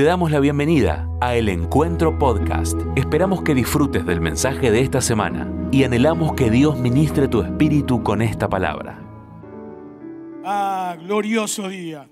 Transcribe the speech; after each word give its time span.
Te 0.00 0.06
damos 0.06 0.30
la 0.30 0.40
bienvenida 0.40 1.06
a 1.20 1.36
El 1.36 1.50
Encuentro 1.50 2.18
Podcast. 2.18 2.80
Esperamos 2.96 3.42
que 3.42 3.54
disfrutes 3.54 4.06
del 4.06 4.22
mensaje 4.22 4.70
de 4.70 4.80
esta 4.80 5.02
semana 5.02 5.52
y 5.70 5.84
anhelamos 5.84 6.32
que 6.32 6.50
Dios 6.50 6.78
ministre 6.78 7.28
tu 7.28 7.42
espíritu 7.42 8.02
con 8.02 8.22
esta 8.22 8.48
palabra. 8.48 8.98
Ah, 10.42 10.96
glorioso 10.98 11.68
día. 11.68 12.08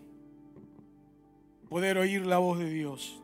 Poder 1.71 1.97
oír 1.97 2.27
la 2.27 2.37
voz 2.37 2.59
de 2.59 2.69
Dios. 2.69 3.23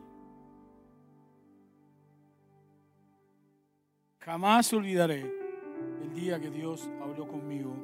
Jamás 4.17 4.73
olvidaré 4.73 5.31
el 6.01 6.15
día 6.15 6.39
que 6.39 6.49
Dios 6.49 6.89
habló 7.03 7.27
conmigo 7.27 7.75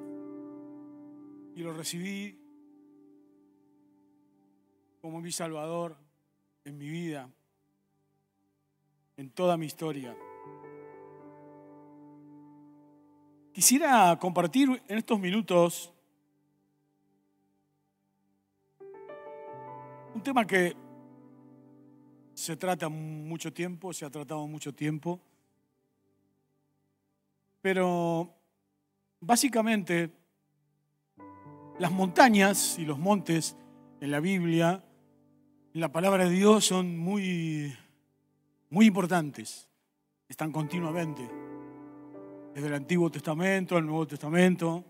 y 1.56 1.62
lo 1.62 1.74
recibí 1.74 2.40
como 5.00 5.22
mi 5.22 5.32
Salvador 5.32 6.01
en 6.64 6.78
mi 6.78 6.90
vida, 6.90 7.30
en 9.18 9.30
toda 9.32 9.58
mi 9.58 9.66
historia. 9.66 10.16
Quisiera 13.54 14.18
compartir 14.20 14.82
en 14.88 14.98
estos 14.98 15.20
minutos 15.20 15.94
un 20.14 20.22
tema 20.24 20.46
que 20.46 20.76
se 22.34 22.56
trata 22.56 22.90
mucho 22.90 23.52
tiempo, 23.52 23.94
se 23.94 24.06
ha 24.06 24.10
tratado 24.10 24.48
mucho 24.48 24.74
tiempo, 24.74 25.20
pero 27.62 28.34
básicamente 29.20 30.12
las 31.78 31.92
montañas 31.92 32.80
y 32.80 32.86
los 32.86 32.98
montes 32.98 33.56
en 34.00 34.12
la 34.12 34.20
Biblia 34.20 34.84
la 35.74 35.90
palabra 35.90 36.26
de 36.26 36.32
Dios 36.32 36.66
son 36.66 36.98
muy, 36.98 37.74
muy 38.70 38.88
importantes, 38.88 39.70
están 40.28 40.52
continuamente. 40.52 41.30
Desde 42.54 42.68
el 42.68 42.74
Antiguo 42.74 43.10
Testamento 43.10 43.78
al 43.78 43.86
Nuevo 43.86 44.06
Testamento 44.06 44.84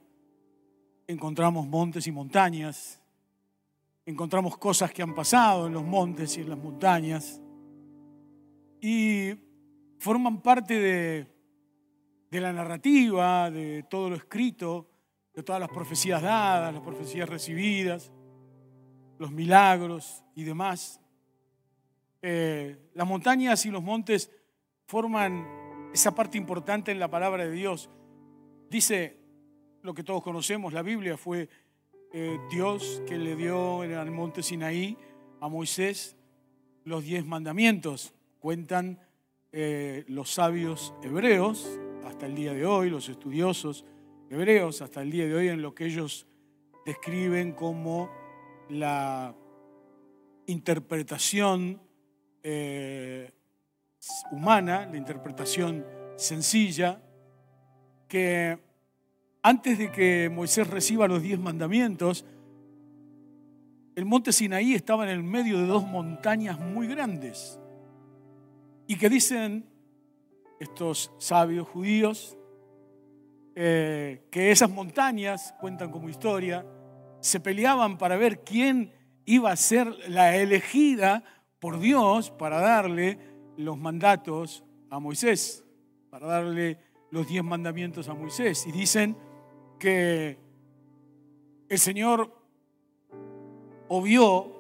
encontramos 1.05 1.67
montes 1.67 2.07
y 2.07 2.11
montañas, 2.11 2.99
encontramos 4.05 4.57
cosas 4.57 4.91
que 4.91 5.03
han 5.03 5.13
pasado 5.13 5.67
en 5.67 5.73
los 5.73 5.83
montes 5.83 6.35
y 6.37 6.41
en 6.41 6.49
las 6.49 6.57
montañas. 6.57 7.39
Y 8.81 9.33
forman 9.99 10.41
parte 10.41 10.79
de, 10.79 11.27
de 12.31 12.41
la 12.41 12.51
narrativa, 12.51 13.51
de 13.51 13.83
todo 13.83 14.09
lo 14.09 14.15
escrito, 14.15 14.89
de 15.35 15.43
todas 15.43 15.61
las 15.61 15.69
profecías 15.69 16.23
dadas, 16.23 16.73
las 16.73 16.81
profecías 16.81 17.29
recibidas 17.29 18.11
los 19.21 19.31
milagros 19.31 20.23
y 20.33 20.43
demás. 20.43 20.99
Eh, 22.23 22.89
las 22.95 23.07
montañas 23.07 23.63
y 23.67 23.69
los 23.69 23.83
montes 23.83 24.31
forman 24.87 25.45
esa 25.93 26.15
parte 26.15 26.39
importante 26.39 26.91
en 26.91 26.97
la 26.97 27.07
palabra 27.07 27.45
de 27.45 27.51
Dios. 27.51 27.91
Dice 28.67 29.19
lo 29.83 29.93
que 29.93 30.03
todos 30.03 30.23
conocemos, 30.23 30.73
la 30.73 30.81
Biblia 30.81 31.17
fue 31.17 31.47
eh, 32.11 32.39
Dios 32.49 33.03
que 33.07 33.19
le 33.19 33.35
dio 33.35 33.83
en 33.83 33.91
el 33.91 34.09
monte 34.09 34.41
Sinaí 34.41 34.97
a 35.39 35.47
Moisés 35.47 36.17
los 36.83 37.03
diez 37.03 37.23
mandamientos. 37.23 38.15
Cuentan 38.39 38.99
eh, 39.51 40.03
los 40.07 40.33
sabios 40.33 40.95
hebreos 41.03 41.79
hasta 42.05 42.25
el 42.25 42.33
día 42.33 42.55
de 42.55 42.65
hoy, 42.65 42.89
los 42.89 43.07
estudiosos 43.07 43.85
hebreos 44.31 44.81
hasta 44.81 45.03
el 45.03 45.11
día 45.11 45.27
de 45.27 45.35
hoy 45.35 45.49
en 45.49 45.61
lo 45.61 45.75
que 45.75 45.85
ellos 45.85 46.25
describen 46.87 47.51
como 47.51 48.09
la 48.71 49.35
interpretación 50.47 51.81
eh, 52.43 53.31
humana, 54.31 54.87
la 54.89 54.97
interpretación 54.97 55.85
sencilla, 56.15 57.01
que 58.07 58.57
antes 59.43 59.77
de 59.77 59.91
que 59.91 60.29
Moisés 60.31 60.67
reciba 60.67 61.07
los 61.07 61.21
diez 61.21 61.39
mandamientos, 61.39 62.25
el 63.95 64.05
monte 64.05 64.31
Sinaí 64.31 64.73
estaba 64.73 65.03
en 65.03 65.09
el 65.09 65.23
medio 65.23 65.57
de 65.57 65.65
dos 65.65 65.85
montañas 65.85 66.59
muy 66.59 66.87
grandes 66.87 67.59
y 68.87 68.95
que 68.97 69.09
dicen 69.09 69.65
estos 70.59 71.11
sabios 71.17 71.67
judíos 71.67 72.37
eh, 73.55 74.23
que 74.31 74.51
esas 74.51 74.69
montañas 74.69 75.53
cuentan 75.59 75.91
como 75.91 76.07
historia, 76.07 76.65
se 77.21 77.39
peleaban 77.39 77.97
para 77.97 78.17
ver 78.17 78.43
quién 78.43 78.93
iba 79.25 79.51
a 79.51 79.55
ser 79.55 79.87
la 80.09 80.35
elegida 80.35 81.23
por 81.59 81.79
Dios 81.79 82.31
para 82.31 82.59
darle 82.59 83.19
los 83.57 83.77
mandatos 83.77 84.63
a 84.89 84.99
Moisés, 84.99 85.63
para 86.09 86.27
darle 86.27 86.79
los 87.11 87.27
diez 87.27 87.43
mandamientos 87.43 88.09
a 88.09 88.13
Moisés. 88.13 88.65
Y 88.67 88.71
dicen 88.71 89.15
que 89.79 90.37
el 91.69 91.79
Señor 91.79 92.35
obvió 93.87 94.51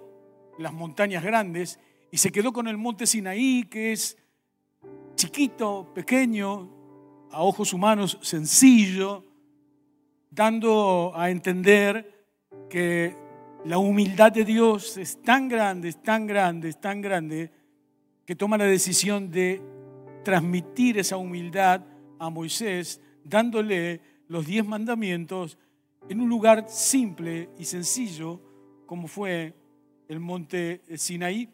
las 0.59 0.73
montañas 0.73 1.23
grandes 1.23 1.79
y 2.11 2.17
se 2.17 2.31
quedó 2.31 2.53
con 2.53 2.67
el 2.67 2.77
monte 2.77 3.07
Sinaí, 3.07 3.63
que 3.63 3.93
es 3.93 4.17
chiquito, 5.15 5.91
pequeño, 5.93 6.69
a 7.31 7.41
ojos 7.41 7.73
humanos 7.73 8.19
sencillo, 8.21 9.25
dando 10.29 11.13
a 11.15 11.29
entender 11.29 12.20
que 12.71 13.13
la 13.65 13.77
humildad 13.77 14.31
de 14.31 14.45
Dios 14.45 14.95
es 14.97 15.21
tan 15.21 15.49
grande, 15.49 15.89
es 15.89 16.01
tan 16.01 16.25
grande, 16.25 16.69
es 16.69 16.79
tan 16.79 17.01
grande, 17.01 17.51
que 18.25 18.33
toma 18.33 18.57
la 18.57 18.63
decisión 18.63 19.29
de 19.29 19.61
transmitir 20.23 20.97
esa 20.97 21.17
humildad 21.17 21.81
a 22.17 22.29
Moisés, 22.29 23.01
dándole 23.25 23.99
los 24.29 24.45
diez 24.45 24.65
mandamientos 24.65 25.57
en 26.07 26.21
un 26.21 26.29
lugar 26.29 26.65
simple 26.69 27.49
y 27.59 27.65
sencillo 27.65 28.39
como 28.85 29.09
fue 29.09 29.53
el 30.07 30.21
monte 30.21 30.81
Sinaí. 30.95 31.49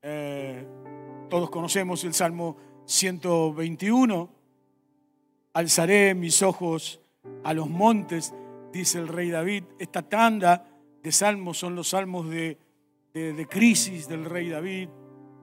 Eh, 0.00 0.66
todos 1.28 1.50
conocemos 1.50 2.02
el 2.04 2.14
Salmo 2.14 2.56
121. 2.86 4.30
Alzaré 5.52 6.14
mis 6.14 6.42
ojos 6.42 6.98
a 7.42 7.52
los 7.52 7.68
montes 7.68 8.34
dice 8.74 8.98
el 8.98 9.08
rey 9.08 9.30
David. 9.30 9.64
Esta 9.78 10.02
tanda 10.02 10.66
de 11.02 11.12
salmos 11.12 11.58
son 11.58 11.76
los 11.76 11.88
salmos 11.90 12.28
de, 12.28 12.58
de, 13.12 13.46
crisis 13.46 14.08
del 14.08 14.24
rey 14.24 14.48
David, 14.48 14.88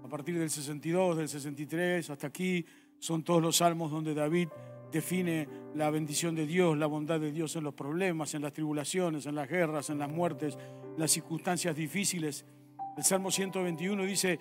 a 0.04 0.08
partir 0.08 0.38
del 0.38 0.50
62, 0.50 1.18
del 1.18 1.30
63, 1.30 2.10
hasta 2.10 2.28
aquí 2.28 2.66
son 3.00 3.24
todos 3.24 3.42
los 3.42 3.58
salmos 3.58 3.90
donde 3.90 4.14
David 4.14 4.50
define 4.92 5.48
la 5.76 5.90
bendición 5.90 6.36
de 6.36 6.46
Dios, 6.46 6.78
la 6.78 6.88
bondad 6.88 7.20
de 7.22 7.32
Dios 7.32 7.56
en 7.56 7.64
los 7.64 7.74
problemas, 7.74 8.34
en 8.34 8.42
las 8.42 8.52
tribulaciones, 8.52 9.26
en 9.26 9.36
las 9.36 9.48
guerras, 9.48 9.90
en 9.90 10.00
las 10.00 10.10
muertes, 10.10 10.58
las 10.98 11.12
circunstancias 11.12 11.74
difíciles. 11.74 12.46
El 12.98 13.04
Salmo 13.04 13.32
121 13.32 14.04
dice, 14.04 14.40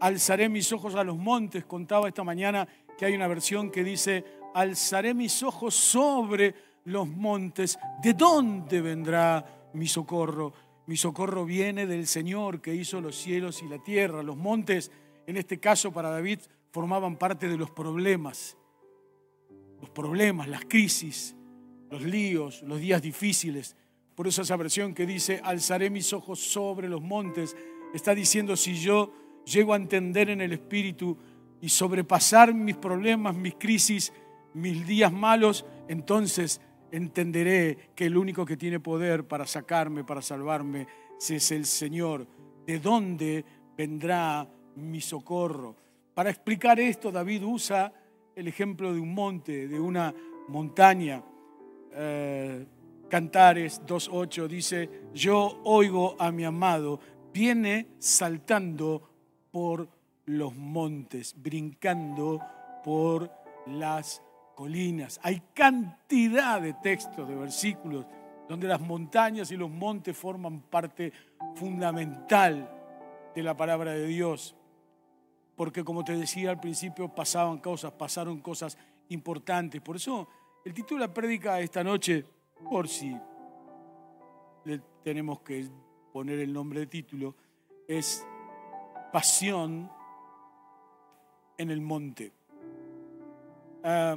alzaré 0.00 0.48
mis 0.48 0.72
ojos 0.72 0.96
a 0.96 1.04
los 1.04 1.16
montes. 1.16 1.64
Contaba 1.64 2.08
esta 2.08 2.24
mañana 2.24 2.66
que 2.98 3.04
hay 3.04 3.14
una 3.14 3.28
versión 3.28 3.70
que 3.70 3.84
dice, 3.84 4.24
alzaré 4.52 5.14
mis 5.14 5.44
ojos 5.44 5.74
sobre 5.74 6.71
los 6.84 7.08
montes, 7.08 7.78
¿de 8.02 8.14
dónde 8.14 8.80
vendrá 8.80 9.70
mi 9.74 9.86
socorro? 9.86 10.52
Mi 10.86 10.96
socorro 10.96 11.44
viene 11.44 11.86
del 11.86 12.06
Señor 12.06 12.60
que 12.60 12.74
hizo 12.74 13.00
los 13.00 13.16
cielos 13.16 13.62
y 13.62 13.68
la 13.68 13.78
tierra. 13.78 14.22
Los 14.22 14.36
montes, 14.36 14.90
en 15.26 15.36
este 15.36 15.58
caso 15.60 15.92
para 15.92 16.10
David, 16.10 16.40
formaban 16.72 17.16
parte 17.16 17.48
de 17.48 17.56
los 17.56 17.70
problemas. 17.70 18.56
Los 19.80 19.90
problemas, 19.90 20.48
las 20.48 20.64
crisis, 20.64 21.36
los 21.90 22.02
líos, 22.02 22.62
los 22.62 22.80
días 22.80 23.00
difíciles. 23.00 23.76
Por 24.14 24.26
eso 24.26 24.42
esa 24.42 24.56
versión 24.56 24.94
que 24.94 25.06
dice, 25.06 25.40
alzaré 25.44 25.88
mis 25.90 26.12
ojos 26.12 26.40
sobre 26.40 26.88
los 26.88 27.00
montes, 27.00 27.56
está 27.94 28.14
diciendo, 28.14 28.56
si 28.56 28.74
yo 28.74 29.12
llego 29.44 29.72
a 29.72 29.76
entender 29.76 30.30
en 30.30 30.40
el 30.40 30.52
Espíritu 30.52 31.16
y 31.60 31.68
sobrepasar 31.68 32.54
mis 32.54 32.76
problemas, 32.76 33.34
mis 33.34 33.54
crisis, 33.54 34.12
mis 34.54 34.86
días 34.86 35.12
malos, 35.12 35.64
entonces 35.88 36.60
entenderé 36.92 37.90
que 37.96 38.06
el 38.06 38.16
único 38.16 38.44
que 38.46 38.56
tiene 38.56 38.78
poder 38.78 39.24
para 39.26 39.46
sacarme, 39.46 40.04
para 40.04 40.22
salvarme, 40.22 40.86
es 41.18 41.50
el 41.50 41.66
Señor. 41.66 42.26
¿De 42.66 42.78
dónde 42.78 43.44
vendrá 43.76 44.46
mi 44.76 45.00
socorro? 45.00 45.74
Para 46.14 46.30
explicar 46.30 46.78
esto, 46.78 47.10
David 47.10 47.42
usa 47.44 47.92
el 48.36 48.46
ejemplo 48.46 48.92
de 48.92 49.00
un 49.00 49.14
monte, 49.14 49.66
de 49.66 49.80
una 49.80 50.14
montaña. 50.48 51.22
Eh, 51.94 52.66
Cantares 53.08 53.82
2.8 53.86 54.46
dice, 54.46 54.90
yo 55.12 55.60
oigo 55.64 56.16
a 56.18 56.30
mi 56.30 56.44
amado, 56.44 56.98
viene 57.32 57.88
saltando 57.98 59.10
por 59.50 59.88
los 60.26 60.54
montes, 60.54 61.34
brincando 61.36 62.40
por 62.82 63.30
las 63.66 64.22
colinas. 64.54 65.20
Hay 65.22 65.42
cantidad 65.54 66.60
de 66.60 66.74
textos, 66.74 67.28
de 67.28 67.34
versículos, 67.34 68.06
donde 68.48 68.68
las 68.68 68.80
montañas 68.80 69.50
y 69.50 69.56
los 69.56 69.70
montes 69.70 70.16
forman 70.16 70.60
parte 70.62 71.12
fundamental 71.54 72.70
de 73.34 73.42
la 73.42 73.56
palabra 73.56 73.92
de 73.92 74.06
Dios, 74.06 74.54
porque 75.56 75.84
como 75.84 76.04
te 76.04 76.16
decía 76.16 76.50
al 76.50 76.60
principio, 76.60 77.08
pasaban 77.08 77.58
cosas, 77.58 77.92
pasaron 77.92 78.40
cosas 78.40 78.76
importantes. 79.08 79.80
Por 79.80 79.96
eso 79.96 80.28
el 80.64 80.74
título 80.74 81.00
de 81.00 81.08
la 81.08 81.14
prédica 81.14 81.60
esta 81.60 81.82
noche, 81.82 82.24
por 82.70 82.88
si 82.88 83.16
le 84.64 84.80
tenemos 85.02 85.40
que 85.40 85.68
poner 86.12 86.38
el 86.40 86.52
nombre 86.52 86.80
de 86.80 86.86
título, 86.86 87.34
es 87.88 88.26
Pasión 89.12 89.90
en 91.58 91.70
el 91.70 91.80
Monte. 91.80 92.32
Ah, 93.82 94.16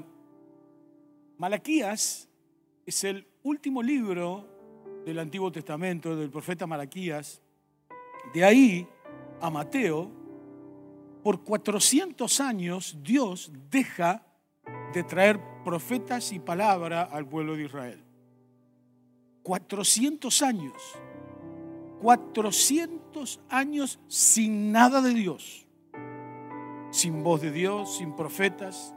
Malaquías 1.37 2.29
es 2.85 3.03
el 3.03 3.27
último 3.43 3.83
libro 3.83 4.47
del 5.05 5.19
Antiguo 5.19 5.51
Testamento, 5.51 6.15
del 6.15 6.29
profeta 6.29 6.65
Malaquías. 6.65 7.41
De 8.33 8.43
ahí 8.43 8.87
a 9.41 9.49
Mateo, 9.49 10.09
por 11.23 11.43
400 11.43 12.39
años 12.39 12.97
Dios 13.01 13.51
deja 13.69 14.25
de 14.93 15.03
traer 15.03 15.39
profetas 15.63 16.31
y 16.31 16.39
palabra 16.39 17.03
al 17.03 17.27
pueblo 17.27 17.55
de 17.55 17.63
Israel. 17.63 18.03
400 19.43 20.41
años. 20.41 20.73
400 22.01 23.41
años 23.49 23.99
sin 24.07 24.71
nada 24.71 25.01
de 25.01 25.13
Dios. 25.13 25.67
Sin 26.91 27.23
voz 27.23 27.41
de 27.41 27.51
Dios, 27.51 27.97
sin 27.97 28.15
profetas, 28.15 28.95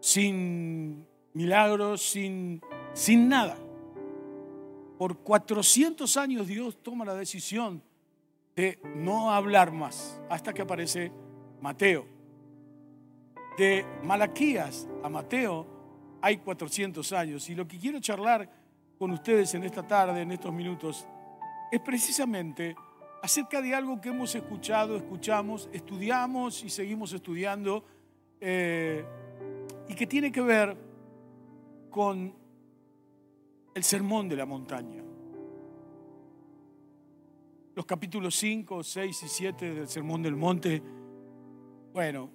sin 0.00 1.06
milagros, 1.34 2.02
sin, 2.02 2.60
sin 2.92 3.28
nada. 3.28 3.56
Por 4.98 5.18
400 5.18 6.16
años 6.16 6.46
Dios 6.46 6.82
toma 6.82 7.04
la 7.04 7.14
decisión 7.14 7.82
de 8.56 8.78
no 8.96 9.30
hablar 9.30 9.72
más 9.72 10.20
hasta 10.28 10.52
que 10.52 10.62
aparece 10.62 11.12
Mateo. 11.60 12.06
De 13.56 13.84
Malaquías 14.02 14.88
a 15.02 15.08
Mateo 15.08 15.66
hay 16.22 16.38
400 16.38 17.12
años 17.12 17.48
y 17.48 17.54
lo 17.54 17.66
que 17.66 17.78
quiero 17.78 18.00
charlar 18.00 18.50
con 18.98 19.10
ustedes 19.12 19.54
en 19.54 19.64
esta 19.64 19.86
tarde, 19.86 20.20
en 20.20 20.32
estos 20.32 20.52
minutos, 20.52 21.06
es 21.72 21.80
precisamente 21.80 22.74
acerca 23.22 23.62
de 23.62 23.74
algo 23.74 24.00
que 24.00 24.10
hemos 24.10 24.34
escuchado, 24.34 24.96
escuchamos, 24.96 25.68
estudiamos 25.72 26.62
y 26.64 26.70
seguimos 26.70 27.12
estudiando 27.12 27.84
eh, 28.40 29.04
y 29.90 29.94
que 29.94 30.06
tiene 30.06 30.30
que 30.30 30.40
ver 30.40 30.76
con 31.90 32.32
el 33.74 33.82
sermón 33.82 34.28
de 34.28 34.36
la 34.36 34.46
montaña. 34.46 35.02
Los 37.74 37.84
capítulos 37.86 38.36
5, 38.36 38.84
6 38.84 39.22
y 39.24 39.28
7 39.28 39.74
del 39.74 39.88
sermón 39.88 40.22
del 40.22 40.36
monte, 40.36 40.80
bueno, 41.92 42.30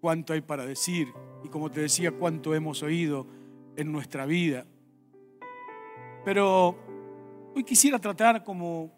cuánto 0.00 0.34
hay 0.34 0.40
para 0.40 0.64
decir 0.64 1.08
y 1.42 1.48
como 1.48 1.68
te 1.68 1.80
decía, 1.80 2.12
cuánto 2.12 2.54
hemos 2.54 2.80
oído 2.84 3.26
en 3.76 3.90
nuestra 3.90 4.24
vida. 4.24 4.64
Pero 6.24 6.76
hoy 7.56 7.64
quisiera 7.64 7.98
tratar, 7.98 8.44
como 8.44 8.92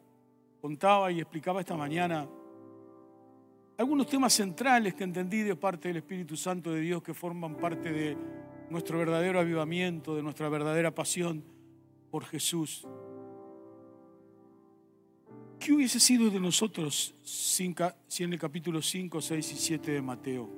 contaba 0.61 1.11
y 1.11 1.21
explicaba 1.21 1.61
esta 1.61 1.79
mañana, 1.79 2.29
algunos 3.79 4.09
temas 4.09 4.33
centrales 4.33 4.93
que 4.95 5.05
entendí 5.05 5.43
de 5.43 5.55
parte 5.55 5.87
del 5.87 5.99
Espíritu 5.99 6.37
Santo 6.37 6.73
de 6.73 6.81
Dios 6.81 7.01
que 7.01 7.15
forman 7.15 7.57
parte 7.57 7.93
de 7.93 8.17
nuestro 8.71 8.99
verdadero 8.99 9.39
avivamiento, 9.39 10.17
de 10.17 10.23
nuestra 10.23 10.49
verdadera 10.49 10.93
pasión 10.93 11.45
por 12.11 12.25
Jesús. 12.25 12.85
¿Qué 15.61 15.73
hubiese 15.73 16.01
sido 16.01 16.29
de 16.29 16.41
nosotros 16.41 17.15
si 17.23 17.73
en 18.25 18.33
el 18.33 18.39
capítulo 18.39 18.83
5, 18.83 19.21
6 19.21 19.53
y 19.53 19.57
7 19.57 19.93
de 19.93 20.03
Mateo? 20.03 20.51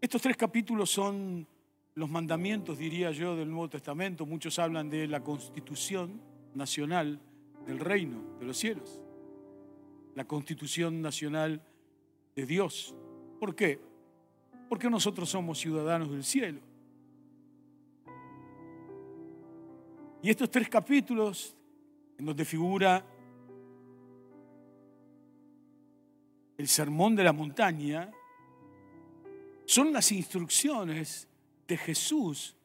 Estos 0.00 0.20
tres 0.20 0.36
capítulos 0.36 0.90
son 0.90 1.46
los 1.94 2.10
mandamientos, 2.10 2.78
diría 2.78 3.12
yo, 3.12 3.36
del 3.36 3.48
Nuevo 3.48 3.68
Testamento. 3.68 4.26
Muchos 4.26 4.58
hablan 4.58 4.90
de 4.90 5.06
la 5.06 5.22
constitución 5.22 6.20
nacional 6.52 7.20
del 7.64 7.78
reino 7.78 8.36
de 8.40 8.46
los 8.46 8.58
cielos 8.58 9.03
la 10.14 10.24
constitución 10.24 11.02
nacional 11.02 11.62
de 12.34 12.46
Dios. 12.46 12.94
¿Por 13.40 13.54
qué? 13.54 13.80
Porque 14.68 14.88
nosotros 14.88 15.28
somos 15.28 15.58
ciudadanos 15.58 16.10
del 16.10 16.24
cielo. 16.24 16.60
Y 20.22 20.30
estos 20.30 20.50
tres 20.50 20.68
capítulos, 20.68 21.54
en 22.18 22.26
donde 22.26 22.44
figura 22.44 23.04
el 26.56 26.68
sermón 26.68 27.14
de 27.14 27.24
la 27.24 27.32
montaña, 27.32 28.10
son 29.66 29.92
las 29.92 30.12
instrucciones 30.12 31.28
de 31.66 31.76
Jesús 31.76 32.56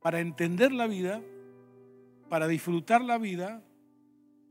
para 0.00 0.20
entender 0.20 0.72
la 0.72 0.86
vida, 0.86 1.22
para 2.28 2.46
disfrutar 2.46 3.02
la 3.02 3.18
vida 3.18 3.62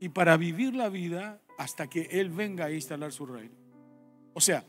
y 0.00 0.08
para 0.10 0.36
vivir 0.36 0.74
la 0.74 0.88
vida 0.88 1.40
hasta 1.58 1.88
que 1.88 2.02
Él 2.10 2.30
venga 2.30 2.66
a 2.66 2.72
instalar 2.72 3.12
su 3.12 3.26
reino. 3.26 3.54
O 4.32 4.40
sea, 4.40 4.64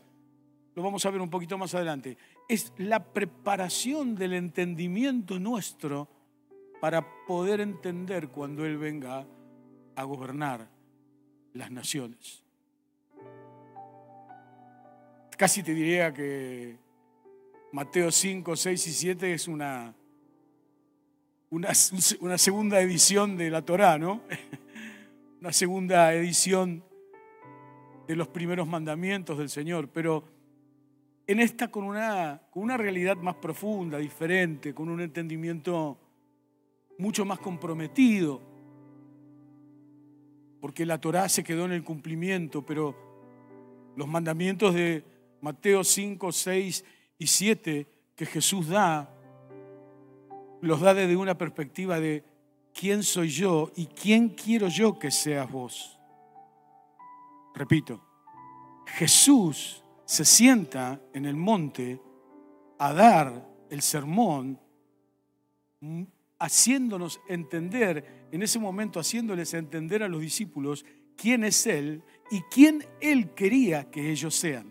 lo 0.74 0.82
vamos 0.82 1.04
a 1.06 1.10
ver 1.10 1.20
un 1.20 1.30
poquito 1.30 1.56
más 1.56 1.74
adelante, 1.74 2.16
es 2.48 2.72
la 2.76 3.02
preparación 3.02 4.14
del 4.14 4.34
entendimiento 4.34 5.38
nuestro 5.38 6.08
para 6.80 7.04
poder 7.26 7.60
entender 7.60 8.28
cuando 8.28 8.64
Él 8.64 8.76
venga 8.76 9.26
a 9.96 10.04
gobernar 10.04 10.68
las 11.54 11.70
naciones. 11.70 12.44
Casi 15.36 15.62
te 15.62 15.74
diría 15.74 16.12
que 16.12 16.78
Mateo 17.72 18.10
5, 18.10 18.56
6 18.56 18.86
y 18.86 18.92
7 18.92 19.32
es 19.34 19.48
una, 19.48 19.94
una, 21.50 21.68
una 22.20 22.38
segunda 22.38 22.80
edición 22.80 23.36
de 23.36 23.50
la 23.50 23.62
Torá, 23.62 23.98
¿no? 23.98 24.20
una 25.40 25.52
segunda 25.52 26.14
edición 26.14 26.82
de 28.06 28.16
los 28.16 28.28
primeros 28.28 28.66
mandamientos 28.66 29.38
del 29.38 29.48
Señor, 29.48 29.88
pero 29.88 30.24
en 31.26 31.40
esta 31.40 31.68
con 31.68 31.84
una, 31.84 32.40
con 32.50 32.62
una 32.62 32.76
realidad 32.76 33.16
más 33.16 33.34
profunda, 33.36 33.98
diferente, 33.98 34.74
con 34.74 34.88
un 34.88 35.00
entendimiento 35.00 35.98
mucho 36.98 37.24
más 37.24 37.38
comprometido, 37.38 38.40
porque 40.60 40.86
la 40.86 41.00
Torá 41.00 41.28
se 41.28 41.44
quedó 41.44 41.66
en 41.66 41.72
el 41.72 41.84
cumplimiento, 41.84 42.64
pero 42.64 42.96
los 43.96 44.08
mandamientos 44.08 44.74
de 44.74 45.04
Mateo 45.40 45.84
5, 45.84 46.32
6 46.32 46.84
y 47.18 47.26
7 47.26 47.86
que 48.14 48.26
Jesús 48.26 48.68
da, 48.68 49.12
los 50.62 50.80
da 50.80 50.94
desde 50.94 51.16
una 51.16 51.36
perspectiva 51.36 52.00
de 52.00 52.24
quién 52.78 53.02
soy 53.02 53.28
yo 53.28 53.72
y 53.74 53.86
quién 53.86 54.28
quiero 54.30 54.68
yo 54.68 54.98
que 54.98 55.10
seas 55.10 55.50
vos. 55.50 55.98
Repito, 57.54 58.04
Jesús 58.86 59.82
se 60.04 60.24
sienta 60.24 61.00
en 61.14 61.24
el 61.24 61.36
monte 61.36 62.00
a 62.78 62.92
dar 62.92 63.48
el 63.70 63.80
sermón, 63.80 64.60
haciéndonos 66.38 67.20
entender, 67.28 68.28
en 68.30 68.42
ese 68.42 68.58
momento 68.58 69.00
haciéndoles 69.00 69.54
entender 69.54 70.02
a 70.02 70.08
los 70.08 70.20
discípulos 70.20 70.84
quién 71.16 71.44
es 71.44 71.66
Él 71.66 72.02
y 72.30 72.42
quién 72.42 72.84
Él 73.00 73.32
quería 73.34 73.90
que 73.90 74.10
ellos 74.10 74.34
sean. 74.34 74.70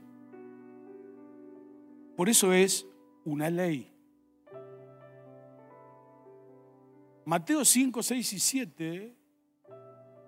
Por 2.15 2.29
eso 2.29 2.53
es 2.53 2.85
una 3.25 3.49
ley. 3.49 3.94
Mateo 7.25 7.65
5, 7.65 8.03
6 8.03 8.33
y 8.33 8.39
7 8.39 9.15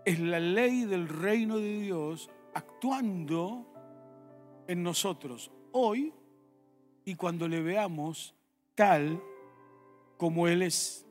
es 0.04 0.20
la 0.20 0.40
ley 0.40 0.86
del 0.86 1.08
reino 1.08 1.58
de 1.58 1.80
Dios 1.82 2.28
actuando 2.56 3.72
en 4.68 4.82
nosotros 4.82 5.52
hoy 5.74 6.12
y 7.06 7.14
cuando 7.14 7.48
le 7.48 7.62
veamos 7.62 8.34
tal 8.74 9.22
como 10.18 10.48
Él 10.48 10.64
es. 10.64 11.06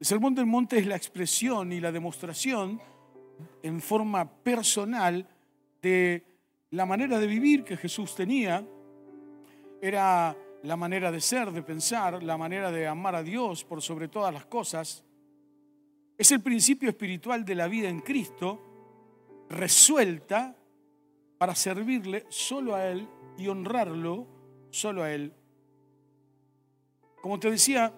El 0.00 0.06
Sermón 0.06 0.34
del 0.34 0.46
Monte 0.46 0.78
es 0.78 0.86
la 0.88 0.96
expresión 0.96 1.72
y 1.72 1.78
la 1.78 1.92
demostración 1.92 2.80
en 3.62 3.80
forma 3.80 4.28
personal 4.42 5.28
de 5.80 6.24
la 6.70 6.86
manera 6.86 7.20
de 7.20 7.28
vivir 7.28 7.62
que 7.62 7.76
Jesús 7.76 8.16
tenía. 8.16 8.66
Era 9.80 10.36
la 10.62 10.76
manera 10.76 11.10
de 11.10 11.20
ser, 11.20 11.50
de 11.50 11.62
pensar, 11.62 12.22
la 12.22 12.36
manera 12.36 12.70
de 12.70 12.86
amar 12.86 13.14
a 13.14 13.22
Dios 13.22 13.64
por 13.64 13.82
sobre 13.82 14.08
todas 14.08 14.32
las 14.32 14.46
cosas. 14.46 15.04
Es 16.16 16.30
el 16.30 16.40
principio 16.40 16.88
espiritual 16.88 17.44
de 17.44 17.54
la 17.54 17.66
vida 17.66 17.88
en 17.88 18.00
Cristo, 18.00 19.46
resuelta 19.48 20.56
para 21.38 21.54
servirle 21.54 22.26
solo 22.28 22.74
a 22.74 22.86
Él 22.86 23.08
y 23.36 23.48
honrarlo 23.48 24.26
solo 24.70 25.02
a 25.02 25.12
Él. 25.12 25.34
Como 27.20 27.38
te 27.38 27.50
decía, 27.50 27.92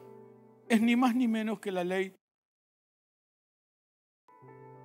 es 0.69 0.81
ni 0.81 0.97
más 0.97 1.15
ni 1.15 1.29
menos 1.29 1.61
que 1.61 1.71
la 1.71 1.85
ley 1.85 2.15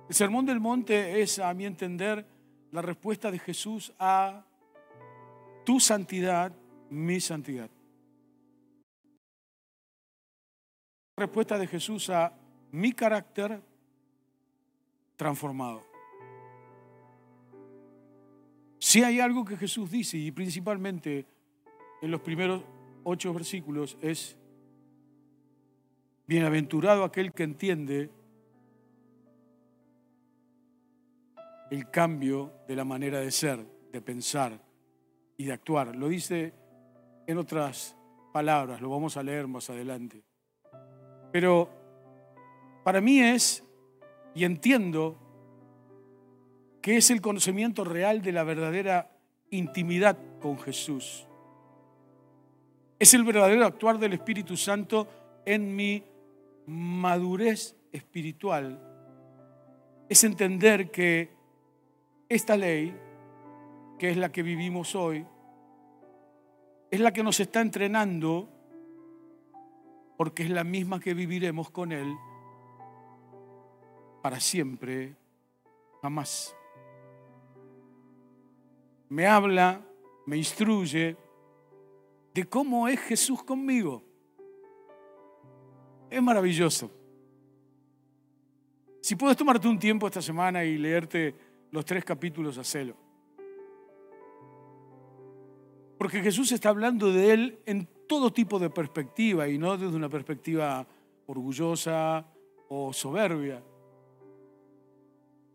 El 0.08 0.14
Sermón 0.14 0.44
del 0.44 0.60
Monte 0.60 1.22
es, 1.22 1.38
a 1.38 1.54
mi 1.54 1.64
entender, 1.64 2.26
la 2.72 2.82
respuesta 2.82 3.30
de 3.30 3.38
Jesús 3.38 3.92
a 3.96 4.44
tu 5.64 5.78
santidad, 5.78 6.52
mi 6.90 7.20
santidad. 7.20 7.70
Respuesta 11.16 11.58
de 11.58 11.66
Jesús 11.66 12.10
a 12.10 12.32
mi 12.72 12.92
carácter 12.92 13.62
transformado. 15.16 15.82
Si 18.78 19.02
hay 19.02 19.20
algo 19.20 19.44
que 19.44 19.56
Jesús 19.56 19.90
dice, 19.90 20.16
y 20.16 20.30
principalmente 20.30 21.26
en 22.00 22.10
los 22.10 22.22
primeros 22.22 22.62
ocho 23.04 23.34
versículos, 23.34 23.98
es, 24.00 24.36
bienaventurado 26.26 27.04
aquel 27.04 27.32
que 27.32 27.42
entiende 27.42 28.08
el 31.70 31.90
cambio 31.90 32.52
de 32.66 32.76
la 32.76 32.84
manera 32.84 33.20
de 33.20 33.30
ser, 33.30 33.66
de 33.92 34.00
pensar 34.00 34.60
y 35.36 35.44
de 35.44 35.52
actuar. 35.52 35.94
Lo 35.94 36.08
dice 36.08 36.54
en 37.30 37.38
otras 37.38 37.96
palabras, 38.32 38.80
lo 38.80 38.90
vamos 38.90 39.16
a 39.16 39.22
leer 39.22 39.46
más 39.46 39.70
adelante. 39.70 40.24
Pero 41.30 41.70
para 42.82 43.00
mí 43.00 43.20
es, 43.20 43.62
y 44.34 44.44
entiendo, 44.44 45.16
que 46.82 46.96
es 46.96 47.08
el 47.10 47.20
conocimiento 47.20 47.84
real 47.84 48.20
de 48.20 48.32
la 48.32 48.42
verdadera 48.42 49.12
intimidad 49.50 50.18
con 50.40 50.58
Jesús. 50.58 51.28
Es 52.98 53.14
el 53.14 53.22
verdadero 53.22 53.64
actuar 53.64 53.98
del 53.98 54.14
Espíritu 54.14 54.56
Santo 54.56 55.06
en 55.46 55.76
mi 55.76 56.02
madurez 56.66 57.76
espiritual. 57.92 58.82
Es 60.08 60.24
entender 60.24 60.90
que 60.90 61.30
esta 62.28 62.56
ley, 62.56 62.92
que 64.00 64.10
es 64.10 64.16
la 64.16 64.32
que 64.32 64.42
vivimos 64.42 64.96
hoy, 64.96 65.24
es 66.90 67.00
la 67.00 67.12
que 67.12 67.22
nos 67.22 67.38
está 67.40 67.60
entrenando 67.60 68.48
porque 70.16 70.42
es 70.42 70.50
la 70.50 70.64
misma 70.64 71.00
que 71.00 71.14
viviremos 71.14 71.70
con 71.70 71.92
Él 71.92 72.14
para 74.22 74.38
siempre, 74.38 75.16
jamás. 76.02 76.54
Me 79.08 79.26
habla, 79.26 79.80
me 80.26 80.36
instruye 80.36 81.16
de 82.34 82.44
cómo 82.44 82.86
es 82.86 83.00
Jesús 83.00 83.42
conmigo. 83.42 84.02
Es 86.10 86.22
maravilloso. 86.22 86.90
Si 89.00 89.16
puedes 89.16 89.36
tomarte 89.36 89.66
un 89.66 89.78
tiempo 89.78 90.06
esta 90.06 90.20
semana 90.20 90.64
y 90.64 90.76
leerte 90.76 91.34
los 91.70 91.84
tres 91.84 92.04
capítulos, 92.04 92.58
a 92.58 92.64
celo. 92.64 92.94
Porque 96.00 96.22
Jesús 96.22 96.50
está 96.50 96.70
hablando 96.70 97.12
de 97.12 97.30
Él 97.30 97.58
en 97.66 97.86
todo 98.08 98.32
tipo 98.32 98.58
de 98.58 98.70
perspectiva 98.70 99.46
y 99.46 99.58
no 99.58 99.76
desde 99.76 99.94
una 99.94 100.08
perspectiva 100.08 100.86
orgullosa 101.26 102.26
o 102.70 102.90
soberbia, 102.94 103.62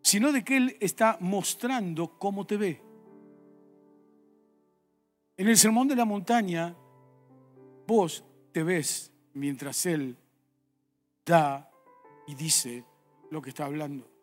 sino 0.03 0.31
de 0.31 0.43
que 0.43 0.57
Él 0.57 0.77
está 0.79 1.17
mostrando 1.19 2.19
cómo 2.19 2.45
te 2.45 2.57
ve. 2.57 2.79
En 5.35 5.47
el 5.47 5.57
Sermón 5.57 5.87
de 5.87 5.95
la 5.95 6.05
Montaña, 6.05 6.75
vos 7.87 8.23
te 8.51 8.61
ves 8.61 9.11
mientras 9.33 9.83
Él 9.87 10.15
da 11.25 11.71
y 12.27 12.35
dice 12.35 12.85
lo 13.31 13.41
que 13.41 13.49
está 13.49 13.65
hablando 13.65 14.15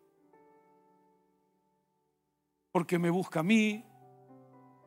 porque 2.73 2.97
me 2.97 3.11
busca 3.11 3.41
a 3.41 3.43
mí, 3.43 3.85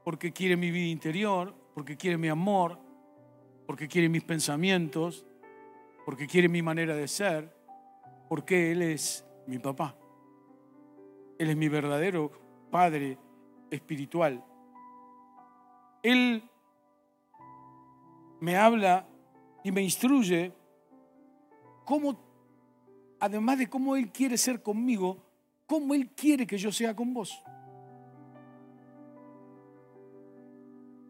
porque 0.06 0.32
quiere 0.32 0.56
mi 0.56 0.70
vida 0.70 0.86
interior, 0.86 1.52
porque 1.74 1.96
quiere 1.96 2.16
mi 2.16 2.28
amor, 2.28 2.78
porque 3.66 3.88
quiere 3.88 4.08
mis 4.08 4.22
pensamientos, 4.22 5.26
porque 6.04 6.28
quiere 6.28 6.48
mi 6.48 6.62
manera 6.62 6.94
de 6.94 7.08
ser, 7.08 7.52
porque 8.28 8.70
Él 8.70 8.82
es 8.82 9.26
mi 9.48 9.58
papá. 9.58 9.96
Él 11.40 11.50
es 11.50 11.56
mi 11.56 11.68
verdadero 11.68 12.30
Padre 12.70 13.18
espiritual. 13.68 14.44
Él 16.04 16.48
me 18.38 18.56
habla 18.56 19.08
y 19.64 19.72
me 19.72 19.82
instruye 19.82 20.52
cómo, 21.84 22.16
además 23.18 23.58
de 23.58 23.68
cómo 23.68 23.96
Él 23.96 24.12
quiere 24.12 24.38
ser 24.38 24.62
conmigo, 24.62 25.20
cómo 25.66 25.94
Él 25.94 26.10
quiere 26.10 26.46
que 26.46 26.58
yo 26.58 26.70
sea 26.70 26.94
con 26.94 27.12
vos. 27.12 27.42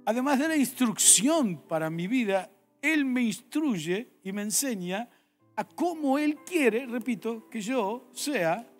Además 0.06 0.38
de 0.38 0.48
la 0.48 0.56
instrucción 0.56 1.58
para 1.68 1.90
mi 1.90 2.06
vida, 2.06 2.50
Él 2.80 3.04
me 3.04 3.22
instruye 3.22 4.08
y 4.22 4.32
me 4.32 4.42
enseña 4.42 5.10
a 5.56 5.64
cómo 5.64 6.16
Él 6.18 6.38
quiere, 6.46 6.86
repito, 6.86 7.50
que 7.50 7.60
yo 7.60 8.08
sea 8.12 8.70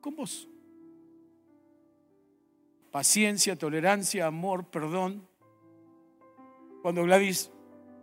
con 0.00 0.14
vos. 0.14 0.48
Paciencia, 2.90 3.56
tolerancia, 3.56 4.26
amor, 4.26 4.66
perdón. 4.66 5.26
Cuando 6.82 7.02
Gladys 7.04 7.50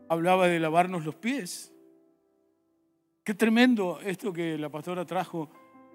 hablaba 0.10 0.48
de 0.48 0.60
lavarnos 0.60 1.06
los 1.06 1.16
pies, 1.16 1.72
qué 3.24 3.36
tremendo 3.36 4.00
esto 4.02 4.34
que 4.34 4.58
la 4.58 4.70
pastora 4.70 5.06
trajo 5.06 5.50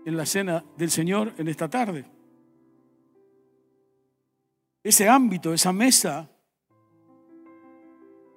en 0.07 0.17
la 0.17 0.27
cena 0.27 0.65
del 0.77 0.91
Señor 0.91 1.35
en 1.39 1.49
esta 1.49 1.69
tarde. 1.69 2.05
Ese 4.83 5.09
ámbito, 5.09 5.53
esa 5.53 5.73
mesa 5.73 6.31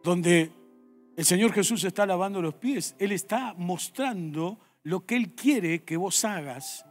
donde 0.04 0.52
el 1.16 1.26
Señor 1.26 1.52
Jesús 1.54 1.84
está 1.84 2.06
lavando 2.06 2.42
los 2.42 2.56
pies, 2.56 2.96
Él 2.98 3.12
está 3.12 3.54
mostrando 3.56 4.60
lo 4.84 5.06
que 5.06 5.16
Él 5.16 5.36
quiere 5.36 5.84
que 5.84 5.98
vos 5.98 6.24
hagas 6.26 6.86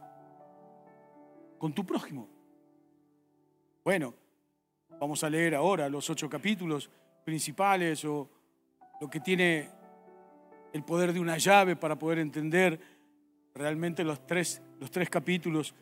con 1.57 1.73
tu 1.73 1.85
prójimo. 1.85 2.29
Bueno, 3.83 4.13
vamos 4.99 5.23
a 5.23 5.29
leer 5.29 5.55
ahora 5.55 5.89
los 5.89 6.09
ocho 6.09 6.29
capítulos 6.29 6.89
principales 7.25 8.05
o 8.05 8.29
lo 8.99 9.09
que 9.09 9.19
tiene 9.19 9.69
el 10.73 10.83
poder 10.83 11.11
de 11.11 11.19
una 11.19 11.37
llave 11.37 11.75
para 11.75 11.97
poder 11.97 12.19
entender 12.19 12.79
realmente 13.53 14.03
los 14.03 14.25
tres, 14.25 14.61
los 14.79 14.91
tres 14.91 15.09
capítulos 15.09 15.75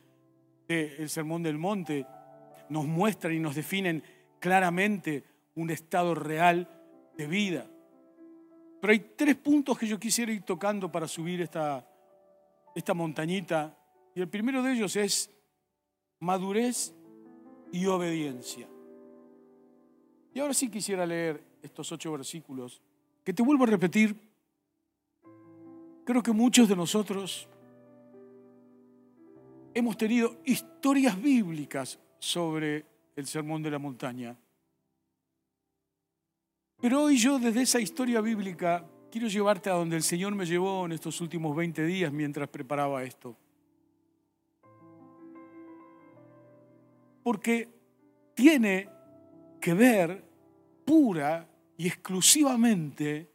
del 0.68 1.10
Sermón 1.10 1.44
del 1.44 1.58
Monte. 1.58 2.06
Nos 2.70 2.86
muestran 2.86 3.34
y 3.34 3.40
nos 3.40 3.56
definen 3.56 4.04
claramente 4.40 5.24
un 5.56 5.70
estado 5.70 6.16
real 6.16 6.79
de 7.20 7.28
vida. 7.28 7.70
Pero 8.80 8.94
hay 8.94 9.00
tres 9.18 9.36
puntos 9.36 9.78
que 9.78 9.86
yo 9.86 10.00
quisiera 10.00 10.32
ir 10.32 10.44
tocando 10.44 10.90
para 10.90 11.06
subir 11.06 11.42
esta, 11.42 11.86
esta 12.74 12.94
montañita. 12.94 13.78
Y 14.16 14.22
el 14.22 14.30
primero 14.30 14.64
de 14.64 14.72
ellos 14.72 14.96
es 14.96 15.30
madurez 16.22 16.94
y 17.74 17.86
obediencia. 17.88 18.70
Y 20.34 20.40
ahora 20.40 20.54
sí 20.54 20.70
quisiera 20.70 21.06
leer 21.06 21.44
estos 21.62 21.92
ocho 21.92 22.14
versículos, 22.14 22.82
que 23.26 23.34
te 23.34 23.44
vuelvo 23.44 23.66
a 23.66 23.68
repetir. 23.68 24.16
Creo 26.06 26.24
que 26.24 26.32
muchos 26.32 26.70
de 26.70 26.76
nosotros 26.78 27.50
hemos 29.74 29.98
tenido 29.98 30.38
historias 30.46 31.22
bíblicas 31.22 32.00
sobre 32.18 32.86
el 33.18 33.28
sermón 33.28 33.62
de 33.62 33.72
la 33.72 33.78
montaña. 33.78 34.38
Pero 36.82 37.04
hoy 37.04 37.18
yo 37.18 37.40
desde 37.40 37.62
esa 37.62 37.80
historia 37.80 38.22
bíblica 38.22 38.86
quiero 39.12 39.28
llevarte 39.28 39.70
a 39.70 39.74
donde 39.74 39.98
el 39.98 40.04
Señor 40.04 40.34
me 40.34 40.46
llevó 40.46 40.86
en 40.86 40.94
estos 40.94 41.20
últimos 41.20 41.56
20 41.56 41.84
días 41.86 42.12
mientras 42.12 42.48
preparaba 42.48 43.04
esto. 43.04 43.36
Porque 47.22 47.68
tiene 48.34 48.90
que 49.60 49.74
ver 49.74 50.24
pura 50.86 51.50
y 51.78 51.88
exclusivamente 51.88 53.30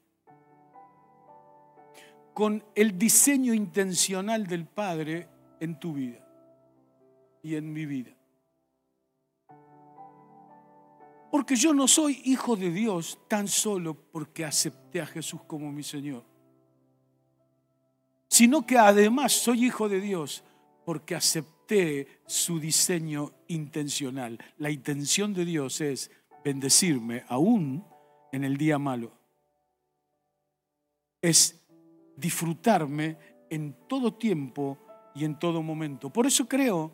con 2.32 2.64
el 2.74 2.98
diseño 2.98 3.52
intencional 3.52 4.46
del 4.46 4.66
Padre 4.66 5.28
en 5.60 5.78
tu 5.78 5.92
vida 5.92 6.26
y 7.42 7.56
en 7.56 7.72
mi 7.72 7.84
vida. 7.84 8.10
Porque 11.35 11.57
yo 11.57 11.75
no 11.75 11.88
soy 11.88 12.23
hijo 12.26 12.55
de 12.55 12.71
Dios 12.71 13.19
tan 13.26 13.49
solo 13.49 13.93
porque 14.12 14.45
acepté 14.45 15.00
a 15.00 15.07
Jesús 15.07 15.41
como 15.49 15.73
mi 15.73 15.83
Señor, 15.83 16.25
sino 18.29 18.64
que 18.64 18.79
además 18.79 19.33
soy 19.33 19.64
hijo 19.64 19.88
de 19.88 20.00
Dios 20.00 20.45
porque 20.85 21.17
acepté 21.17 22.21
su 22.25 22.61
diseño 22.61 23.33
intencional. 23.49 24.38
La 24.59 24.71
intención 24.71 25.35
de 25.35 25.45
Dios 25.45 25.81
es 25.81 26.09
bendecirme 26.45 27.25
aún 27.26 27.85
en 28.31 28.45
el 28.45 28.57
día 28.57 28.79
malo. 28.79 29.11
Es 31.21 31.67
disfrutarme 32.17 33.19
en 33.50 33.75
todo 33.88 34.14
tiempo 34.14 34.79
y 35.17 35.25
en 35.25 35.37
todo 35.37 35.64
momento. 35.64 36.11
Por 36.11 36.29
eso 36.29 36.47
creo, 36.47 36.93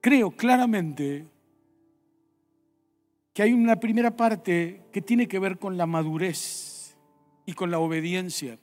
creo 0.00 0.30
claramente 0.30 1.34
que 3.36 3.42
hay 3.42 3.52
una 3.52 3.78
primera 3.78 4.16
parte 4.16 4.84
que 4.90 5.02
tiene 5.02 5.28
que 5.28 5.38
ver 5.38 5.58
con 5.58 5.76
la 5.76 5.84
madurez 5.84 6.96
y 7.44 7.52
con 7.52 7.70
la 7.70 7.78
obediencia. 7.78 8.58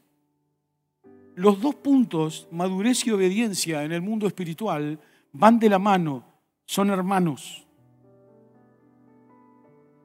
Los 1.36 1.62
dos 1.62 1.76
puntos, 1.76 2.48
madurez 2.50 3.06
y 3.06 3.12
obediencia 3.12 3.84
en 3.84 3.92
el 3.92 4.02
mundo 4.02 4.26
espiritual, 4.26 5.00
van 5.32 5.60
de 5.60 5.70
la 5.70 5.78
mano, 5.78 6.26
son 6.66 6.90
hermanos. 6.90 7.68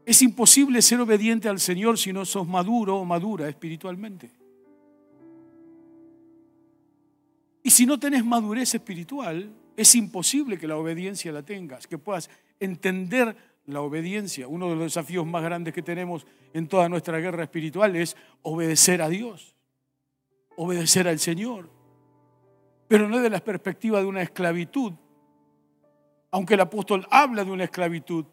Es 0.04 0.20
imposible 0.20 0.82
ser 0.82 1.00
obediente 1.00 1.48
al 1.48 1.60
Señor 1.60 1.96
si 1.96 2.12
no 2.12 2.26
sos 2.26 2.46
maduro 2.46 2.98
o 2.98 3.06
madura 3.06 3.48
espiritualmente. 3.48 4.30
Y 7.62 7.70
si 7.70 7.86
no 7.86 7.98
tenés 7.98 8.22
madurez 8.22 8.74
espiritual, 8.74 9.50
es 9.78 9.94
imposible 9.94 10.58
que 10.58 10.68
la 10.68 10.76
obediencia 10.76 11.32
la 11.32 11.42
tengas, 11.42 11.86
que 11.86 11.96
puedas 11.96 12.28
entender 12.60 13.34
la 13.68 13.82
obediencia. 13.82 14.48
Uno 14.48 14.70
de 14.70 14.76
los 14.76 14.84
desafíos 14.84 15.26
más 15.26 15.42
grandes 15.42 15.74
que 15.74 15.82
tenemos 15.82 16.26
en 16.54 16.66
toda 16.66 16.88
nuestra 16.88 17.18
guerra 17.18 17.44
espiritual 17.44 17.94
es 17.96 18.16
obedecer 18.42 19.02
a 19.02 19.08
Dios, 19.08 19.54
obedecer 20.56 21.06
al 21.06 21.18
Señor, 21.18 21.70
pero 22.88 23.08
no 23.08 23.18
de 23.18 23.30
la 23.30 23.40
perspectiva 23.40 24.00
de 24.00 24.06
una 24.06 24.22
esclavitud, 24.22 24.94
aunque 26.30 26.54
el 26.54 26.60
apóstol 26.60 27.06
habla 27.10 27.44
de 27.44 27.50
una 27.50 27.64
esclavitud. 27.64 28.24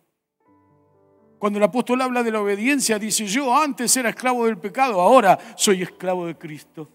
Cuando 1.38 1.60
el 1.60 1.64
apóstol 1.64 2.02
habla 2.02 2.24
de 2.24 2.32
la 2.32 2.42
obediencia, 2.42 2.98
dice, 2.98 3.26
yo 3.28 3.54
antes 3.54 3.96
era 3.98 4.10
esclavo 4.10 4.46
del 4.46 4.58
pecado, 4.58 5.02
ahora 5.02 5.38
soy 5.58 5.82
esclavo 5.82 6.26
de 6.28 6.38
Cristo. 6.38 6.90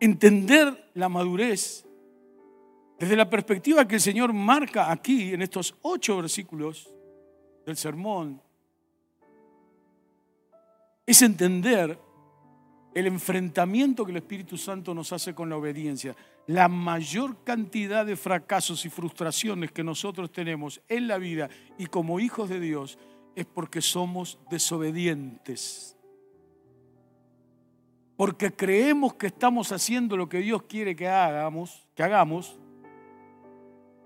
Entender 0.00 0.90
la 0.94 1.08
madurez 1.08 1.87
desde 2.98 3.16
la 3.16 3.30
perspectiva 3.30 3.86
que 3.86 3.96
el 3.96 4.00
Señor 4.00 4.32
marca 4.32 4.90
aquí 4.90 5.32
en 5.32 5.42
estos 5.42 5.74
ocho 5.82 6.16
versículos 6.16 6.88
del 7.64 7.76
sermón, 7.76 8.42
es 11.06 11.22
entender 11.22 11.98
el 12.94 13.06
enfrentamiento 13.06 14.04
que 14.04 14.10
el 14.10 14.16
Espíritu 14.16 14.56
Santo 14.56 14.92
nos 14.92 15.12
hace 15.12 15.34
con 15.34 15.48
la 15.48 15.56
obediencia. 15.56 16.16
La 16.48 16.68
mayor 16.68 17.44
cantidad 17.44 18.04
de 18.04 18.16
fracasos 18.16 18.84
y 18.84 18.90
frustraciones 18.90 19.70
que 19.70 19.84
nosotros 19.84 20.32
tenemos 20.32 20.80
en 20.88 21.06
la 21.06 21.18
vida 21.18 21.48
y 21.78 21.86
como 21.86 22.18
hijos 22.18 22.48
de 22.48 22.58
Dios 22.58 22.98
es 23.36 23.46
porque 23.46 23.80
somos 23.80 24.38
desobedientes. 24.50 25.96
Porque 28.16 28.50
creemos 28.50 29.14
que 29.14 29.28
estamos 29.28 29.70
haciendo 29.70 30.16
lo 30.16 30.28
que 30.28 30.38
Dios 30.38 30.64
quiere 30.64 30.96
que 30.96 31.06
hagamos, 31.06 31.86
que 31.94 32.02
hagamos, 32.02 32.58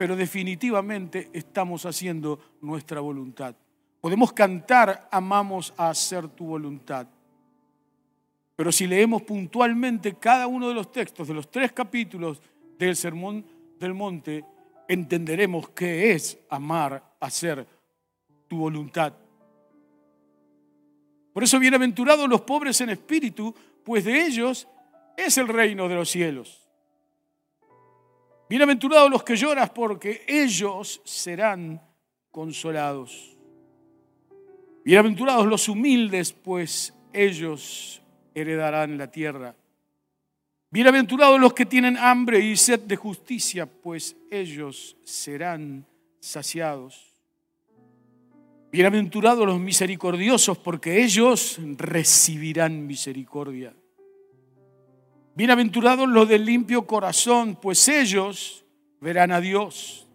pero 0.02 0.16
definitivamente 0.16 1.30
estamos 1.32 1.86
haciendo 1.86 2.56
nuestra 2.60 3.00
voluntad. 3.00 3.54
Podemos 4.00 4.32
cantar, 4.32 5.08
amamos 5.12 5.72
a 5.76 5.90
hacer 5.90 6.26
tu 6.26 6.44
voluntad. 6.44 7.06
Pero 8.56 8.72
si 8.72 8.88
leemos 8.88 9.22
puntualmente 9.22 10.14
cada 10.14 10.48
uno 10.48 10.66
de 10.66 10.74
los 10.74 10.90
textos 10.90 11.28
de 11.28 11.34
los 11.34 11.48
tres 11.52 11.70
capítulos 11.70 12.42
del 12.76 12.96
Sermón 12.96 13.46
del 13.78 13.94
Monte, 13.94 14.44
entenderemos 14.88 15.68
qué 15.68 16.10
es 16.10 16.36
amar, 16.50 17.14
hacer 17.20 17.64
tu 18.48 18.56
voluntad. 18.56 19.12
Por 21.32 21.44
eso 21.44 21.60
bienaventurados 21.60 22.28
los 22.28 22.40
pobres 22.40 22.80
en 22.80 22.90
espíritu, 22.90 23.54
pues 23.84 24.04
de 24.04 24.26
ellos 24.26 24.66
es 25.16 25.38
el 25.38 25.46
reino 25.46 25.88
de 25.88 25.94
los 25.94 26.10
cielos. 26.10 26.61
Bienaventurados 28.52 29.10
los 29.10 29.24
que 29.24 29.34
lloras 29.34 29.70
porque 29.70 30.26
ellos 30.28 31.00
serán 31.06 31.80
consolados. 32.30 33.34
Bienaventurados 34.84 35.46
los 35.46 35.70
humildes, 35.70 36.34
pues 36.34 36.92
ellos 37.14 38.02
heredarán 38.34 38.98
la 38.98 39.10
tierra. 39.10 39.56
Bienaventurados 40.70 41.40
los 41.40 41.54
que 41.54 41.64
tienen 41.64 41.96
hambre 41.96 42.40
y 42.40 42.54
sed 42.58 42.80
de 42.80 42.94
justicia, 42.94 43.64
pues 43.64 44.16
ellos 44.30 44.98
serán 45.02 45.86
saciados. 46.20 47.10
Bienaventurados 48.70 49.46
los 49.46 49.60
misericordiosos, 49.60 50.58
porque 50.58 51.02
ellos 51.02 51.58
recibirán 51.78 52.86
misericordia. 52.86 53.74
Bienaventurados 55.34 56.06
los 56.08 56.28
del 56.28 56.44
limpio 56.44 56.86
corazón, 56.86 57.56
pues 57.56 57.88
ellos 57.88 58.66
verán 59.00 59.32
a 59.32 59.40
Dios. 59.40 60.06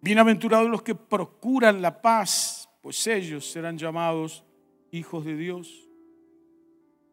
Bienaventurados 0.00 0.68
los 0.68 0.82
que 0.82 0.96
procuran 0.96 1.80
la 1.80 2.02
paz, 2.02 2.68
pues 2.82 3.06
ellos 3.06 3.48
serán 3.48 3.78
llamados 3.78 4.42
hijos 4.90 5.24
de 5.24 5.36
Dios. 5.36 5.88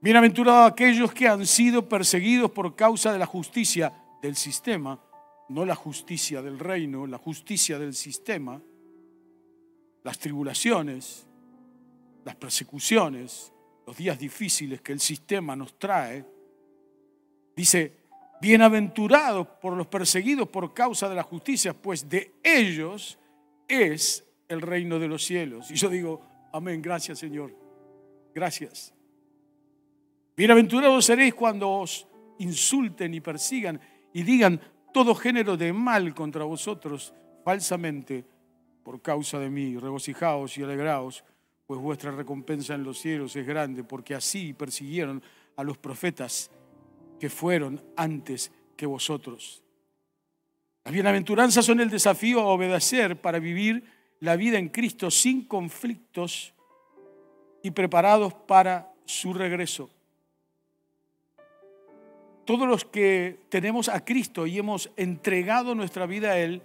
Bienaventurados 0.01 0.71
aquellos 0.71 1.13
que 1.13 1.27
han 1.27 1.45
sido 1.45 1.87
perseguidos 1.87 2.49
por 2.49 2.75
causa 2.75 3.13
de 3.13 3.19
la 3.19 3.27
justicia 3.27 3.93
del 4.19 4.35
sistema, 4.35 4.99
no 5.49 5.63
la 5.63 5.75
justicia 5.75 6.41
del 6.41 6.57
reino, 6.57 7.05
la 7.05 7.19
justicia 7.19 7.77
del 7.77 7.93
sistema, 7.93 8.59
las 10.03 10.17
tribulaciones, 10.17 11.27
las 12.25 12.35
persecuciones, 12.35 13.53
los 13.89 13.97
días 13.97 14.19
difíciles 14.19 14.81
que 14.81 14.91
el 14.91 14.99
sistema 14.99 15.55
nos 15.55 15.79
trae, 15.79 16.23
dice, 17.55 17.91
bienaventurados 18.39 19.47
por 19.59 19.75
los 19.75 19.87
perseguidos 19.87 20.47
por 20.47 20.75
causa 20.75 21.09
de 21.09 21.15
la 21.15 21.23
justicia, 21.23 21.73
pues 21.73 22.07
de 22.07 22.35
ellos 22.43 23.17
es 23.67 24.23
el 24.47 24.61
reino 24.61 24.99
de 24.99 25.07
los 25.07 25.25
cielos. 25.25 25.71
Y 25.71 25.73
yo 25.73 25.89
digo, 25.89 26.21
amén, 26.53 26.83
gracias 26.83 27.17
Señor, 27.17 27.51
gracias. 28.31 28.93
Bienaventurados 30.37 31.05
seréis 31.05 31.33
cuando 31.33 31.71
os 31.71 32.07
insulten 32.37 33.15
y 33.15 33.21
persigan 33.21 33.81
y 34.13 34.21
digan 34.21 34.61
todo 34.93 35.15
género 35.15 35.57
de 35.57 35.73
mal 35.73 36.13
contra 36.13 36.43
vosotros 36.43 37.11
falsamente 37.43 38.23
por 38.83 39.01
causa 39.01 39.39
de 39.39 39.49
mí. 39.49 39.77
Regocijaos 39.77 40.59
y 40.59 40.61
alegraos 40.61 41.23
pues 41.69 41.79
vuestra 41.81 42.09
recompensa 42.09 42.73
en 42.73 42.83
los 42.83 42.97
cielos 42.97 43.35
es 43.35 43.45
grande, 43.45 43.83
porque 43.83 44.15
así 44.15 44.53
persiguieron 44.53 45.21
a 45.55 45.63
los 45.63 45.77
profetas 45.77 46.49
que 47.19 47.29
fueron 47.29 47.79
antes 47.95 48.51
que 48.75 48.87
vosotros. 48.87 49.61
Las 50.83 50.91
bienaventuranzas 50.91 51.63
son 51.63 51.79
el 51.79 51.91
desafío 51.91 52.39
a 52.39 52.47
obedecer 52.47 53.21
para 53.21 53.37
vivir 53.37 53.83
la 54.19 54.35
vida 54.35 54.57
en 54.57 54.69
Cristo 54.69 55.11
sin 55.11 55.45
conflictos 55.45 56.55
y 57.61 57.69
preparados 57.69 58.33
para 58.33 58.91
su 59.05 59.35
regreso. 59.35 59.91
Todos 62.45 62.67
los 62.67 62.83
que 62.83 63.41
tenemos 63.49 63.89
a 63.89 64.03
Cristo 64.03 64.47
y 64.47 64.57
hemos 64.57 64.89
entregado 64.97 65.75
nuestra 65.75 66.07
vida 66.07 66.31
a 66.31 66.39
Él, 66.39 66.63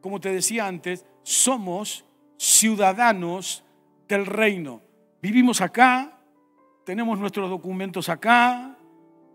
como 0.00 0.20
te 0.20 0.30
decía 0.30 0.66
antes, 0.66 1.04
somos 1.22 2.06
ciudadanos 2.38 3.62
del 4.08 4.26
reino. 4.26 4.80
Vivimos 5.20 5.60
acá, 5.60 6.18
tenemos 6.84 7.18
nuestros 7.18 7.48
documentos 7.48 8.08
acá, 8.08 8.76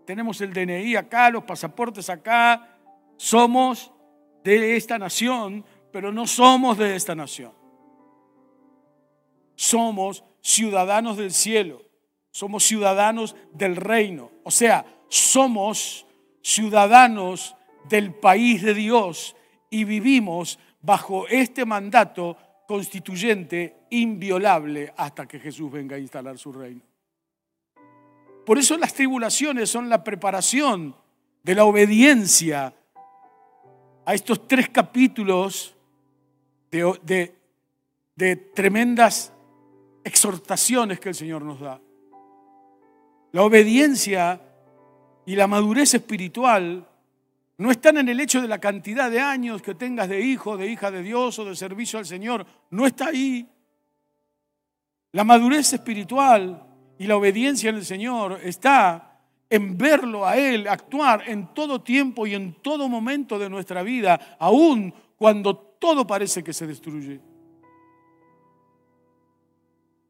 tenemos 0.04 0.40
el 0.40 0.52
DNI 0.52 0.96
acá, 0.96 1.30
los 1.30 1.44
pasaportes 1.44 2.08
acá, 2.10 2.78
somos 3.16 3.92
de 4.44 4.76
esta 4.76 4.98
nación, 4.98 5.64
pero 5.92 6.12
no 6.12 6.26
somos 6.26 6.78
de 6.78 6.96
esta 6.96 7.14
nación. 7.14 7.52
Somos 9.54 10.24
ciudadanos 10.40 11.16
del 11.16 11.32
cielo, 11.32 11.82
somos 12.30 12.64
ciudadanos 12.64 13.34
del 13.52 13.76
reino, 13.76 14.30
o 14.44 14.50
sea, 14.50 14.84
somos 15.08 16.06
ciudadanos 16.42 17.56
del 17.88 18.14
país 18.14 18.62
de 18.62 18.74
Dios 18.74 19.34
y 19.70 19.84
vivimos 19.84 20.58
bajo 20.80 21.26
este 21.28 21.64
mandato 21.64 22.36
constituyente 22.68 23.86
inviolable 23.88 24.92
hasta 24.94 25.26
que 25.26 25.40
Jesús 25.40 25.72
venga 25.72 25.96
a 25.96 25.98
instalar 25.98 26.36
su 26.36 26.52
reino. 26.52 26.82
Por 28.44 28.58
eso 28.58 28.76
las 28.76 28.92
tribulaciones 28.92 29.70
son 29.70 29.88
la 29.88 30.04
preparación 30.04 30.94
de 31.42 31.54
la 31.54 31.64
obediencia 31.64 32.74
a 34.04 34.14
estos 34.14 34.46
tres 34.46 34.68
capítulos 34.68 35.74
de, 36.70 37.34
de 38.14 38.36
tremendas 38.36 39.32
exhortaciones 40.04 41.00
que 41.00 41.08
el 41.08 41.14
Señor 41.14 41.40
nos 41.40 41.60
da. 41.60 41.80
La 43.32 43.44
obediencia 43.44 44.42
y 45.24 45.36
la 45.36 45.46
madurez 45.46 45.94
espiritual 45.94 46.86
no 47.58 47.72
están 47.72 47.98
en 47.98 48.08
el 48.08 48.20
hecho 48.20 48.40
de 48.40 48.46
la 48.46 48.60
cantidad 48.60 49.10
de 49.10 49.20
años 49.20 49.62
que 49.62 49.74
tengas 49.74 50.08
de 50.08 50.20
hijo, 50.20 50.56
de 50.56 50.68
hija 50.68 50.92
de 50.92 51.02
Dios 51.02 51.40
o 51.40 51.44
de 51.44 51.56
servicio 51.56 51.98
al 51.98 52.06
Señor. 52.06 52.46
No 52.70 52.86
está 52.86 53.08
ahí. 53.08 53.48
La 55.10 55.24
madurez 55.24 55.72
espiritual 55.72 56.64
y 56.98 57.08
la 57.08 57.16
obediencia 57.16 57.70
en 57.70 57.76
el 57.76 57.84
Señor 57.84 58.38
está 58.44 59.22
en 59.50 59.76
verlo 59.76 60.24
a 60.24 60.36
Él 60.36 60.68
actuar 60.68 61.24
en 61.26 61.52
todo 61.52 61.80
tiempo 61.80 62.28
y 62.28 62.34
en 62.34 62.62
todo 62.62 62.88
momento 62.88 63.40
de 63.40 63.50
nuestra 63.50 63.82
vida, 63.82 64.36
aun 64.38 64.94
cuando 65.16 65.56
todo 65.56 66.06
parece 66.06 66.44
que 66.44 66.52
se 66.52 66.66
destruye. 66.66 67.20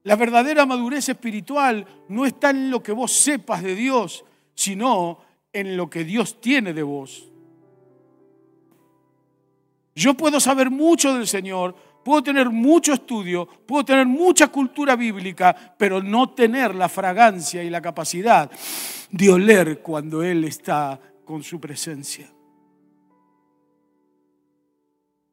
La 0.03 0.17
verdadera 0.17 0.67
madurez 0.67 1.09
espiritual 1.09 1.87
no 2.09 2.27
está 2.27 2.51
en 2.51 2.71
lo 2.71 2.83
que 2.83 2.93
vos 2.93 3.11
sepas 3.11 3.63
de 3.63 3.75
Dios, 3.75 4.25
sino 4.55 5.19
en 5.51 5.79
lo 5.79 5.89
que 5.89 6.05
Dios 6.05 6.43
tiene 6.43 6.75
de 6.75 6.83
vos. 6.83 7.29
Yo 9.99 10.15
puedo 10.15 10.39
saber 10.39 10.71
mucho 10.71 11.13
del 11.13 11.27
Señor, 11.27 11.75
puedo 12.05 12.23
tener 12.23 12.51
mucho 12.51 12.93
estudio, 12.93 13.49
puedo 13.67 13.85
tener 13.85 14.07
mucha 14.07 14.47
cultura 14.47 14.95
bíblica, 14.95 15.75
pero 15.77 16.01
no 16.01 16.31
tener 16.31 16.73
la 16.73 16.89
fragancia 16.89 17.65
y 17.65 17.69
la 17.69 17.83
capacidad 17.83 18.49
de 19.11 19.29
oler 19.29 19.83
cuando 19.83 20.23
Él 20.23 20.45
está 20.45 21.01
con 21.25 21.43
su 21.43 21.59
presencia. 21.59 22.31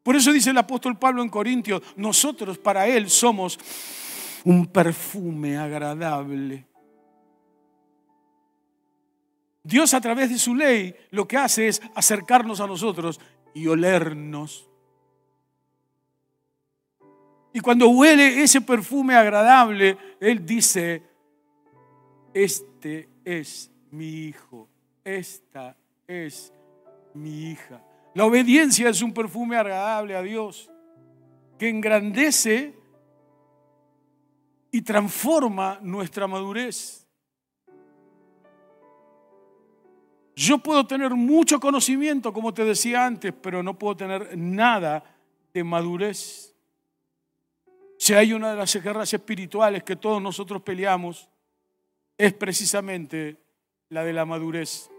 Por 0.01 0.15
eso 0.15 0.33
dice 0.33 0.49
el 0.49 0.57
apóstol 0.57 0.97
Pablo 0.97 1.21
en 1.21 1.29
Corintios, 1.29 1.83
nosotros 1.95 2.57
para 2.57 2.87
Él 2.87 3.07
somos 3.07 3.59
un 4.45 4.65
perfume 4.65 5.59
agradable. 5.59 6.65
Dios 9.61 9.93
a 9.93 10.01
través 10.01 10.31
de 10.31 10.39
su 10.39 10.55
ley 10.55 10.95
lo 11.11 11.27
que 11.27 11.37
hace 11.37 11.67
es 11.67 11.83
acercarnos 11.93 12.59
a 12.61 12.67
nosotros 12.67 13.19
y 13.55 13.67
olernos. 13.67 14.69
Y 17.53 17.61
cuando 17.61 17.87
huele 17.87 18.43
ese 18.43 18.59
perfume 18.59 19.15
agradable, 19.15 19.97
Él 20.19 20.45
dice, 20.45 21.01
este 22.33 23.09
es 23.23 23.71
mi 23.91 24.25
hijo, 24.25 24.67
esta 25.05 25.75
es 26.05 26.53
mi 27.13 27.51
hija. 27.51 27.81
La 28.13 28.25
obediencia 28.25 28.89
es 28.89 29.01
un 29.01 29.13
perfume 29.13 29.55
agradable 29.55 30.17
a 30.17 30.21
Dios 30.21 30.69
que 31.57 31.69
engrandece 31.69 32.77
y 34.69 34.81
transforma 34.81 35.79
nuestra 35.81 36.27
madurez. 36.27 37.04
Yo 40.35 40.57
puedo 40.57 40.85
tener 40.85 41.11
mucho 41.11 41.59
conocimiento, 41.59 42.33
como 42.33 42.53
te 42.53 42.65
decía 42.65 43.05
antes, 43.05 43.33
pero 43.41 43.63
no 43.63 43.79
puedo 43.79 43.95
tener 43.95 44.37
nada 44.37 45.03
de 45.53 45.63
madurez. 45.63 46.53
Si 47.97 48.13
hay 48.13 48.33
una 48.33 48.51
de 48.51 48.57
las 48.57 48.75
guerras 48.75 49.13
espirituales 49.13 49.83
que 49.83 49.95
todos 49.95 50.21
nosotros 50.21 50.61
peleamos, 50.61 51.29
es 52.17 52.33
precisamente 52.33 53.37
la 53.89 54.03
de 54.03 54.11
la 54.11 54.25
madurez. 54.25 54.89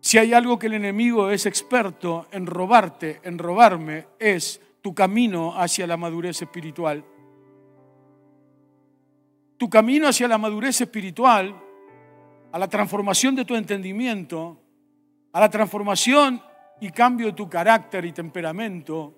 Si 0.00 0.16
hay 0.16 0.32
algo 0.32 0.58
que 0.58 0.68
el 0.68 0.74
enemigo 0.74 1.30
es 1.30 1.44
experto 1.44 2.28
en 2.30 2.46
robarte, 2.46 3.20
en 3.24 3.38
robarme, 3.38 4.06
es 4.18 4.60
tu 4.80 4.94
camino 4.94 5.52
hacia 5.54 5.86
la 5.86 5.98
madurez 5.98 6.40
espiritual. 6.40 7.04
Tu 9.58 9.68
camino 9.68 10.08
hacia 10.08 10.28
la 10.28 10.38
madurez 10.38 10.80
espiritual, 10.80 11.54
a 12.52 12.58
la 12.58 12.68
transformación 12.68 13.34
de 13.34 13.44
tu 13.44 13.54
entendimiento, 13.54 14.60
a 15.32 15.40
la 15.40 15.50
transformación 15.50 16.40
y 16.80 16.90
cambio 16.90 17.26
de 17.26 17.32
tu 17.32 17.48
carácter 17.48 18.04
y 18.04 18.12
temperamento, 18.12 19.14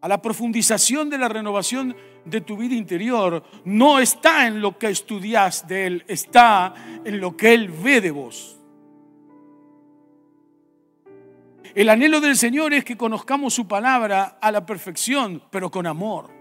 a 0.00 0.08
la 0.08 0.22
profundización 0.22 1.10
de 1.10 1.18
la 1.18 1.28
renovación 1.28 1.96
de 2.24 2.40
tu 2.40 2.56
vida 2.56 2.74
interior, 2.74 3.42
no 3.64 3.98
está 3.98 4.46
en 4.46 4.60
lo 4.60 4.78
que 4.78 4.90
estudias 4.90 5.66
de 5.66 5.86
Él, 5.86 6.04
está 6.06 6.74
en 7.04 7.20
lo 7.20 7.36
que 7.36 7.54
Él 7.54 7.68
ve 7.68 8.00
de 8.00 8.10
vos. 8.10 8.56
El 11.74 11.88
anhelo 11.88 12.20
del 12.20 12.36
Señor 12.36 12.72
es 12.74 12.84
que 12.84 12.96
conozcamos 12.96 13.54
su 13.54 13.66
palabra 13.66 14.38
a 14.40 14.50
la 14.52 14.64
perfección, 14.64 15.42
pero 15.50 15.70
con 15.70 15.86
amor 15.86 16.38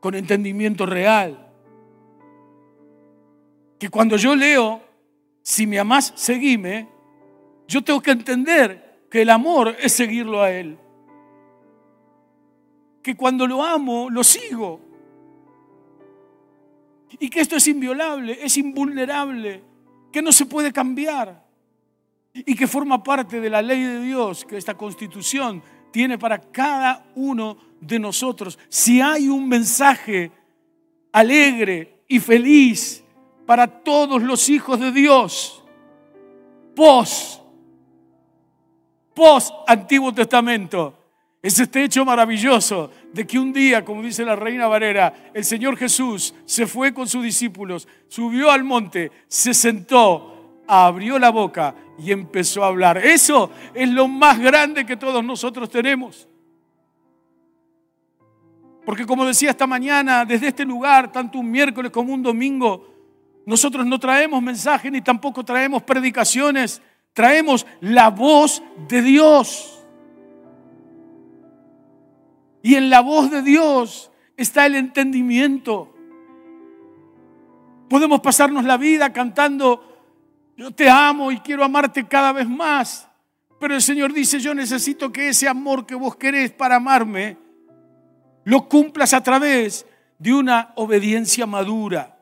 con 0.00 0.14
entendimiento 0.14 0.86
real. 0.86 1.47
Que 3.78 3.88
cuando 3.88 4.16
yo 4.16 4.34
leo, 4.34 4.82
si 5.42 5.66
me 5.66 5.78
amás, 5.78 6.12
seguime, 6.16 6.88
yo 7.66 7.82
tengo 7.82 8.00
que 8.00 8.10
entender 8.10 9.06
que 9.10 9.22
el 9.22 9.30
amor 9.30 9.76
es 9.80 9.92
seguirlo 9.92 10.42
a 10.42 10.50
Él. 10.50 10.78
Que 13.02 13.16
cuando 13.16 13.46
lo 13.46 13.62
amo, 13.62 14.10
lo 14.10 14.24
sigo. 14.24 14.80
Y 17.18 17.30
que 17.30 17.40
esto 17.40 17.56
es 17.56 17.66
inviolable, 17.68 18.38
es 18.42 18.56
invulnerable, 18.56 19.62
que 20.12 20.22
no 20.22 20.32
se 20.32 20.46
puede 20.46 20.72
cambiar. 20.72 21.46
Y 22.34 22.54
que 22.54 22.66
forma 22.66 23.02
parte 23.02 23.40
de 23.40 23.50
la 23.50 23.62
ley 23.62 23.82
de 23.82 24.00
Dios, 24.02 24.44
que 24.44 24.56
esta 24.56 24.74
constitución 24.74 25.62
tiene 25.90 26.18
para 26.18 26.38
cada 26.38 27.06
uno 27.14 27.56
de 27.80 27.98
nosotros. 27.98 28.58
Si 28.68 29.00
hay 29.00 29.28
un 29.28 29.48
mensaje 29.48 30.30
alegre 31.12 32.02
y 32.06 32.20
feliz 32.20 33.04
para 33.48 33.66
todos 33.66 34.22
los 34.22 34.50
hijos 34.50 34.78
de 34.78 34.92
Dios, 34.92 35.64
pos, 36.76 37.42
pos 39.14 39.54
Antiguo 39.66 40.12
Testamento, 40.12 40.94
es 41.40 41.58
este 41.58 41.82
hecho 41.82 42.04
maravilloso 42.04 42.90
de 43.10 43.26
que 43.26 43.38
un 43.38 43.50
día, 43.50 43.82
como 43.86 44.02
dice 44.02 44.22
la 44.22 44.36
reina 44.36 44.68
Varera, 44.68 45.30
el 45.32 45.46
Señor 45.46 45.78
Jesús 45.78 46.34
se 46.44 46.66
fue 46.66 46.92
con 46.92 47.08
sus 47.08 47.22
discípulos, 47.22 47.88
subió 48.06 48.50
al 48.50 48.64
monte, 48.64 49.10
se 49.28 49.54
sentó, 49.54 50.60
abrió 50.68 51.18
la 51.18 51.30
boca 51.30 51.74
y 51.98 52.12
empezó 52.12 52.62
a 52.62 52.66
hablar. 52.66 52.98
Eso 52.98 53.50
es 53.72 53.88
lo 53.88 54.08
más 54.08 54.38
grande 54.38 54.84
que 54.84 54.98
todos 54.98 55.24
nosotros 55.24 55.70
tenemos. 55.70 56.28
Porque 58.84 59.06
como 59.06 59.24
decía 59.24 59.48
esta 59.48 59.66
mañana, 59.66 60.26
desde 60.26 60.48
este 60.48 60.66
lugar, 60.66 61.10
tanto 61.10 61.38
un 61.38 61.50
miércoles 61.50 61.90
como 61.90 62.12
un 62.12 62.22
domingo, 62.22 62.97
nosotros 63.48 63.86
no 63.86 63.98
traemos 63.98 64.42
mensajes 64.42 64.92
ni 64.92 65.00
tampoco 65.00 65.42
traemos 65.42 65.82
predicaciones, 65.82 66.82
traemos 67.14 67.64
la 67.80 68.10
voz 68.10 68.62
de 68.88 69.00
Dios. 69.00 69.82
Y 72.62 72.74
en 72.74 72.90
la 72.90 73.00
voz 73.00 73.30
de 73.30 73.40
Dios 73.40 74.10
está 74.36 74.66
el 74.66 74.74
entendimiento. 74.74 75.94
Podemos 77.88 78.20
pasarnos 78.20 78.66
la 78.66 78.76
vida 78.76 79.14
cantando 79.14 79.82
yo 80.54 80.70
te 80.70 80.90
amo 80.90 81.32
y 81.32 81.38
quiero 81.38 81.64
amarte 81.64 82.06
cada 82.06 82.32
vez 82.32 82.46
más. 82.46 83.08
Pero 83.58 83.74
el 83.74 83.80
Señor 83.80 84.12
dice, 84.12 84.40
yo 84.40 84.54
necesito 84.54 85.10
que 85.10 85.30
ese 85.30 85.48
amor 85.48 85.86
que 85.86 85.94
vos 85.94 86.16
querés 86.16 86.52
para 86.52 86.76
amarme, 86.76 87.38
lo 88.44 88.68
cumplas 88.68 89.14
a 89.14 89.22
través 89.22 89.86
de 90.18 90.34
una 90.34 90.72
obediencia 90.74 91.46
madura. 91.46 92.17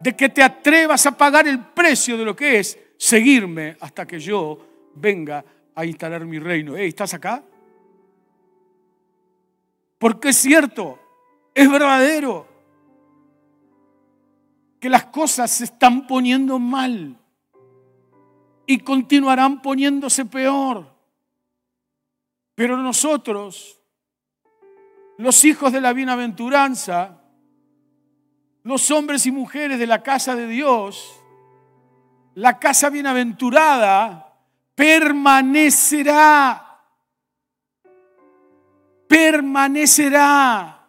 De 0.00 0.16
que 0.16 0.30
te 0.30 0.42
atrevas 0.42 1.06
a 1.06 1.16
pagar 1.16 1.46
el 1.46 1.60
precio 1.60 2.16
de 2.16 2.24
lo 2.24 2.34
que 2.34 2.58
es 2.58 2.78
seguirme 2.96 3.76
hasta 3.80 4.06
que 4.06 4.18
yo 4.18 4.58
venga 4.94 5.44
a 5.74 5.84
instalar 5.84 6.24
mi 6.24 6.38
reino. 6.38 6.76
¿Estás 6.76 7.14
acá? 7.14 7.42
Porque 9.98 10.30
es 10.30 10.36
cierto, 10.36 10.98
es 11.54 11.70
verdadero 11.70 12.48
que 14.80 14.88
las 14.88 15.06
cosas 15.06 15.50
se 15.50 15.64
están 15.64 16.06
poniendo 16.06 16.58
mal 16.58 17.16
y 18.66 18.78
continuarán 18.78 19.60
poniéndose 19.60 20.24
peor. 20.24 20.86
Pero 22.54 22.76
nosotros, 22.78 23.78
los 25.18 25.44
hijos 25.44 25.72
de 25.72 25.80
la 25.80 25.92
bienaventuranza, 25.92 27.19
los 28.62 28.90
hombres 28.90 29.26
y 29.26 29.32
mujeres 29.32 29.78
de 29.78 29.86
la 29.86 30.02
casa 30.02 30.36
de 30.36 30.46
Dios, 30.46 31.20
la 32.34 32.58
casa 32.58 32.90
bienaventurada 32.90 34.36
permanecerá, 34.74 36.82
permanecerá 39.08 40.86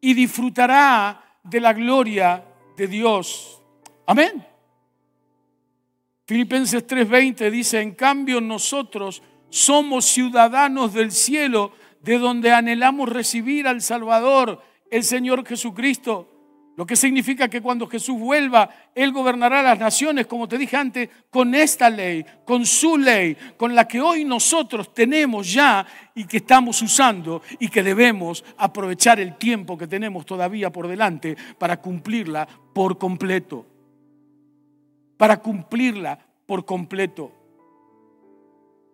y 0.00 0.14
disfrutará 0.14 1.38
de 1.42 1.60
la 1.60 1.72
gloria 1.72 2.44
de 2.76 2.86
Dios. 2.86 3.60
Amén. 4.06 4.46
Filipenses 6.26 6.86
3:20 6.86 7.50
dice, 7.50 7.80
en 7.80 7.94
cambio 7.94 8.40
nosotros 8.40 9.22
somos 9.48 10.06
ciudadanos 10.06 10.92
del 10.92 11.12
cielo, 11.12 11.72
de 12.02 12.18
donde 12.18 12.52
anhelamos 12.52 13.08
recibir 13.08 13.66
al 13.66 13.82
Salvador, 13.82 14.62
el 14.90 15.02
Señor 15.02 15.46
Jesucristo, 15.46 16.35
Lo 16.76 16.86
que 16.86 16.94
significa 16.94 17.48
que 17.48 17.62
cuando 17.62 17.86
Jesús 17.86 18.18
vuelva, 18.20 18.68
Él 18.94 19.10
gobernará 19.10 19.62
las 19.62 19.78
naciones, 19.78 20.26
como 20.26 20.46
te 20.46 20.58
dije 20.58 20.76
antes, 20.76 21.08
con 21.30 21.54
esta 21.54 21.88
ley, 21.88 22.24
con 22.44 22.66
su 22.66 22.98
ley, 22.98 23.34
con 23.56 23.74
la 23.74 23.88
que 23.88 23.98
hoy 23.98 24.26
nosotros 24.26 24.92
tenemos 24.92 25.50
ya 25.50 25.86
y 26.14 26.26
que 26.26 26.36
estamos 26.36 26.82
usando 26.82 27.40
y 27.58 27.68
que 27.68 27.82
debemos 27.82 28.44
aprovechar 28.58 29.18
el 29.20 29.38
tiempo 29.38 29.78
que 29.78 29.86
tenemos 29.86 30.26
todavía 30.26 30.70
por 30.70 30.86
delante 30.86 31.34
para 31.58 31.80
cumplirla 31.80 32.46
por 32.74 32.98
completo. 32.98 33.64
Para 35.16 35.38
cumplirla 35.38 36.18
por 36.44 36.66
completo. 36.66 37.32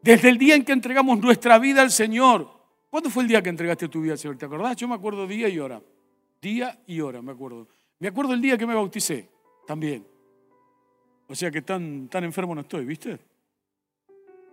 Desde 0.03 0.29
el 0.29 0.39
día 0.39 0.55
en 0.55 0.65
que 0.65 0.73
entregamos 0.73 1.19
nuestra 1.19 1.59
vida 1.59 1.83
al 1.83 1.91
Señor. 1.91 2.49
¿Cuándo 2.91 3.11
fue 3.11 3.25
el 3.25 3.29
día 3.29 3.43
que 3.43 3.49
entregaste 3.49 3.89
tu 3.89 4.03
vida 4.03 4.13
al 4.13 4.19
Señor? 4.19 4.39
¿Te 4.39 4.47
acordás? 4.47 4.77
Yo 4.77 4.87
me 4.87 4.95
acuerdo 4.95 5.27
día 5.27 5.49
y 5.49 5.59
hora. 5.59 5.83
Día 6.43 6.83
y 6.89 7.01
hora, 7.01 7.23
me 7.23 7.31
acuerdo. 7.31 7.69
Me 8.01 8.09
acuerdo 8.09 8.35
el 8.35 8.41
día 8.41 8.59
que 8.59 8.67
me 8.67 8.75
bauticé, 8.75 9.31
también. 9.65 10.05
O 11.29 11.37
sea 11.37 11.53
que 11.53 11.63
tan, 11.63 12.09
tan 12.09 12.25
enfermo 12.25 12.53
no 12.53 12.63
estoy, 12.63 12.85
¿viste? 12.85 13.17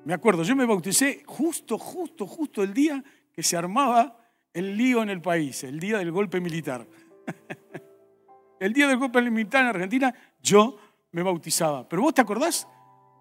Me 0.05 0.13
acuerdo, 0.13 0.43
yo 0.43 0.55
me 0.55 0.65
bauticé 0.65 1.23
justo, 1.25 1.79
justo, 1.79 2.27
justo 2.27 2.61
el 2.61 2.75
día 2.75 3.03
que 3.33 3.41
se 3.41 3.57
armaba 3.57 4.17
el 4.53 4.77
lío 4.77 5.01
en 5.01 5.09
el 5.09 5.19
país, 5.19 5.63
el 5.63 5.79
día 5.79 5.97
del 5.97 6.11
golpe 6.11 6.39
militar. 6.39 6.85
el 8.59 8.71
día 8.71 8.87
del 8.87 8.97
golpe 8.97 9.21
militar 9.23 9.63
en 9.63 9.69
Argentina, 9.69 10.13
yo 10.43 10.77
me 11.11 11.23
bautizaba. 11.23 11.89
Pero 11.89 12.03
vos 12.03 12.13
te 12.13 12.21
acordás 12.21 12.67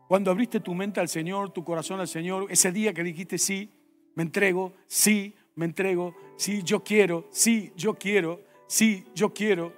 cuando 0.09 0.31
abriste 0.31 0.61
tu 0.61 0.75
mente 0.75 1.01
al 1.01 1.09
Señor, 1.09 1.55
tu 1.55 1.65
corazón 1.65 2.01
al 2.01 2.09
Señor, 2.09 2.47
ese 2.51 2.71
día 2.71 2.93
que 2.93 3.03
dijiste 3.03 3.39
sí, 3.39 3.73
me 4.15 4.25
entrego, 4.25 4.75
sí, 4.87 5.35
me 5.55 5.65
entrego, 5.65 6.15
sí, 6.37 6.63
yo 6.63 6.85
quiero, 6.85 7.29
sí, 7.31 7.73
yo 7.75 7.95
quiero 7.95 8.48
sí, 8.69 9.05
yo 9.15 9.35
quiero. 9.35 9.75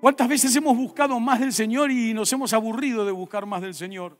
¿Cuántas 0.00 0.28
veces 0.28 0.54
hemos 0.54 0.76
buscado 0.76 1.18
más 1.18 1.40
del 1.40 1.52
Señor 1.52 1.90
y 1.90 2.14
nos 2.14 2.32
hemos 2.32 2.52
aburrido 2.52 3.04
de 3.04 3.10
buscar 3.10 3.46
más 3.46 3.62
del 3.62 3.74
Señor? 3.74 4.16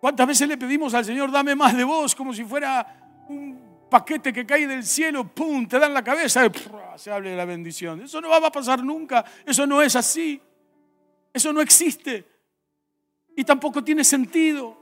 ¿Cuántas 0.00 0.26
veces 0.26 0.48
le 0.48 0.56
pedimos 0.56 0.94
al 0.94 1.04
Señor, 1.04 1.30
dame 1.30 1.54
más 1.54 1.76
de 1.76 1.84
vos, 1.84 2.14
como 2.14 2.32
si 2.32 2.44
fuera 2.44 3.26
un 3.28 3.68
paquete 3.90 4.32
que 4.32 4.46
cae 4.46 4.66
del 4.66 4.84
cielo, 4.84 5.24
¡pum!, 5.24 5.66
te 5.66 5.78
dan 5.78 5.92
la 5.92 6.04
cabeza 6.04 6.46
y 6.46 6.50
se 6.96 7.10
hable 7.10 7.30
de 7.30 7.36
la 7.36 7.44
bendición. 7.44 8.02
Eso 8.02 8.20
no 8.20 8.28
va 8.28 8.36
a 8.36 8.52
pasar 8.52 8.82
nunca, 8.84 9.24
eso 9.44 9.66
no 9.66 9.82
es 9.82 9.96
así, 9.96 10.40
eso 11.32 11.52
no 11.52 11.60
existe 11.60 12.26
y 13.36 13.44
tampoco 13.44 13.82
tiene 13.84 14.04
sentido. 14.04 14.76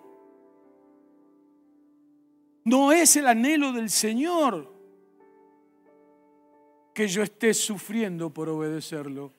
No 2.64 2.90
es 2.90 3.16
el 3.16 3.26
anhelo 3.26 3.72
del 3.72 3.90
Señor 3.90 4.75
que 6.96 7.08
yo 7.08 7.22
esté 7.22 7.52
sufriendo 7.52 8.30
por 8.30 8.48
obedecerlo. 8.48 9.30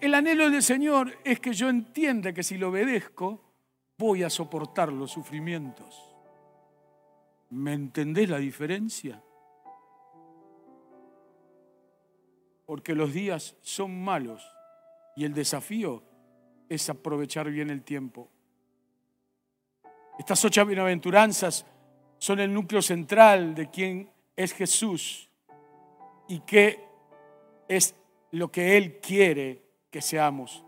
El 0.00 0.14
anhelo 0.14 0.48
del 0.50 0.62
Señor 0.62 1.18
es 1.24 1.40
que 1.40 1.52
yo 1.52 1.68
entienda 1.68 2.32
que 2.32 2.44
si 2.44 2.56
lo 2.56 2.68
obedezco, 2.68 3.42
voy 3.98 4.22
a 4.22 4.30
soportar 4.30 4.92
los 4.92 5.10
sufrimientos. 5.10 6.14
¿Me 7.50 7.72
entendés 7.72 8.28
la 8.28 8.38
diferencia? 8.38 9.20
Porque 12.64 12.94
los 12.94 13.12
días 13.12 13.56
son 13.62 14.00
malos 14.00 14.46
y 15.16 15.24
el 15.24 15.34
desafío 15.34 16.04
es 16.68 16.88
aprovechar 16.88 17.50
bien 17.50 17.70
el 17.70 17.82
tiempo. 17.82 18.30
Estas 20.20 20.44
ocho 20.44 20.64
bienaventuranzas 20.64 21.66
son 22.18 22.38
el 22.38 22.54
núcleo 22.54 22.80
central 22.80 23.56
de 23.56 23.68
quien 23.70 24.15
es 24.36 24.52
Jesús 24.52 25.30
y 26.28 26.40
qué 26.40 26.84
es 27.68 27.94
lo 28.30 28.50
que 28.52 28.76
Él 28.76 29.00
quiere 29.00 29.62
que 29.90 30.00
seamos. 30.00 30.64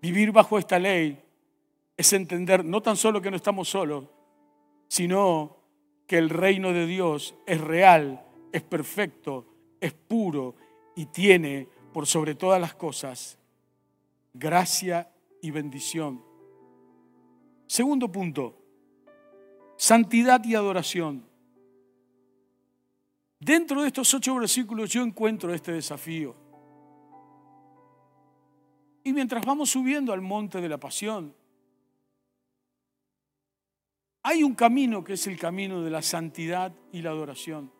Vivir 0.00 0.32
bajo 0.32 0.58
esta 0.58 0.78
ley 0.78 1.22
es 1.96 2.12
entender 2.12 2.64
no 2.64 2.80
tan 2.80 2.96
solo 2.96 3.20
que 3.20 3.30
no 3.30 3.36
estamos 3.36 3.68
solos, 3.68 4.04
sino 4.88 5.56
que 6.06 6.18
el 6.18 6.30
reino 6.30 6.72
de 6.72 6.86
Dios 6.86 7.34
es 7.46 7.60
real, 7.60 8.24
es 8.52 8.62
perfecto, 8.62 9.46
es 9.80 9.92
puro 9.92 10.54
y 10.96 11.06
tiene 11.06 11.68
por 11.92 12.06
sobre 12.06 12.34
todas 12.34 12.60
las 12.60 12.74
cosas 12.74 13.38
gracia 14.32 15.10
y 15.42 15.50
bendición. 15.50 16.22
Segundo 17.66 18.10
punto, 18.10 18.56
santidad 19.76 20.42
y 20.44 20.54
adoración. 20.54 21.27
Dentro 23.40 23.82
de 23.82 23.88
estos 23.88 24.12
ocho 24.14 24.34
versículos 24.36 24.90
yo 24.90 25.02
encuentro 25.02 25.54
este 25.54 25.72
desafío. 25.72 26.34
Y 29.04 29.12
mientras 29.12 29.44
vamos 29.46 29.70
subiendo 29.70 30.12
al 30.12 30.20
monte 30.20 30.60
de 30.60 30.68
la 30.68 30.78
pasión, 30.78 31.34
hay 34.22 34.42
un 34.42 34.54
camino 34.54 35.04
que 35.04 35.14
es 35.14 35.26
el 35.26 35.38
camino 35.38 35.82
de 35.82 35.90
la 35.90 36.02
santidad 36.02 36.74
y 36.92 37.00
la 37.00 37.10
adoración. 37.10 37.72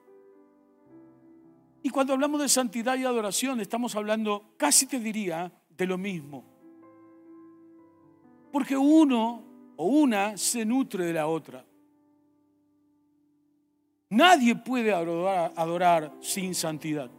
Y 1.83 1.91
cuando 1.91 2.13
hablamos 2.13 2.41
de 2.41 2.49
santidad 2.49 2.97
y 2.97 3.05
adoración, 3.05 3.61
estamos 3.61 3.95
hablando, 3.97 4.55
casi 4.57 4.87
te 4.87 4.99
diría, 5.01 5.53
de 5.69 5.87
lo 5.87 5.99
mismo. 5.99 6.45
Porque 8.53 8.77
uno 8.77 9.45
o 9.77 9.87
una 9.87 10.37
se 10.37 10.65
nutre 10.65 11.05
de 11.05 11.13
la 11.13 11.27
otra. 11.27 11.65
Nadie 14.11 14.57
puede 14.57 14.93
adorar, 14.93 16.13
sin 16.21 16.55
santidad. 16.55 17.11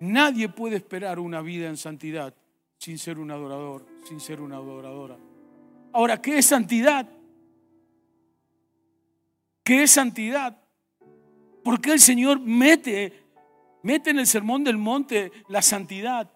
Nadie 0.00 0.48
puede 0.50 0.76
esperar 0.76 1.18
una 1.18 1.40
vida 1.40 1.68
en 1.68 1.76
santidad 1.76 2.34
sin 2.76 2.98
ser 2.98 3.18
un 3.18 3.30
adorador, 3.30 3.86
sin 4.06 4.20
ser 4.20 4.42
una 4.42 4.56
adoradora. 4.56 5.16
Ahora, 5.92 6.20
¿qué 6.20 6.38
es 6.38 6.46
santidad? 6.46 7.08
¿Qué 9.62 9.84
es 9.84 9.90
santidad? 9.92 10.60
¿Por 11.62 11.80
qué 11.80 11.92
el 11.92 12.00
Señor 12.00 12.38
mete, 12.40 13.24
mete 13.82 14.10
en 14.10 14.18
el 14.18 14.26
sermón 14.26 14.62
del 14.62 14.76
monte 14.76 15.32
la 15.48 15.62
santidad? 15.62 16.30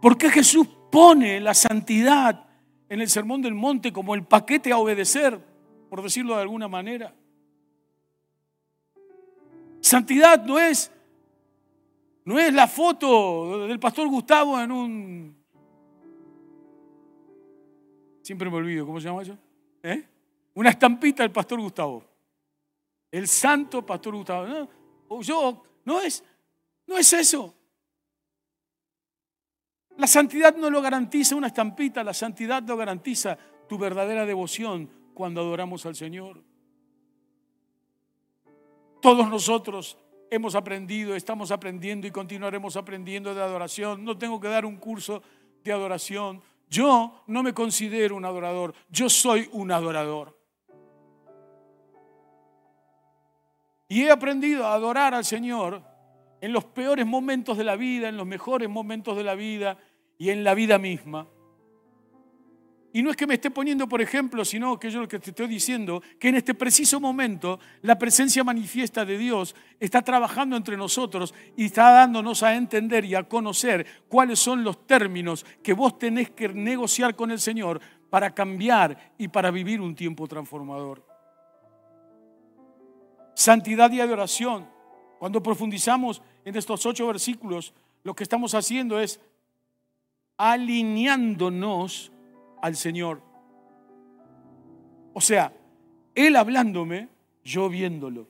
¿Por 0.00 0.16
qué 0.16 0.30
Jesús 0.30 0.68
pone 0.92 1.40
la 1.40 1.54
santidad 1.54 2.46
en 2.88 3.00
el 3.00 3.08
sermón 3.08 3.42
del 3.42 3.54
monte 3.54 3.92
como 3.92 4.14
el 4.14 4.24
paquete 4.24 4.70
a 4.70 4.78
obedecer? 4.78 5.55
Por 5.88 6.02
decirlo 6.02 6.34
de 6.34 6.42
alguna 6.42 6.68
manera. 6.68 7.14
Santidad 9.80 10.44
no 10.44 10.58
es, 10.58 10.90
no 12.24 12.38
es 12.38 12.52
la 12.52 12.66
foto 12.66 13.66
del 13.66 13.78
pastor 13.78 14.08
Gustavo 14.08 14.60
en 14.60 14.72
un... 14.72 15.36
Siempre 18.22 18.50
me 18.50 18.56
olvido, 18.56 18.84
¿cómo 18.84 19.00
se 19.00 19.06
llama 19.06 19.22
eso? 19.22 19.38
¿Eh? 19.82 20.04
Una 20.54 20.70
estampita 20.70 21.22
del 21.22 21.30
pastor 21.30 21.60
Gustavo. 21.60 22.02
El 23.12 23.28
santo 23.28 23.86
pastor 23.86 24.16
Gustavo. 24.16 24.68
No, 25.08 25.22
yo, 25.22 25.62
no 25.84 26.00
es, 26.00 26.24
no 26.86 26.98
es 26.98 27.12
eso. 27.12 27.54
La 29.96 30.06
santidad 30.06 30.56
no 30.56 30.68
lo 30.68 30.82
garantiza 30.82 31.36
una 31.36 31.46
estampita, 31.46 32.02
la 32.02 32.12
santidad 32.12 32.62
lo 32.64 32.76
garantiza 32.76 33.38
tu 33.68 33.78
verdadera 33.78 34.26
devoción, 34.26 34.90
cuando 35.16 35.40
adoramos 35.40 35.86
al 35.86 35.96
Señor. 35.96 36.42
Todos 39.00 39.26
nosotros 39.30 39.96
hemos 40.30 40.54
aprendido, 40.54 41.16
estamos 41.16 41.50
aprendiendo 41.50 42.06
y 42.06 42.10
continuaremos 42.10 42.76
aprendiendo 42.76 43.34
de 43.34 43.40
adoración. 43.40 44.04
No 44.04 44.18
tengo 44.18 44.38
que 44.38 44.48
dar 44.48 44.66
un 44.66 44.76
curso 44.76 45.22
de 45.64 45.72
adoración. 45.72 46.42
Yo 46.68 47.24
no 47.28 47.42
me 47.42 47.54
considero 47.54 48.14
un 48.14 48.26
adorador, 48.26 48.74
yo 48.90 49.08
soy 49.08 49.48
un 49.52 49.72
adorador. 49.72 50.38
Y 53.88 54.02
he 54.02 54.10
aprendido 54.10 54.66
a 54.66 54.74
adorar 54.74 55.14
al 55.14 55.24
Señor 55.24 55.82
en 56.42 56.52
los 56.52 56.66
peores 56.66 57.06
momentos 57.06 57.56
de 57.56 57.64
la 57.64 57.76
vida, 57.76 58.10
en 58.10 58.18
los 58.18 58.26
mejores 58.26 58.68
momentos 58.68 59.16
de 59.16 59.24
la 59.24 59.34
vida 59.34 59.78
y 60.18 60.28
en 60.28 60.44
la 60.44 60.52
vida 60.52 60.76
misma. 60.76 61.26
Y 62.96 63.02
no 63.02 63.10
es 63.10 63.16
que 63.16 63.26
me 63.26 63.34
esté 63.34 63.50
poniendo 63.50 63.86
por 63.86 64.00
ejemplo, 64.00 64.42
sino 64.42 64.80
que 64.80 64.90
yo 64.90 65.00
lo 65.02 65.06
que 65.06 65.18
te 65.18 65.28
estoy 65.28 65.48
diciendo, 65.48 66.02
que 66.18 66.30
en 66.30 66.36
este 66.36 66.54
preciso 66.54 66.98
momento 66.98 67.60
la 67.82 67.98
presencia 67.98 68.42
manifiesta 68.42 69.04
de 69.04 69.18
Dios 69.18 69.54
está 69.78 70.00
trabajando 70.00 70.56
entre 70.56 70.78
nosotros 70.78 71.34
y 71.58 71.66
está 71.66 71.90
dándonos 71.90 72.42
a 72.42 72.54
entender 72.54 73.04
y 73.04 73.14
a 73.14 73.24
conocer 73.24 73.86
cuáles 74.08 74.38
son 74.38 74.64
los 74.64 74.86
términos 74.86 75.44
que 75.62 75.74
vos 75.74 75.98
tenés 75.98 76.30
que 76.30 76.48
negociar 76.48 77.14
con 77.14 77.30
el 77.30 77.38
Señor 77.38 77.82
para 78.08 78.34
cambiar 78.34 79.12
y 79.18 79.28
para 79.28 79.50
vivir 79.50 79.82
un 79.82 79.94
tiempo 79.94 80.26
transformador. 80.26 81.04
Santidad 83.34 83.90
y 83.90 84.00
adoración. 84.00 84.70
Cuando 85.18 85.42
profundizamos 85.42 86.22
en 86.46 86.56
estos 86.56 86.86
ocho 86.86 87.06
versículos, 87.08 87.74
lo 88.04 88.14
que 88.14 88.22
estamos 88.22 88.54
haciendo 88.54 88.98
es 88.98 89.20
alineándonos 90.38 92.10
al 92.66 92.74
Señor. 92.74 93.22
O 95.14 95.20
sea, 95.20 95.52
Él 96.16 96.34
hablándome, 96.34 97.08
yo 97.44 97.68
viéndolo. 97.68 98.26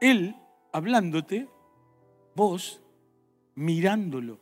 Él 0.00 0.34
hablándote, 0.72 1.48
vos 2.34 2.82
mirándolo. 3.54 4.40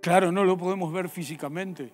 Claro, 0.00 0.32
no 0.32 0.44
lo 0.44 0.56
podemos 0.56 0.90
ver 0.90 1.10
físicamente, 1.10 1.92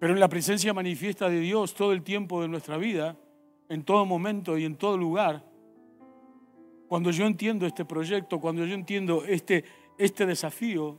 pero 0.00 0.12
en 0.12 0.18
la 0.18 0.28
presencia 0.28 0.74
manifiesta 0.74 1.28
de 1.28 1.38
Dios 1.38 1.74
todo 1.74 1.92
el 1.92 2.02
tiempo 2.02 2.42
de 2.42 2.48
nuestra 2.48 2.78
vida, 2.78 3.16
en 3.68 3.84
todo 3.84 4.04
momento 4.06 4.58
y 4.58 4.64
en 4.64 4.74
todo 4.74 4.96
lugar, 4.96 5.49
cuando 6.90 7.12
yo 7.12 7.24
entiendo 7.24 7.68
este 7.68 7.84
proyecto, 7.84 8.40
cuando 8.40 8.66
yo 8.66 8.74
entiendo 8.74 9.24
este, 9.24 9.64
este 9.96 10.26
desafío, 10.26 10.98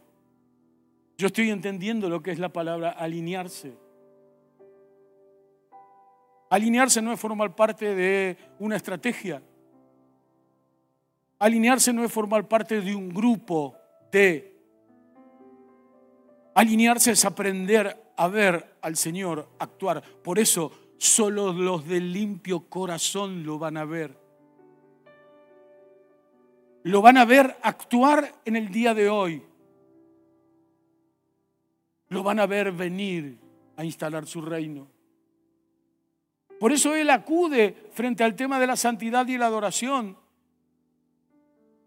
yo 1.18 1.28
estoy 1.28 1.50
entendiendo 1.50 2.08
lo 2.08 2.24
que 2.24 2.32
es 2.32 2.40
la 2.40 2.48
palabra 2.48 2.92
alinearse. 2.92 3.78
Alinearse 6.50 7.02
no 7.02 7.12
es 7.12 7.20
formar 7.20 7.54
parte 7.58 7.94
de 7.94 8.38
una 8.60 8.78
estrategia. 8.78 9.44
Alinearse 11.40 11.92
no 11.92 12.06
es 12.06 12.12
formar 12.14 12.48
parte 12.48 12.80
de 12.80 12.96
un 12.96 13.10
grupo 13.10 13.76
de. 14.14 14.56
Alinearse 16.56 17.12
es 17.12 17.26
aprender 17.26 18.14
a 18.16 18.30
ver 18.30 18.78
al 18.82 18.96
Señor 18.96 19.50
actuar. 19.60 20.02
Por 20.24 20.40
eso 20.40 20.72
solo 20.98 21.52
los 21.52 21.86
de 21.86 22.00
limpio 22.00 22.70
corazón 22.70 23.44
lo 23.44 23.60
van 23.60 23.76
a 23.76 23.84
ver 23.84 24.21
lo 26.84 27.02
van 27.02 27.18
a 27.18 27.26
ver 27.26 27.58
actuar 27.62 28.42
en 28.46 28.56
el 28.56 28.70
día 28.70 28.94
de 28.94 29.10
hoy. 29.10 29.44
Lo 32.10 32.24
van 32.24 32.40
a 32.40 32.46
ver 32.46 32.72
venir 32.72 33.38
a 33.78 33.86
instalar 33.86 34.26
su 34.26 34.42
reino. 34.42 34.88
Por 36.60 36.72
eso 36.72 36.96
Él 36.96 37.10
acude 37.10 37.90
frente 37.94 38.24
al 38.24 38.36
tema 38.36 38.60
de 38.60 38.68
la 38.68 38.76
santidad 38.76 39.28
y 39.28 39.38
la 39.38 39.48
adoración 39.48 40.18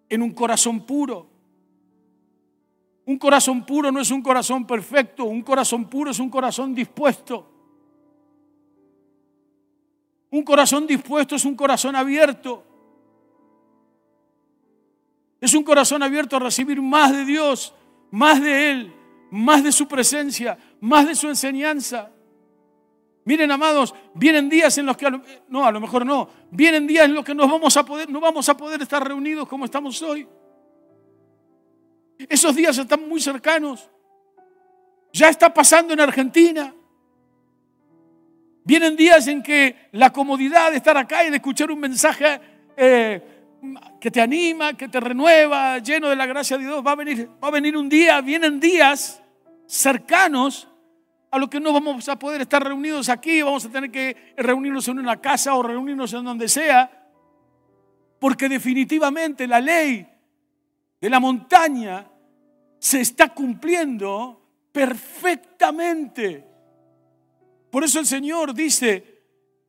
en 0.09 0.23
un 0.23 0.33
corazón 0.33 0.85
puro. 0.87 1.29
Un 3.07 3.19
corazón 3.19 3.67
puro 3.67 3.93
no 3.93 4.01
es 4.01 4.11
un 4.11 4.23
corazón 4.23 4.67
perfecto, 4.67 5.25
un 5.25 5.43
corazón 5.43 5.89
puro 5.89 6.11
es 6.11 6.19
un 6.19 6.31
corazón 6.31 6.75
dispuesto. 6.75 7.51
Un 10.31 10.43
corazón 10.43 10.87
dispuesto 10.87 11.37
es 11.37 11.45
un 11.45 11.55
corazón 11.55 11.95
abierto. 11.95 12.74
Es 15.45 15.53
un 15.53 15.63
corazón 15.63 16.03
abierto 16.03 16.37
a 16.37 16.39
recibir 16.39 16.81
más 16.81 17.13
de 17.13 17.23
Dios, 17.27 17.75
más 18.11 18.41
de 18.41 18.71
Él, 18.71 18.95
más 19.31 19.63
de 19.63 19.73
su 19.73 19.87
presencia, 19.87 20.57
más 20.81 21.07
de 21.07 21.15
su 21.15 21.29
enseñanza. 21.29 22.11
Miren, 23.27 23.51
amados, 23.51 23.95
vienen 24.15 24.49
días 24.49 24.79
en 24.79 24.87
los 24.87 24.97
que, 24.97 25.07
no, 25.49 25.67
a 25.67 25.71
lo 25.71 25.81
mejor 25.83 26.07
no, 26.07 26.31
vienen 26.51 26.87
días 26.87 27.05
en 27.05 27.13
los 27.13 27.23
que 27.27 27.35
vamos 27.35 27.77
a 27.77 27.85
poder, 27.85 28.09
no 28.09 28.21
vamos 28.21 28.49
a 28.49 28.57
poder 28.57 28.81
estar 28.81 29.07
reunidos 29.07 29.47
como 29.47 29.67
estamos 29.67 30.01
hoy. 30.01 30.27
Esos 32.27 32.57
días 32.57 32.79
están 32.79 33.07
muy 33.07 33.21
cercanos. 33.21 33.91
Ya 35.13 35.29
está 35.29 35.53
pasando 35.53 35.93
en 35.93 36.01
Argentina. 36.01 36.75
Vienen 38.65 38.97
días 38.97 39.27
en 39.27 39.43
que 39.43 39.91
la 39.93 40.11
comodidad 40.11 40.71
de 40.71 40.79
estar 40.79 40.97
acá 40.97 41.23
y 41.23 41.29
de 41.29 41.37
escuchar 41.37 41.71
un 41.71 41.81
mensaje 41.81 42.41
eh, 42.79 43.34
que 44.01 44.11
te 44.11 44.21
anima, 44.21 44.75
que 44.75 44.89
te 44.89 45.01
renueva, 45.01 45.79
lleno 45.79 46.09
de 46.09 46.17
la 46.17 46.27
gracia 46.27 46.57
de 46.59 46.65
Dios. 46.65 46.85
Va 46.87 46.93
a 46.93 46.97
venir, 46.97 47.29
va 47.43 47.49
a 47.49 47.51
venir 47.51 47.77
un 47.77 47.89
día, 47.89 48.21
vienen 48.21 48.61
días 48.61 49.23
cercanos 49.67 50.69
a 51.31 51.39
lo 51.39 51.51
que 51.51 51.59
no 51.59 51.73
vamos 51.73 52.09
a 52.09 52.17
poder 52.17 52.43
estar 52.43 52.63
reunidos 52.63 53.09
aquí, 53.09 53.43
vamos 53.43 53.65
a 53.65 53.71
tener 53.71 53.91
que 53.91 54.35
reunirnos 54.37 54.87
en 54.87 55.01
una 55.01 55.21
casa 55.21 55.55
o 55.55 55.63
reunirnos 55.65 56.13
en 56.13 56.25
donde 56.25 56.49
sea, 56.49 57.11
porque 58.21 58.49
definitivamente 58.49 59.47
la 59.49 59.61
ley 59.61 60.07
de 61.01 61.11
la 61.11 61.19
montaña 61.19 62.07
se 62.79 63.01
está 63.01 63.35
cumpliendo 63.35 64.69
perfectamente. 64.71 66.47
Por 67.69 67.83
eso 67.83 67.99
el 67.99 68.07
Señor 68.07 68.55
dice, 68.55 69.23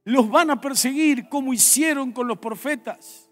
los 0.04 0.30
van 0.30 0.52
a 0.52 0.62
perseguir 0.62 1.28
como 1.28 1.52
hicieron 1.52 2.12
con 2.12 2.28
los 2.28 2.38
profetas. 2.38 3.25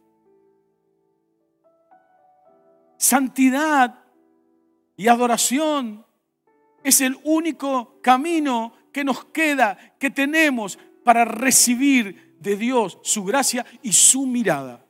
Santidad 3.04 4.02
y 4.96 5.10
adoración 5.10 6.06
es 6.86 7.02
el 7.02 7.20
único 7.26 8.00
camino 8.02 8.72
que 8.94 9.04
nos 9.04 9.26
queda, 9.26 9.78
que 10.00 10.10
tenemos 10.10 10.80
para 11.04 11.26
recibir 11.26 12.38
de 12.40 12.56
Dios 12.56 13.00
su 13.02 13.26
gracia 13.26 13.66
y 13.82 13.92
su 13.92 14.26
mirada. 14.26 14.86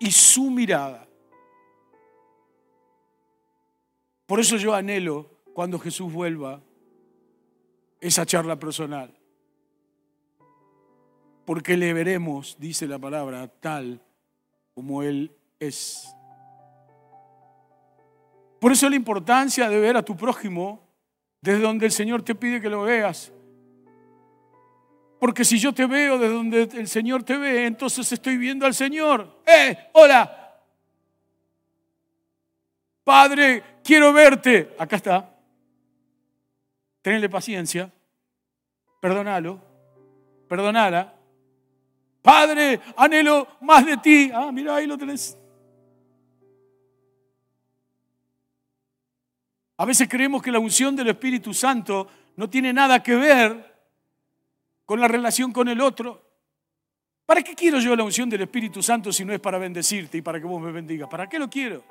Y 0.00 0.10
su 0.10 0.50
mirada. 0.50 1.06
Por 4.24 4.40
eso 4.40 4.56
yo 4.56 4.72
anhelo 4.72 5.28
cuando 5.52 5.78
Jesús 5.78 6.10
vuelva 6.10 6.62
esa 8.00 8.24
charla 8.24 8.58
personal. 8.58 9.14
Porque 11.44 11.76
le 11.76 11.92
veremos, 11.92 12.56
dice 12.58 12.86
la 12.86 12.98
palabra, 12.98 13.46
tal 13.46 14.02
como 14.72 15.02
Él 15.02 15.36
es. 15.60 16.15
Por 18.60 18.72
eso 18.72 18.88
la 18.88 18.96
importancia 18.96 19.68
de 19.68 19.78
ver 19.78 19.96
a 19.96 20.02
tu 20.02 20.16
prójimo 20.16 20.86
desde 21.40 21.60
donde 21.60 21.86
el 21.86 21.92
Señor 21.92 22.22
te 22.22 22.34
pide 22.34 22.60
que 22.60 22.70
lo 22.70 22.82
veas. 22.82 23.32
Porque 25.18 25.44
si 25.44 25.58
yo 25.58 25.72
te 25.72 25.86
veo 25.86 26.18
desde 26.18 26.34
donde 26.34 26.62
el 26.62 26.88
Señor 26.88 27.22
te 27.22 27.36
ve, 27.36 27.66
entonces 27.66 28.10
estoy 28.12 28.36
viendo 28.36 28.66
al 28.66 28.74
Señor. 28.74 29.42
¡Eh! 29.46 29.76
¡Hola! 29.92 30.60
Padre, 33.04 33.62
quiero 33.84 34.12
verte. 34.12 34.74
Acá 34.78 34.96
está. 34.96 35.30
Tenle 37.02 37.28
paciencia. 37.28 37.90
Perdónalo. 39.00 39.60
Perdonala. 40.48 41.14
Padre, 42.20 42.80
anhelo 42.96 43.46
más 43.60 43.86
de 43.86 43.96
ti. 43.98 44.30
Ah, 44.34 44.50
mira, 44.52 44.74
ahí 44.74 44.86
lo 44.86 44.98
tenés. 44.98 45.38
A 49.78 49.84
veces 49.84 50.08
creemos 50.08 50.42
que 50.42 50.50
la 50.50 50.58
unción 50.58 50.96
del 50.96 51.08
Espíritu 51.08 51.52
Santo 51.52 52.08
no 52.36 52.48
tiene 52.48 52.72
nada 52.72 53.02
que 53.02 53.14
ver 53.14 53.74
con 54.84 55.00
la 55.00 55.08
relación 55.08 55.52
con 55.52 55.68
el 55.68 55.80
otro. 55.80 56.22
¿Para 57.26 57.42
qué 57.42 57.54
quiero 57.54 57.78
yo 57.78 57.94
la 57.96 58.04
unción 58.04 58.30
del 58.30 58.42
Espíritu 58.42 58.82
Santo 58.82 59.12
si 59.12 59.24
no 59.24 59.32
es 59.32 59.40
para 59.40 59.58
bendecirte 59.58 60.18
y 60.18 60.22
para 60.22 60.40
que 60.40 60.46
vos 60.46 60.62
me 60.62 60.72
bendigas? 60.72 61.08
¿Para 61.08 61.28
qué 61.28 61.38
lo 61.38 61.50
quiero? 61.50 61.84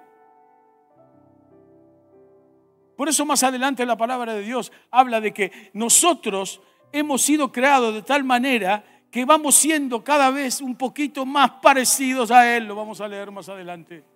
Por 2.95 3.09
eso 3.09 3.25
más 3.25 3.43
adelante 3.43 3.85
la 3.85 3.97
palabra 3.97 4.33
de 4.33 4.41
Dios 4.41 4.71
habla 4.89 5.19
de 5.19 5.33
que 5.33 5.71
nosotros 5.73 6.61
hemos 6.93 7.21
sido 7.21 7.51
creados 7.51 7.93
de 7.93 8.01
tal 8.01 8.23
manera 8.23 8.83
que 9.11 9.25
vamos 9.25 9.55
siendo 9.55 10.03
cada 10.03 10.31
vez 10.31 10.61
un 10.61 10.75
poquito 10.75 11.25
más 11.25 11.51
parecidos 11.61 12.31
a 12.31 12.55
Él. 12.55 12.65
Lo 12.65 12.75
vamos 12.75 13.01
a 13.01 13.07
leer 13.07 13.31
más 13.31 13.49
adelante. 13.49 14.14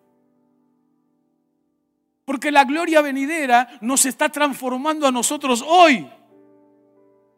Porque 2.29 2.51
la 2.51 2.63
gloria 2.63 3.01
venidera 3.01 3.67
nos 3.81 4.05
está 4.05 4.29
transformando 4.29 5.07
a 5.07 5.11
nosotros 5.11 5.63
hoy. 5.65 6.07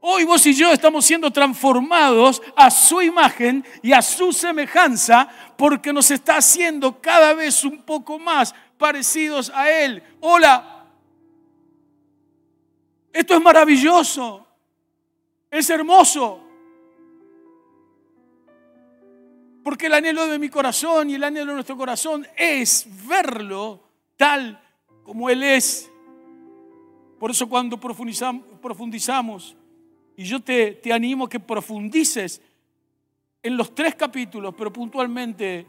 Hoy 0.01 0.25
vos 0.25 0.45
y 0.45 0.54
yo 0.54 0.73
estamos 0.73 1.06
siendo 1.06 1.32
transformados 1.32 2.41
a 2.58 2.69
su 2.69 3.01
imagen 3.01 3.63
y 3.82 3.93
a 3.93 4.01
su 4.01 4.34
semejanza 4.34 5.30
porque 5.58 5.93
nos 5.93 6.12
está 6.12 6.36
haciendo 6.36 6.99
cada 6.99 7.34
vez 7.34 7.63
un 7.63 7.84
poco 7.84 8.19
más 8.19 8.54
parecidos 8.77 9.49
a 9.56 9.71
Él. 9.71 10.04
Hola, 10.19 10.89
esto 13.13 13.36
es 13.36 13.41
maravilloso, 13.41 14.45
es 15.49 15.69
hermoso. 15.69 16.43
Porque 19.63 19.86
el 19.86 19.93
anhelo 19.93 20.27
de 20.27 20.38
mi 20.38 20.49
corazón 20.49 21.10
y 21.10 21.15
el 21.15 21.23
anhelo 21.23 21.51
de 21.51 21.54
nuestro 21.54 21.77
corazón 21.77 22.27
es 22.35 22.85
verlo 23.08 23.87
tal 24.17 24.62
como 25.04 25.29
Él 25.29 25.43
es. 25.43 25.91
Por 27.19 27.31
eso 27.31 27.47
cuando 27.47 27.79
profundizamos, 27.79 29.56
y 30.15 30.23
yo 30.23 30.39
te, 30.39 30.73
te 30.73 30.91
animo 30.91 31.25
a 31.25 31.29
que 31.29 31.39
profundices 31.39 32.41
en 33.43 33.58
los 33.58 33.73
tres 33.73 33.95
capítulos, 33.95 34.54
pero 34.58 34.71
puntualmente 34.71 35.65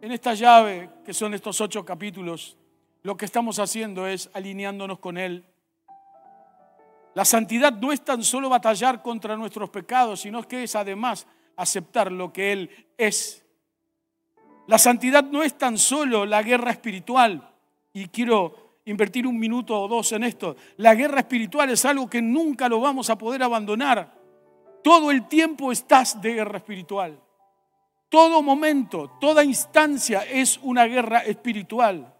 en 0.00 0.12
esta 0.12 0.34
llave, 0.34 0.90
que 1.04 1.14
son 1.14 1.34
estos 1.34 1.60
ocho 1.60 1.84
capítulos, 1.84 2.56
lo 3.02 3.16
que 3.16 3.24
estamos 3.24 3.58
haciendo 3.58 4.06
es 4.06 4.28
alineándonos 4.32 4.98
con 4.98 5.16
Él. 5.16 5.44
La 7.14 7.24
santidad 7.24 7.72
no 7.72 7.92
es 7.92 8.04
tan 8.04 8.22
solo 8.22 8.48
batallar 8.48 9.02
contra 9.02 9.36
nuestros 9.36 9.70
pecados, 9.70 10.20
sino 10.20 10.42
que 10.42 10.64
es 10.64 10.76
además 10.76 11.26
aceptar 11.56 12.12
lo 12.12 12.32
que 12.32 12.52
Él 12.52 12.86
es. 12.98 13.44
La 14.66 14.78
santidad 14.78 15.24
no 15.24 15.42
es 15.42 15.56
tan 15.56 15.78
solo 15.78 16.26
la 16.26 16.42
guerra 16.42 16.72
espiritual, 16.72 17.55
y 17.96 18.08
quiero 18.08 18.80
invertir 18.84 19.26
un 19.26 19.38
minuto 19.38 19.80
o 19.80 19.88
dos 19.88 20.12
en 20.12 20.24
esto. 20.24 20.54
La 20.76 20.94
guerra 20.94 21.20
espiritual 21.20 21.70
es 21.70 21.82
algo 21.86 22.10
que 22.10 22.20
nunca 22.20 22.68
lo 22.68 22.78
vamos 22.78 23.08
a 23.08 23.16
poder 23.16 23.42
abandonar. 23.42 24.12
Todo 24.84 25.10
el 25.10 25.26
tiempo 25.26 25.72
estás 25.72 26.20
de 26.20 26.34
guerra 26.34 26.58
espiritual. 26.58 27.18
Todo 28.10 28.42
momento, 28.42 29.12
toda 29.18 29.42
instancia 29.42 30.26
es 30.26 30.60
una 30.62 30.84
guerra 30.84 31.20
espiritual. 31.20 32.14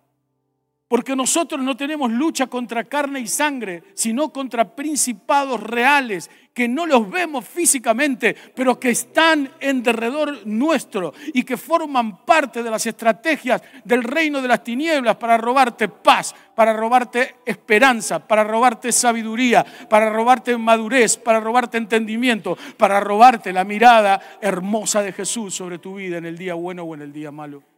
Porque 0.89 1.17
nosotros 1.17 1.61
no 1.61 1.77
tenemos 1.77 2.13
lucha 2.13 2.47
contra 2.47 2.85
carne 2.85 3.19
y 3.19 3.27
sangre, 3.27 3.83
sino 3.95 4.33
contra 4.33 4.77
principados 4.77 5.61
reales 5.61 6.31
que 6.55 6.69
no 6.69 6.87
los 6.87 7.11
vemos 7.11 7.45
físicamente, 7.45 8.35
pero 8.55 8.81
que 8.81 8.91
están 8.91 9.51
en 9.61 9.83
derredor 9.83 10.47
nuestro 10.47 11.13
y 11.35 11.43
que 11.43 11.57
forman 11.57 12.25
parte 12.25 12.63
de 12.63 12.71
las 12.71 12.87
estrategias 12.87 13.61
del 13.85 14.05
reino 14.05 14.41
de 14.41 14.49
las 14.49 14.63
tinieblas 14.63 15.17
para 15.17 15.37
robarte 15.37 15.89
paz, 15.89 16.35
para 16.55 16.73
robarte 16.73 17.35
esperanza, 17.45 18.21
para 18.21 18.45
robarte 18.45 18.93
sabiduría, 18.93 19.67
para 19.91 20.09
robarte 20.09 20.57
madurez, 20.57 21.19
para 21.19 21.41
robarte 21.41 21.79
entendimiento, 21.79 22.57
para 22.79 23.01
robarte 23.01 23.53
la 23.53 23.65
mirada 23.65 24.39
hermosa 24.41 25.03
de 25.03 25.13
Jesús 25.13 25.53
sobre 25.53 25.79
tu 25.79 25.97
vida 25.97 26.17
en 26.17 26.27
el 26.27 26.39
día 26.39 26.55
bueno 26.55 26.85
o 26.85 26.95
en 26.95 27.03
el 27.03 27.13
día 27.13 27.33
malo. 27.33 27.76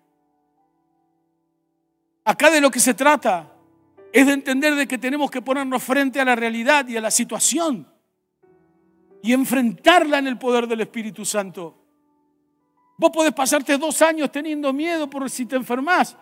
Acá 2.29 2.51
de 2.51 2.61
lo 2.61 2.70
que 2.70 2.79
se 2.79 2.93
trata 2.93 3.51
es 4.12 4.26
de 4.26 4.35
entender 4.35 4.74
de 4.74 4.87
que 4.87 4.99
tenemos 4.99 5.31
que 5.31 5.41
ponernos 5.41 5.83
frente 5.83 6.20
a 6.20 6.26
la 6.26 6.37
realidad 6.37 6.87
y 6.87 6.95
a 6.95 7.01
la 7.01 7.11
situación 7.11 7.91
y 9.22 9.33
enfrentarla 9.33 10.18
en 10.18 10.26
el 10.26 10.39
poder 10.39 10.68
del 10.68 10.83
Espíritu 10.83 11.24
Santo. 11.24 11.74
Vos 12.99 13.11
podés 13.11 13.33
pasarte 13.33 13.79
dos 13.79 14.03
años 14.03 14.31
teniendo 14.31 14.74
miedo 14.74 15.09
por 15.09 15.31
si 15.31 15.47
te 15.47 15.57
enfermas. 15.57 16.18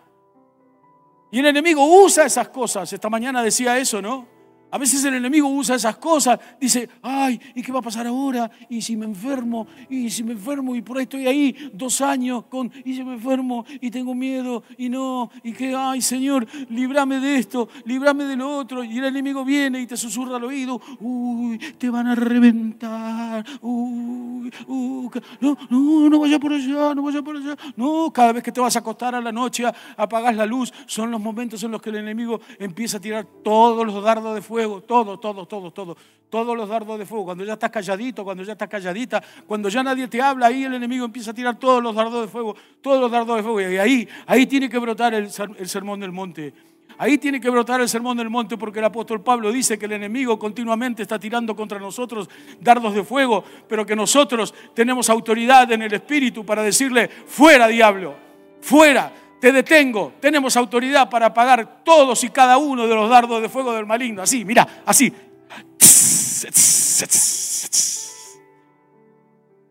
Y 1.33 1.41
el 1.41 1.47
enemigo 1.47 1.85
usa 1.85 2.25
esas 2.25 2.51
cosas. 2.51 2.93
Esta 2.93 3.11
mañana 3.11 3.43
decía 3.43 3.77
eso, 3.77 4.01
¿no? 4.01 4.29
A 4.77 4.79
veces 4.79 5.03
el 5.07 5.15
enemigo 5.15 5.49
usa 5.49 5.77
esas 5.77 5.97
cosas, 5.97 6.39
dice, 6.61 6.87
ay, 7.01 7.41
¿y 7.55 7.63
qué 7.63 7.73
va 7.73 7.79
a 7.79 7.83
pasar 7.83 8.07
ahora? 8.07 8.51
¿Y 8.69 8.83
si 8.83 8.95
me 8.95 9.07
enfermo? 9.07 9.67
¿Y 9.89 10.11
si 10.11 10.23
me 10.23 10.33
enfermo? 10.33 10.77
Y 10.77 10.83
por 10.83 10.99
ahí 10.99 11.05
estoy 11.05 11.27
ahí 11.27 11.71
dos 11.73 12.03
años 12.03 12.45
con, 12.51 12.71
y 12.85 12.95
si 12.95 13.03
me 13.03 13.15
enfermo 13.15 13.65
y 13.81 13.91
tengo 13.91 14.15
miedo 14.15 14.65
y 14.77 14.91
no, 14.91 15.31
y 15.43 15.55
que, 15.55 15.75
ay 15.75 16.03
Señor, 16.03 16.47
líbrame 16.69 17.21
de 17.21 17.39
esto, 17.39 17.71
líbrame 17.87 18.25
de 18.25 18.37
lo 18.37 18.55
otro. 18.55 18.85
Y 18.85 18.99
el 18.99 19.07
enemigo 19.07 19.47
viene 19.47 19.81
y 19.81 19.87
te 19.87 19.97
susurra 19.97 20.37
al 20.37 20.45
oído, 20.45 20.79
uy, 21.01 21.57
te 21.79 21.89
van 21.89 22.09
a 22.09 22.15
reventar, 22.15 23.47
uy, 23.63 24.53
uy, 24.67 25.11
no, 25.41 25.57
no, 25.71 26.11
no 26.11 26.19
vaya 26.19 26.39
por 26.39 26.53
allá, 26.53 26.95
no 26.95 27.01
vaya 27.01 27.23
por 27.23 27.35
allá. 27.35 27.57
No, 27.77 28.13
cada 28.13 28.35
vez 28.35 28.43
que 28.43 28.53
te 28.53 28.61
vas 28.61 28.77
a 28.77 28.81
acostar 28.81 29.15
a 29.15 29.23
la 29.23 29.33
noche, 29.33 29.65
apagas 29.97 30.37
la 30.37 30.45
luz, 30.45 30.71
son 30.85 31.11
los 31.11 31.21
momentos 31.23 31.63
en 31.63 31.71
los 31.71 31.81
que 31.81 31.89
el 31.89 31.97
enemigo 31.97 32.43
empieza 32.59 32.99
a 32.99 33.01
tirar 33.01 33.27
todos 33.43 33.87
los 33.87 34.05
dardos 34.05 34.35
de 34.35 34.43
fuego 34.43 34.66
fuego, 34.67 34.83
todo, 34.83 35.19
todo, 35.19 35.47
todo, 35.47 35.71
todo. 35.71 35.97
Todos 36.29 36.57
los 36.57 36.69
dardos 36.69 36.99
de 36.99 37.07
fuego. 37.07 37.27
Cuando 37.27 37.45
ya 37.45 37.55
estás 37.55 37.71
calladito, 37.71 38.25
cuando 38.25 38.43
ya 38.43 38.53
estás 38.53 38.69
calladita, 38.69 39.23
cuando 39.47 39.69
ya 39.69 39.83
nadie 39.83 40.09
te 40.09 40.21
habla, 40.21 40.47
ahí 40.47 40.65
el 40.65 40.75
enemigo 40.75 41.05
empieza 41.05 41.31
a 41.31 41.35
tirar 41.35 41.59
todos 41.59 41.83
los 41.83 41.95
dardos 41.95 42.23
de 42.23 42.29
fuego, 42.29 42.57
todos 42.81 43.01
los 43.01 43.11
dardos 43.11 43.37
de 43.37 43.43
fuego. 43.43 43.61
Y 43.61 43.77
ahí, 43.77 44.09
ahí 44.27 44.47
tiene 44.47 44.69
que 44.69 44.79
brotar 44.79 45.15
el, 45.15 45.31
el 45.59 45.69
sermón 45.69 46.01
del 46.01 46.13
monte. 46.13 46.53
Ahí 46.99 47.19
tiene 47.19 47.41
que 47.41 47.51
brotar 47.51 47.81
el 47.81 47.89
sermón 47.89 48.17
del 48.17 48.31
monte 48.31 48.57
porque 48.57 48.79
el 48.79 48.87
apóstol 48.87 49.23
Pablo 49.23 49.53
dice 49.53 49.79
que 49.79 49.85
el 49.85 49.93
enemigo 49.93 50.39
continuamente 50.39 51.03
está 51.03 51.19
tirando 51.19 51.55
contra 51.55 51.79
nosotros 51.79 52.29
dardos 52.61 52.95
de 52.95 53.05
fuego, 53.05 53.45
pero 53.69 53.85
que 53.85 53.95
nosotros 53.95 54.55
tenemos 54.75 55.11
autoridad 55.11 55.71
en 55.73 55.83
el 55.83 55.93
Espíritu 55.93 56.45
para 56.45 56.63
decirle, 56.63 57.09
fuera 57.09 57.69
diablo, 57.69 58.15
fuera, 58.63 59.13
te 59.41 59.53
detengo, 59.53 60.15
tenemos 60.21 60.57
autoridad 60.57 61.11
para 61.11 61.27
apagar 61.27 61.85
todos 61.85 62.25
y 62.25 62.31
cada 62.31 62.57
uno 62.57 62.87
de 62.87 62.95
los 62.95 63.09
dardos 63.11 63.43
de 63.43 63.49
fuego 63.49 63.73
del 63.73 63.87
maligno. 63.87 64.23
Así, 64.23 64.45
mira, 64.45 64.67
así. 64.87 65.13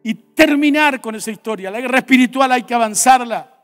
Y 0.03 0.13
terminar 0.13 1.01
con 1.01 1.15
esa 1.15 1.31
historia. 1.31 1.71
La 1.71 1.81
guerra 1.81 1.99
espiritual 1.99 2.51
hay 2.51 2.63
que 2.63 2.75
avanzarla, 2.75 3.55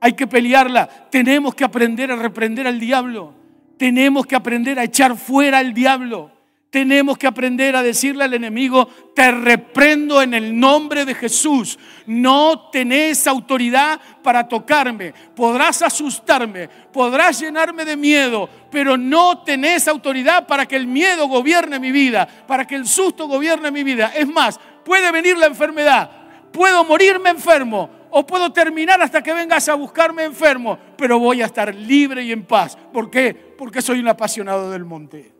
hay 0.00 0.12
que 0.12 0.26
pelearla. 0.26 0.86
Tenemos 1.10 1.54
que 1.54 1.64
aprender 1.64 2.12
a 2.12 2.16
reprender 2.16 2.66
al 2.66 2.78
diablo. 2.78 3.34
Tenemos 3.78 4.26
que 4.26 4.36
aprender 4.36 4.78
a 4.78 4.84
echar 4.84 5.16
fuera 5.16 5.58
al 5.58 5.72
diablo. 5.72 6.33
Tenemos 6.74 7.16
que 7.16 7.28
aprender 7.28 7.76
a 7.76 7.84
decirle 7.84 8.24
al 8.24 8.34
enemigo, 8.34 8.88
te 9.14 9.30
reprendo 9.30 10.20
en 10.20 10.34
el 10.34 10.58
nombre 10.58 11.04
de 11.04 11.14
Jesús. 11.14 11.78
No 12.04 12.68
tenés 12.72 13.28
autoridad 13.28 14.00
para 14.24 14.48
tocarme. 14.48 15.14
Podrás 15.36 15.82
asustarme, 15.82 16.68
podrás 16.92 17.38
llenarme 17.38 17.84
de 17.84 17.96
miedo, 17.96 18.50
pero 18.72 18.96
no 18.96 19.44
tenés 19.44 19.86
autoridad 19.86 20.48
para 20.48 20.66
que 20.66 20.74
el 20.74 20.88
miedo 20.88 21.28
gobierne 21.28 21.78
mi 21.78 21.92
vida, 21.92 22.26
para 22.44 22.66
que 22.66 22.74
el 22.74 22.88
susto 22.88 23.28
gobierne 23.28 23.70
mi 23.70 23.84
vida. 23.84 24.10
Es 24.12 24.26
más, 24.26 24.58
puede 24.84 25.12
venir 25.12 25.38
la 25.38 25.46
enfermedad, 25.46 26.10
puedo 26.50 26.82
morirme 26.82 27.30
enfermo 27.30 27.88
o 28.10 28.26
puedo 28.26 28.52
terminar 28.52 29.00
hasta 29.00 29.22
que 29.22 29.32
vengas 29.32 29.68
a 29.68 29.74
buscarme 29.74 30.24
enfermo, 30.24 30.76
pero 30.96 31.20
voy 31.20 31.40
a 31.40 31.46
estar 31.46 31.72
libre 31.72 32.24
y 32.24 32.32
en 32.32 32.44
paz. 32.44 32.76
¿Por 32.92 33.12
qué? 33.12 33.32
Porque 33.32 33.80
soy 33.80 34.00
un 34.00 34.08
apasionado 34.08 34.72
del 34.72 34.84
monte 34.84 35.33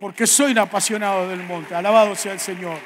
porque 0.00 0.26
soy 0.26 0.52
un 0.52 0.58
apasionado 0.58 1.28
del 1.28 1.42
monte. 1.42 1.74
Alabado 1.74 2.14
sea 2.14 2.32
el 2.32 2.40
Señor. 2.40 2.78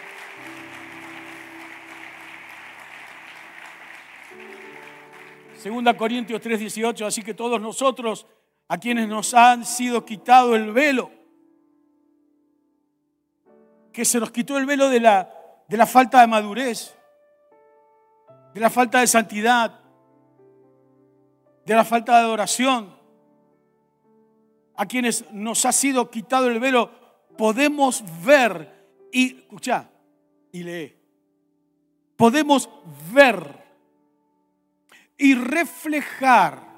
Segunda 5.57 5.97
Corintios 5.97 6.41
3:18, 6.41 7.07
así 7.07 7.23
que 7.23 7.35
todos 7.35 7.61
nosotros, 7.61 8.27
a 8.69 8.79
quienes 8.79 9.07
nos 9.07 9.33
han 9.35 9.65
sido 9.65 10.05
quitado 10.05 10.57
el 10.57 10.73
velo, 10.73 11.11
que 13.93 14.05
se 14.05 14.19
nos 14.19 14.31
quitó 14.31 14.59
el 14.59 14.67
velo 14.67 14.89
de 14.89 15.01
la, 15.01 15.33
de 15.69 15.77
la 15.77 15.87
falta 15.87 16.21
de 16.21 16.27
madurez, 16.27 16.97
de 18.55 18.61
la 18.61 18.71
falta 18.71 19.01
de 19.01 19.07
santidad, 19.07 19.81
de 21.65 21.75
la 21.75 21.85
falta 21.85 22.13
de 22.19 22.25
adoración, 22.25 22.97
a 24.75 24.87
quienes 24.87 25.31
nos 25.31 25.65
ha 25.65 25.71
sido 25.71 26.11
quitado 26.11 26.49
el 26.49 26.59
velo 26.59 27.02
podemos 27.37 28.05
ver 28.25 28.71
y, 29.13 29.39
escucha, 29.39 29.91
y 30.53 30.63
lee, 30.63 30.97
podemos 32.17 32.69
ver 33.13 33.63
y 35.17 35.35
reflejar 35.35 36.73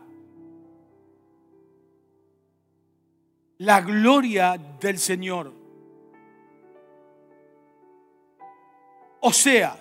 la 3.58 3.80
gloria 3.80 4.56
del 4.80 4.98
Señor. 4.98 5.52
O 9.20 9.32
sea, 9.32 9.76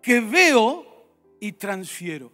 que 0.00 0.20
veo 0.20 0.86
y 1.40 1.52
transfiero. 1.52 2.30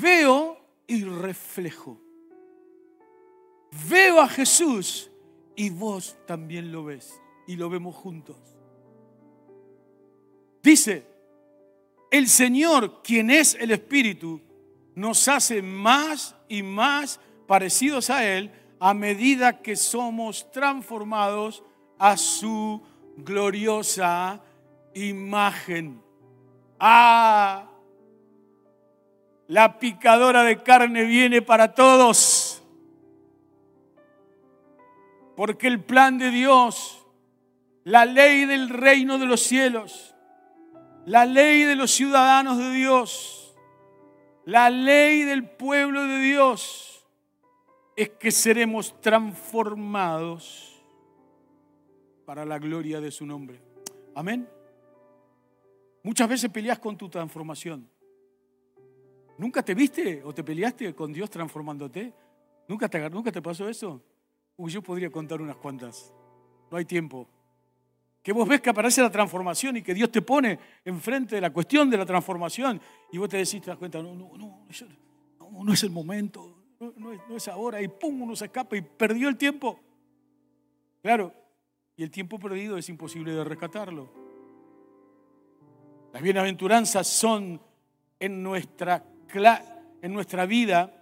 Veo 0.00 0.56
y 0.86 1.02
reflejo 1.02 2.07
veo 3.88 4.20
a 4.20 4.28
Jesús 4.28 5.10
y 5.56 5.70
vos 5.70 6.16
también 6.26 6.72
lo 6.72 6.84
ves 6.84 7.20
y 7.46 7.56
lo 7.56 7.68
vemos 7.68 7.94
juntos. 7.94 8.36
Dice, 10.62 11.06
el 12.10 12.28
Señor, 12.28 13.02
quien 13.02 13.30
es 13.30 13.54
el 13.54 13.70
Espíritu, 13.70 14.40
nos 14.94 15.28
hace 15.28 15.62
más 15.62 16.34
y 16.48 16.62
más 16.62 17.20
parecidos 17.46 18.10
a 18.10 18.26
Él 18.26 18.50
a 18.80 18.94
medida 18.94 19.60
que 19.60 19.76
somos 19.76 20.50
transformados 20.52 21.62
a 21.98 22.16
su 22.16 22.82
gloriosa 23.16 24.42
imagen. 24.94 26.00
Ah, 26.78 27.68
la 29.48 29.78
picadora 29.78 30.44
de 30.44 30.62
carne 30.62 31.04
viene 31.04 31.42
para 31.42 31.74
todos 31.74 32.18
porque 35.38 35.68
el 35.68 35.84
plan 35.84 36.18
de 36.18 36.32
Dios, 36.32 37.06
la 37.84 38.04
ley 38.04 38.44
del 38.44 38.68
reino 38.68 39.18
de 39.18 39.26
los 39.26 39.40
cielos, 39.40 40.12
la 41.06 41.26
ley 41.26 41.62
de 41.62 41.76
los 41.76 41.92
ciudadanos 41.92 42.58
de 42.58 42.72
Dios, 42.72 43.56
la 44.46 44.68
ley 44.68 45.22
del 45.22 45.48
pueblo 45.48 46.02
de 46.08 46.18
Dios, 46.18 47.06
es 47.94 48.10
que 48.10 48.32
seremos 48.32 49.00
transformados 49.00 50.82
para 52.26 52.44
la 52.44 52.58
gloria 52.58 53.00
de 53.00 53.12
su 53.12 53.24
nombre. 53.24 53.62
Amén. 54.16 54.48
Muchas 56.02 56.28
veces 56.28 56.50
peleas 56.50 56.80
con 56.80 56.96
tu 56.96 57.08
transformación. 57.08 57.88
¿Nunca 59.36 59.62
te 59.62 59.76
viste 59.76 60.20
o 60.24 60.34
te 60.34 60.42
peleaste 60.42 60.92
con 60.96 61.12
Dios 61.12 61.30
transformándote? 61.30 62.12
¿Nunca 62.66 62.88
te, 62.88 63.08
nunca 63.08 63.30
te 63.30 63.40
pasó 63.40 63.68
eso? 63.68 64.02
Uy, 64.58 64.72
yo 64.72 64.82
podría 64.82 65.10
contar 65.10 65.40
unas 65.40 65.56
cuantas. 65.56 66.12
No 66.70 66.76
hay 66.76 66.84
tiempo. 66.84 67.26
que 68.22 68.32
vos 68.32 68.46
ves 68.46 68.60
que 68.60 68.68
aparece 68.68 69.00
la 69.00 69.10
transformación 69.10 69.78
y 69.78 69.82
que 69.82 69.94
Dios 69.94 70.10
te 70.10 70.20
pone 70.20 70.58
enfrente 70.84 71.36
de 71.36 71.40
la 71.40 71.50
cuestión 71.50 71.88
de 71.88 71.96
la 71.96 72.04
transformación 72.04 72.78
y 73.10 73.16
vos 73.16 73.28
te 73.28 73.38
decís, 73.38 73.62
te 73.62 73.70
das 73.70 73.78
cuenta, 73.78 74.02
no, 74.02 74.14
no, 74.14 74.36
no, 74.36 74.66
no, 75.62 75.72
es 75.72 75.82
el 75.82 75.90
momento, 75.90 76.58
no, 76.78 77.12
es, 77.12 77.20
no 77.26 77.36
es 77.36 77.48
ahora, 77.48 77.80
y 77.80 77.88
pum, 77.88 78.20
uno 78.20 78.36
se 78.36 78.46
escapa 78.46 78.76
y 78.76 78.82
perdió 78.82 79.28
el 79.28 79.38
tiempo. 79.38 79.80
Claro, 81.00 81.32
y 81.96 82.02
el 82.02 82.10
tiempo 82.10 82.38
perdido 82.38 82.76
es 82.76 82.88
imposible 82.88 83.32
de 83.32 83.44
rescatarlo. 83.44 84.12
Las 86.12 86.20
bienaventuranzas 86.20 87.06
son 87.06 87.60
en 88.18 88.42
nuestra, 88.42 89.04
en 90.02 90.12
nuestra 90.12 90.44
vida 90.44 90.97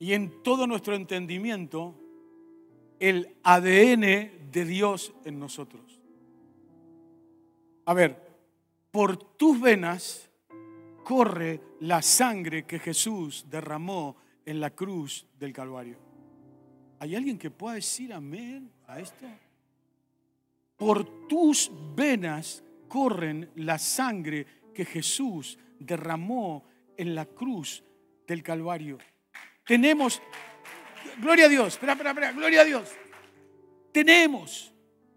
y 0.00 0.14
en 0.14 0.42
todo 0.42 0.66
nuestro 0.66 0.96
entendimiento 0.96 1.94
el 2.98 3.36
ADN 3.44 4.50
de 4.50 4.64
Dios 4.64 5.12
en 5.24 5.38
nosotros. 5.38 6.00
A 7.84 7.94
ver, 7.94 8.16
por 8.90 9.36
tus 9.36 9.60
venas 9.60 10.30
corre 11.04 11.60
la 11.80 12.02
sangre 12.02 12.64
que 12.64 12.78
Jesús 12.78 13.44
derramó 13.48 14.16
en 14.46 14.58
la 14.58 14.70
cruz 14.70 15.26
del 15.38 15.52
Calvario. 15.52 15.98
¿Hay 16.98 17.14
alguien 17.14 17.38
que 17.38 17.50
pueda 17.50 17.74
decir 17.74 18.12
amén 18.12 18.72
a 18.86 19.00
esto? 19.00 19.26
Por 20.76 21.28
tus 21.28 21.70
venas 21.94 22.64
corren 22.88 23.50
la 23.56 23.78
sangre 23.78 24.46
que 24.74 24.86
Jesús 24.86 25.58
derramó 25.78 26.64
en 26.96 27.14
la 27.14 27.26
cruz 27.26 27.84
del 28.26 28.42
Calvario. 28.42 28.98
Tenemos, 29.70 30.20
gloria 31.18 31.44
a 31.44 31.48
Dios, 31.48 31.74
espera, 31.74 31.92
espera, 31.92 32.10
espera, 32.10 32.32
gloria 32.32 32.62
a 32.62 32.64
Dios. 32.64 32.90
Tenemos, 33.92 34.72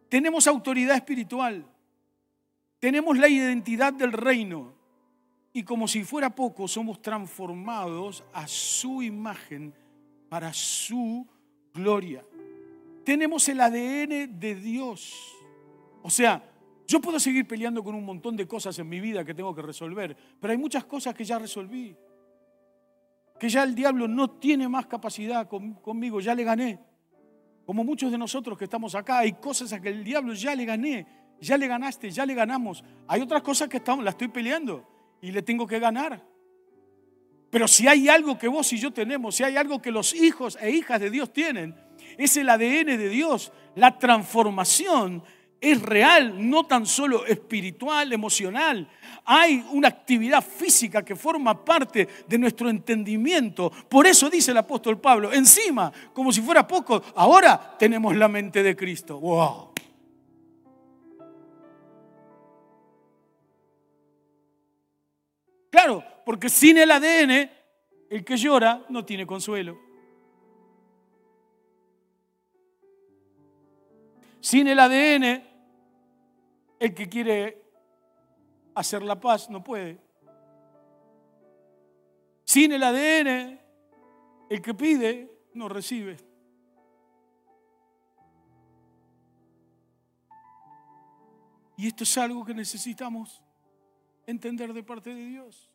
tenemos 0.07 0.45
autoridad 0.45 0.95
espiritual. 0.95 1.65
Tenemos 2.77 3.17
la 3.17 3.27
identidad 3.27 3.93
del 3.93 4.11
reino. 4.11 4.75
Y 5.53 5.63
como 5.63 5.87
si 5.87 6.03
fuera 6.03 6.35
poco, 6.35 6.67
somos 6.67 7.01
transformados 7.01 8.23
a 8.31 8.47
su 8.47 9.01
imagen 9.01 9.73
para 10.29 10.53
su 10.53 11.27
gloria. 11.73 12.23
Tenemos 13.03 13.49
el 13.49 13.59
ADN 13.59 14.39
de 14.39 14.53
Dios. 14.53 15.33
O 16.03 16.11
sea, 16.11 16.47
yo 16.85 17.01
puedo 17.01 17.19
seguir 17.19 17.47
peleando 17.47 17.83
con 17.83 17.95
un 17.95 18.05
montón 18.05 18.35
de 18.37 18.47
cosas 18.47 18.77
en 18.77 18.87
mi 18.87 18.99
vida 18.99 19.25
que 19.25 19.33
tengo 19.33 19.55
que 19.55 19.63
resolver, 19.63 20.15
pero 20.39 20.51
hay 20.51 20.59
muchas 20.59 20.85
cosas 20.85 21.15
que 21.15 21.25
ya 21.25 21.39
resolví 21.39 21.97
que 23.43 23.49
ya 23.49 23.63
el 23.63 23.75
diablo 23.75 24.07
no 24.07 24.29
tiene 24.29 24.69
más 24.69 24.85
capacidad 24.85 25.49
conmigo, 25.49 26.21
ya 26.21 26.33
le 26.33 26.45
gané. 26.45 26.79
Como 27.65 27.83
muchos 27.83 28.09
de 28.09 28.17
nosotros 28.17 28.57
que 28.57 28.63
estamos 28.63 28.95
acá, 28.95 29.17
hay 29.17 29.33
cosas 29.33 29.73
a 29.73 29.81
que 29.81 29.89
el 29.89 30.01
diablo 30.01 30.33
ya 30.33 30.55
le 30.55 30.63
gané, 30.63 31.05
ya 31.41 31.57
le 31.57 31.67
ganaste, 31.67 32.09
ya 32.09 32.25
le 32.25 32.35
ganamos. 32.35 32.85
Hay 33.05 33.19
otras 33.19 33.41
cosas 33.41 33.67
que 33.67 33.75
estamos, 33.75 34.05
la 34.05 34.11
estoy 34.11 34.29
peleando 34.29 34.87
y 35.21 35.33
le 35.33 35.41
tengo 35.41 35.67
que 35.67 35.77
ganar. 35.77 36.25
Pero 37.49 37.67
si 37.67 37.85
hay 37.85 38.07
algo 38.07 38.37
que 38.37 38.47
vos 38.47 38.71
y 38.71 38.77
yo 38.77 38.93
tenemos, 38.93 39.35
si 39.35 39.43
hay 39.43 39.57
algo 39.57 39.81
que 39.81 39.91
los 39.91 40.15
hijos 40.15 40.57
e 40.61 40.71
hijas 40.71 41.01
de 41.01 41.09
Dios 41.09 41.33
tienen, 41.33 41.75
es 42.17 42.37
el 42.37 42.47
ADN 42.47 42.97
de 42.97 43.09
Dios, 43.09 43.51
la 43.75 43.99
transformación 43.99 45.21
es 45.63 45.81
real, 45.81 46.49
no 46.49 46.65
tan 46.65 46.85
solo 46.85 47.25
espiritual, 47.25 48.11
emocional. 48.11 48.85
Hay 49.23 49.65
una 49.71 49.87
actividad 49.87 50.43
física 50.43 51.05
que 51.05 51.15
forma 51.15 51.63
parte 51.63 52.05
de 52.27 52.37
nuestro 52.37 52.69
entendimiento. 52.69 53.71
Por 53.87 54.05
eso 54.05 54.29
dice 54.29 54.51
el 54.51 54.57
apóstol 54.57 54.99
Pablo, 54.99 55.31
encima, 55.31 55.89
como 56.11 56.33
si 56.33 56.41
fuera 56.41 56.67
poco, 56.67 57.01
ahora 57.15 57.77
tenemos 57.79 58.13
la 58.17 58.27
mente 58.27 58.61
de 58.61 58.75
Cristo. 58.75 59.21
¡Wow! 59.21 59.73
Claro, 65.69 66.03
porque 66.25 66.49
sin 66.49 66.77
el 66.77 66.91
ADN, 66.91 67.49
el 68.09 68.25
que 68.25 68.35
llora 68.35 68.85
no 68.89 69.05
tiene 69.05 69.25
consuelo. 69.25 69.79
Sin 74.41 74.67
el 74.67 74.77
ADN, 74.77 75.52
el 76.83 76.93
que 76.93 77.07
quiere 77.07 77.63
hacer 78.75 79.03
la 79.03 79.17
paz 79.17 79.49
no 79.49 79.63
puede. 79.63 80.01
Sin 82.43 82.73
el 82.73 82.83
ADN, 82.83 83.57
el 84.49 84.61
que 84.61 84.73
pide 84.73 85.31
no 85.53 85.69
recibe. 85.69 86.17
Y 91.77 91.87
esto 91.87 92.03
es 92.03 92.17
algo 92.17 92.43
que 92.43 92.53
necesitamos 92.53 93.41
entender 94.27 94.73
de 94.73 94.83
parte 94.83 95.15
de 95.15 95.25
Dios. 95.25 95.71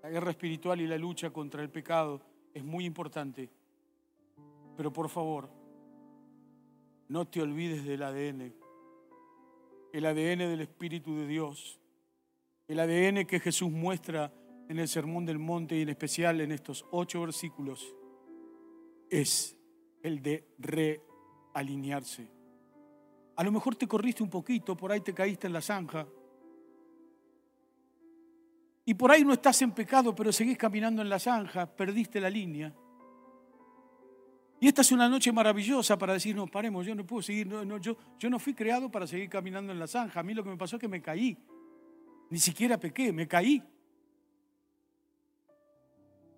La 0.00 0.10
guerra 0.10 0.30
espiritual 0.30 0.80
y 0.80 0.86
la 0.86 0.96
lucha 0.96 1.30
contra 1.30 1.60
el 1.60 1.70
pecado 1.70 2.20
es 2.54 2.62
muy 2.62 2.84
importante. 2.84 3.50
Pero 4.76 4.92
por 4.92 5.08
favor, 5.08 5.50
no 7.08 7.26
te 7.26 7.42
olvides 7.42 7.84
del 7.84 8.04
ADN 8.04 8.59
el 9.92 10.06
ADN 10.06 10.38
del 10.38 10.60
Espíritu 10.60 11.16
de 11.16 11.26
Dios, 11.26 11.80
el 12.68 12.80
ADN 12.80 13.26
que 13.26 13.40
Jesús 13.40 13.70
muestra 13.70 14.32
en 14.68 14.78
el 14.78 14.88
Sermón 14.88 15.26
del 15.26 15.38
Monte 15.38 15.76
y 15.76 15.82
en 15.82 15.88
especial 15.88 16.40
en 16.40 16.52
estos 16.52 16.86
ocho 16.92 17.22
versículos, 17.22 17.94
es 19.08 19.56
el 20.02 20.22
de 20.22 20.46
realinearse. 20.58 22.30
A 23.36 23.42
lo 23.42 23.50
mejor 23.50 23.74
te 23.74 23.88
corriste 23.88 24.22
un 24.22 24.30
poquito, 24.30 24.76
por 24.76 24.92
ahí 24.92 25.00
te 25.00 25.14
caíste 25.14 25.46
en 25.46 25.52
la 25.52 25.60
zanja. 25.60 26.06
Y 28.84 28.94
por 28.94 29.10
ahí 29.10 29.24
no 29.24 29.32
estás 29.32 29.60
en 29.62 29.72
pecado, 29.72 30.14
pero 30.14 30.32
seguís 30.32 30.58
caminando 30.58 31.02
en 31.02 31.08
la 31.08 31.18
zanja, 31.18 31.66
perdiste 31.66 32.20
la 32.20 32.30
línea. 32.30 32.72
Y 34.62 34.68
esta 34.68 34.82
es 34.82 34.92
una 34.92 35.08
noche 35.08 35.32
maravillosa 35.32 35.96
para 35.96 36.12
decir, 36.12 36.36
no, 36.36 36.46
paremos, 36.46 36.84
yo 36.84 36.94
no 36.94 37.06
puedo 37.06 37.22
seguir, 37.22 37.46
no, 37.46 37.78
yo, 37.78 37.96
yo 38.18 38.28
no 38.28 38.38
fui 38.38 38.52
creado 38.52 38.90
para 38.90 39.06
seguir 39.06 39.30
caminando 39.30 39.72
en 39.72 39.78
la 39.78 39.86
zanja. 39.86 40.20
A 40.20 40.22
mí 40.22 40.34
lo 40.34 40.44
que 40.44 40.50
me 40.50 40.58
pasó 40.58 40.76
es 40.76 40.80
que 40.80 40.88
me 40.88 41.00
caí. 41.00 41.38
Ni 42.28 42.38
siquiera 42.38 42.78
pequé, 42.78 43.10
me 43.10 43.26
caí. 43.26 43.62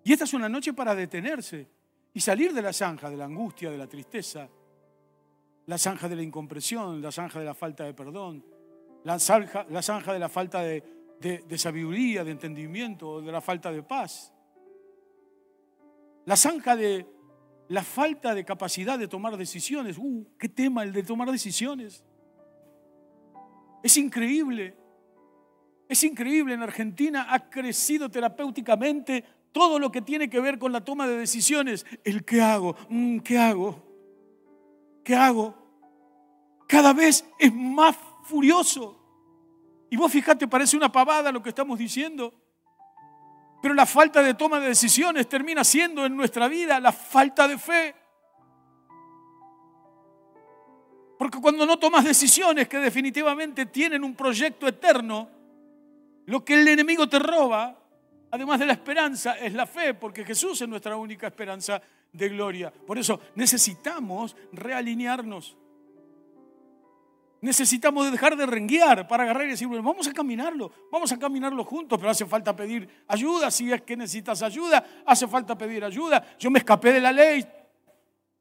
Y 0.05 0.13
esta 0.13 0.23
es 0.23 0.33
una 0.33 0.47
noche 0.47 0.71
para 0.73 0.95
detenerse 0.95 1.67
y 2.13 2.21
salir 2.21 2.53
de 2.53 2.61
la 2.61 2.71
zanja, 2.71 3.09
de 3.09 3.17
la 3.17 3.25
angustia, 3.25 3.69
de 3.69 3.77
la 3.77 3.87
tristeza, 3.87 4.47
la 5.65 5.77
zanja 5.77 6.07
de 6.07 6.15
la 6.15 6.23
incompresión, 6.23 7.01
la 7.01 7.11
zanja 7.11 7.39
de 7.39 7.45
la 7.45 7.53
falta 7.53 7.83
de 7.83 7.93
perdón, 7.93 8.45
la 9.03 9.19
zanja, 9.19 9.65
la 9.69 9.81
zanja 9.81 10.13
de 10.13 10.19
la 10.19 10.29
falta 10.29 10.61
de 10.61 11.57
sabiduría, 11.57 12.23
de 12.23 12.31
entendimiento, 12.31 13.21
de 13.21 13.31
la 13.31 13.41
falta 13.41 13.69
de 13.69 13.83
paz, 13.83 14.33
la 16.25 16.37
zanja 16.37 16.75
de, 16.75 17.05
la 17.69 17.83
falta 17.83 18.35
de 18.35 18.45
capacidad 18.45 18.99
de 18.99 19.07
tomar 19.07 19.37
decisiones. 19.37 19.97
Uh, 19.97 20.25
qué 20.37 20.49
tema 20.49 20.83
el 20.83 20.93
de 20.93 21.03
tomar 21.03 21.31
decisiones. 21.31 22.03
Es 23.83 23.97
increíble. 23.97 24.75
Es 25.87 26.03
increíble. 26.03 26.53
En 26.53 26.63
Argentina 26.63 27.27
ha 27.29 27.49
crecido 27.49 28.09
terapéuticamente 28.09 29.23
todo 29.51 29.79
lo 29.79 29.91
que 29.91 30.01
tiene 30.01 30.29
que 30.29 30.39
ver 30.39 30.57
con 30.57 30.71
la 30.71 30.83
toma 30.83 31.07
de 31.07 31.17
decisiones. 31.17 31.85
El 32.03 32.25
qué 32.25 32.41
hago, 32.41 32.75
mm, 32.89 33.19
qué 33.19 33.37
hago, 33.37 33.81
qué 35.03 35.15
hago. 35.15 35.55
Cada 36.67 36.93
vez 36.93 37.25
es 37.39 37.53
más 37.53 37.95
furioso. 38.23 38.99
Y 39.89 39.95
vos 39.95 40.11
fíjate, 40.11 40.47
parece 40.47 40.75
una 40.75 40.91
pavada 40.91 41.31
lo 41.31 41.43
que 41.43 41.49
estamos 41.49 41.77
diciendo. 41.77 42.33
Pero 43.63 43.75
la 43.75 43.85
falta 43.85 44.21
de 44.21 44.33
toma 44.33 44.59
de 44.59 44.67
decisiones 44.67 45.29
termina 45.29 45.63
siendo 45.63 46.05
en 46.05 46.17
nuestra 46.17 46.49
vida 46.49 46.81
la 46.81 46.91
falta 46.91 47.47
de 47.47 47.57
fe. 47.57 47.95
Porque 51.17 51.39
cuando 51.39 51.65
no 51.65 51.79
tomas 51.79 52.03
decisiones 52.03 52.67
que 52.67 52.77
definitivamente 52.79 53.67
tienen 53.67 54.03
un 54.03 54.15
proyecto 54.15 54.67
eterno, 54.67 55.29
lo 56.25 56.43
que 56.43 56.59
el 56.59 56.67
enemigo 56.67 57.07
te 57.07 57.19
roba, 57.19 57.73
además 58.31 58.59
de 58.59 58.65
la 58.65 58.73
esperanza, 58.73 59.37
es 59.39 59.53
la 59.53 59.65
fe, 59.65 59.93
porque 59.93 60.25
Jesús 60.25 60.61
es 60.61 60.67
nuestra 60.67 60.97
única 60.97 61.27
esperanza 61.27 61.81
de 62.11 62.27
gloria. 62.27 62.69
Por 62.69 62.97
eso 62.97 63.21
necesitamos 63.35 64.35
realinearnos. 64.51 65.55
Necesitamos 67.43 68.09
dejar 68.09 68.37
de 68.37 68.45
renguear 68.45 69.05
para 69.05 69.23
agarrar 69.23 69.45
y 69.45 69.49
decir, 69.49 69.67
bueno, 69.67 69.83
vamos 69.83 70.07
a 70.07 70.13
caminarlo, 70.13 70.71
vamos 70.89 71.11
a 71.11 71.19
caminarlo 71.19 71.65
juntos, 71.65 71.99
pero 71.99 72.09
hace 72.09 72.25
falta 72.25 72.55
pedir 72.55 72.87
ayuda. 73.05 73.51
Si 73.51 73.69
es 73.69 73.81
que 73.81 73.97
necesitas 73.97 74.41
ayuda, 74.43 74.81
hace 75.05 75.27
falta 75.27 75.57
pedir 75.57 75.83
ayuda. 75.83 76.25
Yo 76.39 76.49
me 76.49 76.59
escapé 76.59 76.93
de 76.93 77.01
la 77.01 77.11
ley, 77.11 77.45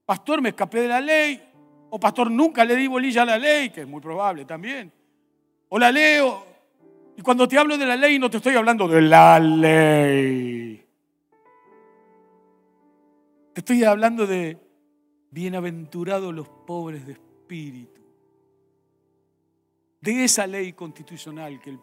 pastor, 0.06 0.40
me 0.40 0.50
escapé 0.50 0.82
de 0.82 0.88
la 0.88 1.00
ley. 1.00 1.42
O 1.90 1.98
pastor, 1.98 2.30
nunca 2.30 2.64
le 2.64 2.76
di 2.76 2.86
bolilla 2.86 3.22
a 3.22 3.26
la 3.26 3.38
ley, 3.38 3.70
que 3.70 3.80
es 3.80 3.88
muy 3.88 4.00
probable 4.00 4.44
también. 4.44 4.92
O 5.68 5.80
la 5.80 5.90
leo. 5.90 6.46
Y 7.16 7.22
cuando 7.22 7.48
te 7.48 7.58
hablo 7.58 7.76
de 7.76 7.86
la 7.86 7.96
ley, 7.96 8.20
no 8.20 8.30
te 8.30 8.36
estoy 8.36 8.54
hablando 8.54 8.86
de 8.86 9.02
la 9.02 9.40
ley. 9.40 10.86
Te 13.52 13.60
estoy 13.60 13.82
hablando 13.82 14.28
de 14.28 14.58
Bienaventurados 15.32 16.32
los 16.32 16.48
pobres 16.48 17.04
de 17.04 17.14
espíritu. 17.14 18.01
De 20.02 20.24
esa 20.24 20.48
ley 20.48 20.72
constitucional 20.72 21.60
que 21.60 21.78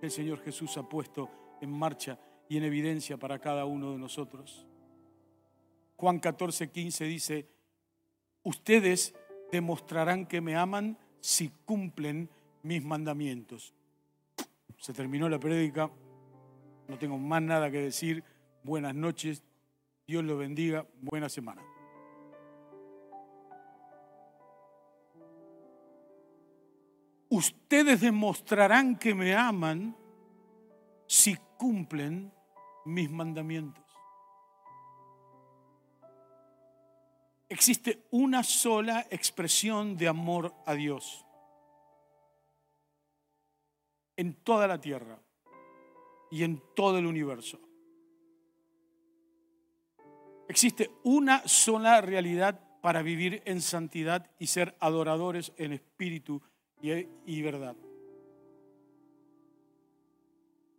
el, 0.00 0.10
Señor 0.10 0.40
Jesús 0.42 0.76
ha 0.76 0.88
puesto 0.88 1.56
en 1.60 1.72
marcha 1.72 2.20
y 2.48 2.56
en 2.56 2.62
evidencia 2.62 3.16
para 3.16 3.40
cada 3.40 3.64
uno 3.64 3.90
de 3.90 3.98
nosotros. 3.98 4.64
Juan 5.96 6.20
14, 6.20 6.70
15 6.70 7.04
dice, 7.04 7.48
ustedes 8.44 9.12
demostrarán 9.50 10.26
que 10.26 10.40
me 10.40 10.54
aman 10.54 10.98
si 11.20 11.50
cumplen 11.64 12.30
mis 12.62 12.84
mandamientos. 12.84 13.74
Se 14.78 14.92
terminó 14.92 15.28
la 15.28 15.40
prédica, 15.40 15.90
no 16.86 16.96
tengo 16.96 17.18
más 17.18 17.42
nada 17.42 17.72
que 17.72 17.80
decir. 17.80 18.22
Buenas 18.62 18.94
noches, 18.94 19.42
Dios 20.06 20.22
lo 20.22 20.36
bendiga, 20.36 20.86
buena 21.00 21.28
semana. 21.28 21.62
Ustedes 27.34 28.00
demostrarán 28.00 28.96
que 28.96 29.12
me 29.12 29.34
aman 29.34 29.96
si 31.08 31.36
cumplen 31.58 32.32
mis 32.84 33.10
mandamientos. 33.10 33.84
Existe 37.48 38.06
una 38.12 38.44
sola 38.44 39.04
expresión 39.10 39.96
de 39.96 40.06
amor 40.06 40.54
a 40.64 40.74
Dios 40.74 41.26
en 44.16 44.34
toda 44.44 44.68
la 44.68 44.80
tierra 44.80 45.18
y 46.30 46.44
en 46.44 46.62
todo 46.76 46.98
el 46.98 47.06
universo. 47.06 47.58
Existe 50.48 50.88
una 51.02 51.42
sola 51.48 52.00
realidad 52.00 52.60
para 52.80 53.02
vivir 53.02 53.42
en 53.44 53.60
santidad 53.60 54.30
y 54.38 54.46
ser 54.46 54.76
adoradores 54.78 55.52
en 55.56 55.72
espíritu 55.72 56.40
y, 56.80 57.42
verdad. 57.42 57.76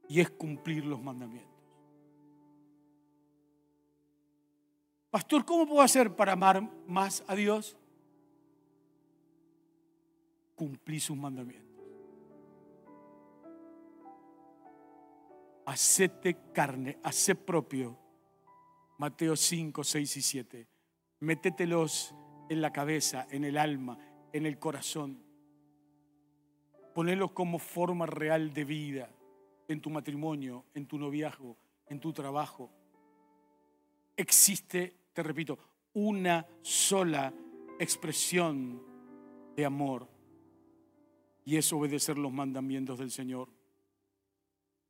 Y 0.08 0.20
es 0.20 0.30
cumplir 0.30 0.86
los 0.86 1.02
mandamientos. 1.02 1.54
Pastor, 5.10 5.46
¿cómo 5.46 5.66
puedo 5.66 5.82
hacer 5.82 6.16
para 6.16 6.34
amar 6.34 6.62
más 6.88 7.24
a 7.28 7.36
Dios? 7.36 7.78
Cumplir 10.56 11.02
sus 11.02 11.18
mandamientos. 11.18 11.66
Hacete 15.66 16.38
carne, 16.54 17.00
hacé 17.02 17.34
propio. 17.34 17.98
Mateo 18.98 19.36
5, 19.36 19.84
6 19.84 20.18
y 20.18 20.22
7. 20.22 20.68
Métetelos 21.22 22.14
en 22.50 22.62
la 22.62 22.72
cabeza, 22.72 23.28
en 23.32 23.43
el 23.43 23.58
alma, 23.58 23.98
en 24.32 24.46
el 24.46 24.60
corazón. 24.60 25.24
Ponelos 26.96 27.32
como 27.34 27.60
forma 27.60 28.08
real 28.08 28.52
de 28.56 28.66
vida 28.66 29.10
en 29.68 29.82
tu 29.82 29.91
matrimonio, 29.91 30.66
en 30.74 30.88
tu 30.88 30.98
noviazgo, 30.98 31.56
en 31.86 32.00
tu 32.00 32.12
trabajo. 32.12 32.72
Existe 34.18 34.96
te 35.16 35.24
repito, 35.24 35.58
una 35.93 36.46
sola 36.62 37.34
expresión 37.80 38.82
de 39.56 39.66
amor 39.66 40.10
y 41.46 41.56
es 41.56 41.72
obedecer 41.72 42.18
los 42.18 42.34
mandamientos 42.34 43.00
del 43.00 43.12
Señor. 43.12 43.48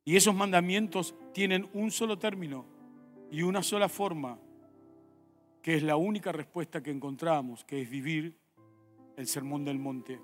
Y 0.04 0.16
esos 0.16 0.34
mandamientos 0.34 1.14
tienen 1.32 1.70
un 1.74 1.92
solo 1.92 2.18
término 2.18 2.66
y 3.30 3.44
una 3.44 3.62
sola 3.62 3.88
forma, 3.88 4.40
que 5.62 5.76
es 5.76 5.84
la 5.84 5.96
única 5.96 6.32
respuesta 6.32 6.82
que 6.82 6.90
encontramos, 6.90 7.64
que 7.66 7.84
es 7.84 7.90
vivir 7.90 8.36
el 9.16 9.28
sermón 9.28 9.64
del 9.64 9.78
monte. 9.78 10.20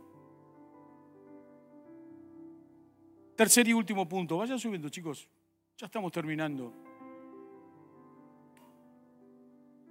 Tercer 3.42 3.68
y 3.68 3.74
último 3.74 4.08
punto, 4.08 4.38
vayan 4.38 4.60
subiendo 4.60 4.88
chicos, 4.90 5.28
ya 5.76 5.88
estamos 5.88 6.12
terminando. 6.12 6.72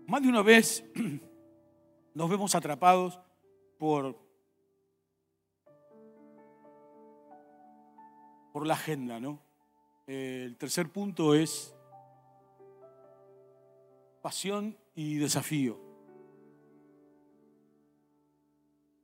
Más 0.06 0.22
de 0.22 0.28
una 0.28 0.40
vez 0.40 0.84
nos 2.14 2.30
vemos 2.30 2.54
atrapados 2.54 3.18
por, 3.76 4.16
por 8.52 8.64
la 8.68 8.74
agenda, 8.74 9.18
¿no? 9.18 9.42
El 10.06 10.56
tercer 10.56 10.88
punto 10.88 11.34
es 11.34 11.74
pasión 14.22 14.78
y 14.94 15.16
desafío. 15.16 15.76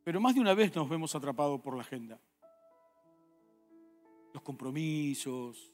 Pero 0.05 0.21
más 0.21 0.37
de 0.37 0.41
una 0.41 0.55
vez 0.55 0.73
nos 0.77 0.89
vemos 0.89 1.17
atrapados 1.17 1.61
por 1.61 1.75
la 1.75 1.83
agenda. 1.83 2.21
Compromisos, 4.47 5.73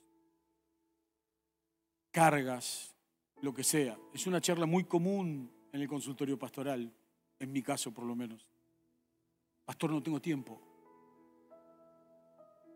cargas, 2.10 2.96
lo 3.42 3.52
que 3.52 3.62
sea. 3.62 3.98
Es 4.14 4.26
una 4.26 4.40
charla 4.40 4.64
muy 4.64 4.84
común 4.84 5.52
en 5.70 5.82
el 5.82 5.86
consultorio 5.86 6.38
pastoral, 6.38 6.90
en 7.38 7.52
mi 7.52 7.60
caso 7.60 7.92
por 7.92 8.06
lo 8.06 8.16
menos. 8.16 8.48
Pastor, 9.66 9.90
no 9.90 10.02
tengo 10.02 10.22
tiempo. 10.22 10.58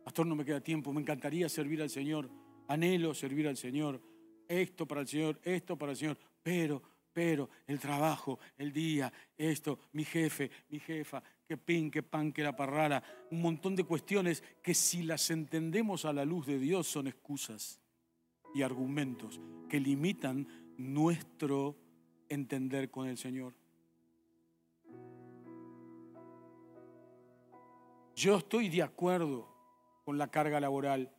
Pastor, 0.05 0.27
no 0.27 0.37
me 0.37 0.45
queda 0.45 0.61
tiempo. 0.61 0.93
Me 0.93 1.01
encantaría 1.01 1.49
servir 1.49 1.81
al 1.81 1.89
Señor. 1.89 2.29
Anhelo 2.69 3.15
servir 3.15 3.49
al 3.49 3.57
Señor. 3.57 3.99
Esto 4.47 4.87
para 4.87 5.01
el 5.01 5.09
Señor, 5.09 5.41
esto 5.45 5.79
para 5.79 5.93
el 5.93 5.97
Señor. 5.97 6.19
Pero, 6.43 6.83
pero, 7.11 7.49
el 7.67 7.81
trabajo, 7.81 8.39
el 8.59 8.71
día, 8.71 9.11
esto, 9.35 9.79
mi 9.93 10.05
jefe, 10.05 10.51
mi 10.69 10.79
jefa, 10.79 11.23
qué 11.47 11.57
pin, 11.57 11.91
qué 11.91 12.03
pan, 12.03 12.33
qué 12.33 12.43
la 12.43 12.57
parrara. 12.57 13.03
Un 13.31 13.41
montón 13.41 13.77
de 13.77 13.85
cuestiones 13.85 14.43
que 14.63 14.75
si 14.75 15.03
las 15.03 15.31
entendemos 15.31 16.05
a 16.05 16.13
la 16.13 16.25
luz 16.25 16.47
de 16.47 16.59
Dios 16.59 16.87
son 16.87 17.07
excusas 17.07 17.81
y 18.55 18.63
argumentos 18.63 19.41
que 19.69 19.81
limitan 19.81 20.47
nuestro 20.77 21.77
entender 22.29 22.91
con 22.91 23.07
el 23.07 23.17
Señor. 23.17 23.55
Yo 28.15 28.37
estoy 28.39 28.69
de 28.69 28.83
acuerdo 28.83 29.47
con 30.05 30.17
la 30.17 30.29
carga 30.29 30.59
laboral. 30.59 31.13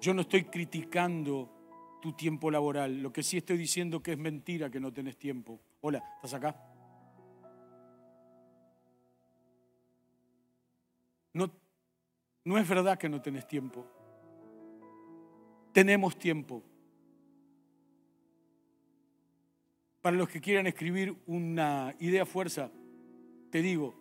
Yo 0.00 0.14
no 0.14 0.20
estoy 0.20 0.44
criticando 0.44 1.98
tu 2.00 2.12
tiempo 2.12 2.50
laboral. 2.50 3.02
Lo 3.02 3.12
que 3.12 3.22
sí 3.22 3.38
estoy 3.38 3.56
diciendo 3.56 4.02
que 4.02 4.12
es 4.12 4.18
mentira 4.18 4.70
que 4.70 4.78
no 4.78 4.92
tenés 4.92 5.16
tiempo. 5.16 5.60
Hola, 5.80 6.04
¿estás 6.16 6.34
acá? 6.34 6.73
No, 11.34 11.50
no 12.44 12.58
es 12.58 12.66
verdad 12.66 12.98
que 12.98 13.08
no 13.08 13.20
tenés 13.20 13.46
tiempo 13.46 13.86
tenemos 15.74 16.16
tiempo. 16.16 16.62
Para 20.00 20.16
los 20.16 20.28
que 20.28 20.40
quieran 20.40 20.66
escribir 20.66 21.14
una 21.26 21.94
idea 21.98 22.24
fuerza, 22.24 22.70
te 23.50 23.60
digo, 23.60 23.94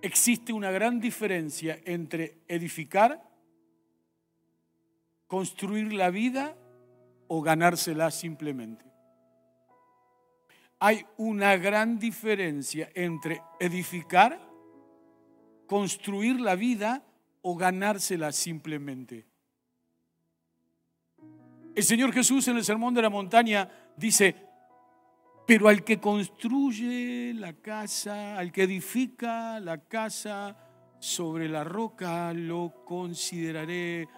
existe 0.00 0.52
una 0.52 0.70
gran 0.70 1.00
diferencia 1.00 1.78
entre 1.84 2.38
edificar, 2.48 3.22
construir 5.26 5.92
la 5.92 6.10
vida 6.10 6.56
o 7.26 7.42
ganársela 7.42 8.10
simplemente. 8.10 8.86
Hay 10.80 11.04
una 11.18 11.56
gran 11.56 11.98
diferencia 11.98 12.88
entre 12.94 13.42
edificar, 13.60 14.40
construir 15.68 16.40
la 16.40 16.56
vida 16.56 17.04
o 17.42 17.54
ganársela 17.54 18.32
simplemente. 18.32 19.26
El 21.76 21.84
Señor 21.84 22.12
Jesús 22.12 22.48
en 22.48 22.56
el 22.56 22.64
Sermón 22.64 22.94
de 22.94 23.02
la 23.02 23.10
Montaña 23.10 23.70
dice, 23.96 24.34
pero 25.46 25.68
al 25.68 25.84
que 25.84 26.00
construye 26.00 27.32
la 27.34 27.52
casa, 27.52 28.36
al 28.36 28.50
que 28.50 28.64
edifica 28.64 29.60
la 29.60 29.78
casa 29.78 30.56
sobre 30.98 31.48
la 31.48 31.62
roca, 31.62 32.32
lo 32.34 32.84
consideraré 32.84 34.08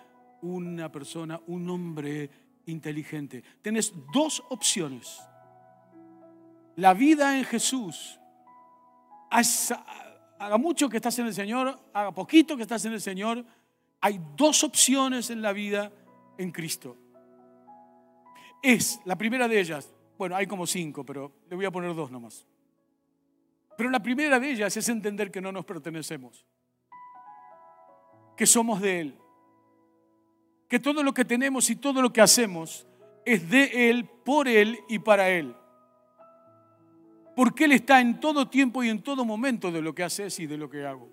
una 0.41 0.91
persona, 0.91 1.39
un 1.49 1.69
hombre 1.69 2.31
inteligente. 2.67 3.45
Tienes 3.61 3.93
dos 4.13 4.43
opciones. 4.49 5.21
La 6.77 6.95
vida 6.95 7.37
en 7.37 7.45
Jesús. 7.45 8.19
Haga 10.41 10.59
mucho 10.59 10.89
que 10.89 10.97
estás 10.97 11.17
en 11.21 11.27
el 11.27 11.35
Señor, 11.35 11.79
haga 11.93 12.13
poquito 12.13 12.57
que 12.57 12.63
estás 12.63 12.85
en 12.85 12.95
el 12.95 13.01
Señor. 13.01 13.45
Hay 14.01 14.21
dos 14.37 14.65
opciones 14.65 15.31
en 15.31 15.41
la 15.41 15.53
vida 15.53 15.93
en 16.37 16.51
Cristo 16.51 16.97
es, 18.63 19.01
la 19.05 19.17
primera 19.17 19.49
de 19.49 19.61
ellas, 19.61 19.93
bueno, 20.19 20.37
hay 20.37 20.47
como 20.47 20.67
cinco, 20.67 21.05
pero 21.05 21.33
le 21.49 21.57
voy 21.57 21.65
a 21.65 21.71
poner 21.71 21.95
dos 21.95 22.11
nomás. 22.11 22.47
Pero 23.77 23.91
la 23.91 24.03
primera 24.03 24.39
de 24.39 24.51
ellas 24.51 24.77
es 24.77 24.89
entender 24.89 25.31
que 25.31 25.41
no 25.41 25.53
nos 25.53 25.65
pertenecemos, 25.65 26.45
que 28.37 28.47
somos 28.47 28.81
de 28.81 29.01
Él, 29.01 29.19
que 30.69 30.79
todo 30.79 31.03
lo 31.03 31.15
que 31.15 31.25
tenemos 31.25 31.71
y 31.71 31.77
todo 31.77 32.03
lo 32.03 32.13
que 32.13 32.21
hacemos 32.21 32.87
es 33.25 33.49
de 33.49 33.91
Él, 33.91 34.09
por 34.25 34.47
Él 34.47 34.79
y 34.89 34.99
para 34.99 35.31
Él. 35.31 35.57
Porque 37.41 37.65
Él 37.65 37.73
está 37.73 38.03
en 38.03 38.21
todo 38.21 38.49
tiempo 38.49 38.85
y 38.85 38.91
en 38.91 39.01
todo 39.01 39.25
momento 39.25 39.73
de 39.73 39.81
lo 39.81 39.95
que 39.95 40.03
haces 40.03 40.39
y 40.41 40.47
de 40.47 40.59
lo 40.59 40.69
que 40.69 40.85
hago. 40.85 41.09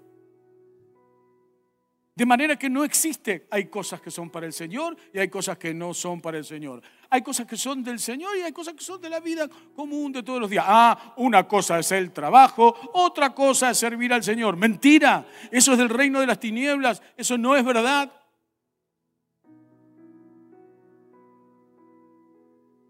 De 2.14 2.26
manera 2.26 2.60
que 2.60 2.70
no 2.70 2.84
existe, 2.84 3.48
hay 3.50 3.68
cosas 3.68 4.02
que 4.02 4.12
son 4.12 4.30
para 4.30 4.46
el 4.46 4.52
Señor 4.52 4.98
y 5.14 5.20
hay 5.20 5.30
cosas 5.30 5.58
que 5.58 5.74
no 5.74 5.94
son 5.94 6.20
para 6.20 6.38
el 6.38 6.44
Señor. 6.44 6.82
Hay 7.10 7.22
cosas 7.22 7.48
que 7.48 7.56
son 7.56 7.82
del 7.82 7.98
Señor 8.00 8.36
y 8.36 8.42
hay 8.42 8.52
cosas 8.52 8.74
que 8.74 8.84
son 8.84 9.00
de 9.00 9.10
la 9.10 9.22
vida 9.22 9.48
común 9.74 10.12
de 10.12 10.22
todos 10.22 10.42
los 10.42 10.50
días. 10.50 10.66
Ah, 10.68 11.14
una 11.16 11.48
cosa 11.48 11.80
es 11.80 11.94
el 11.94 12.12
trabajo, 12.12 12.76
otra 12.92 13.34
cosa 13.34 13.70
es 13.70 13.78
servir 13.78 14.12
al 14.12 14.22
Señor. 14.22 14.58
Mentira, 14.58 15.26
eso 15.50 15.72
es 15.72 15.78
del 15.78 15.88
reino 15.88 16.20
de 16.20 16.28
las 16.28 16.42
tinieblas, 16.42 17.02
eso 17.16 17.38
no 17.38 17.56
es 17.56 17.64
verdad. 17.64 18.12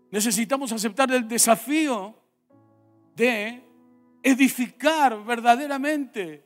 Necesitamos 0.09 0.71
aceptar 0.71 1.11
el 1.11 1.27
desafío 1.27 2.15
de 3.17 3.63
edificar 4.21 5.23
verdaderamente 5.25 6.45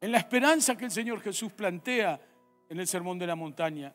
en 0.00 0.12
la 0.12 0.18
esperanza 0.18 0.76
que 0.76 0.84
el 0.84 0.90
Señor 0.90 1.20
Jesús 1.22 1.50
plantea 1.52 2.20
en 2.68 2.78
el 2.78 2.86
Sermón 2.86 3.18
de 3.18 3.26
la 3.26 3.34
Montaña. 3.34 3.94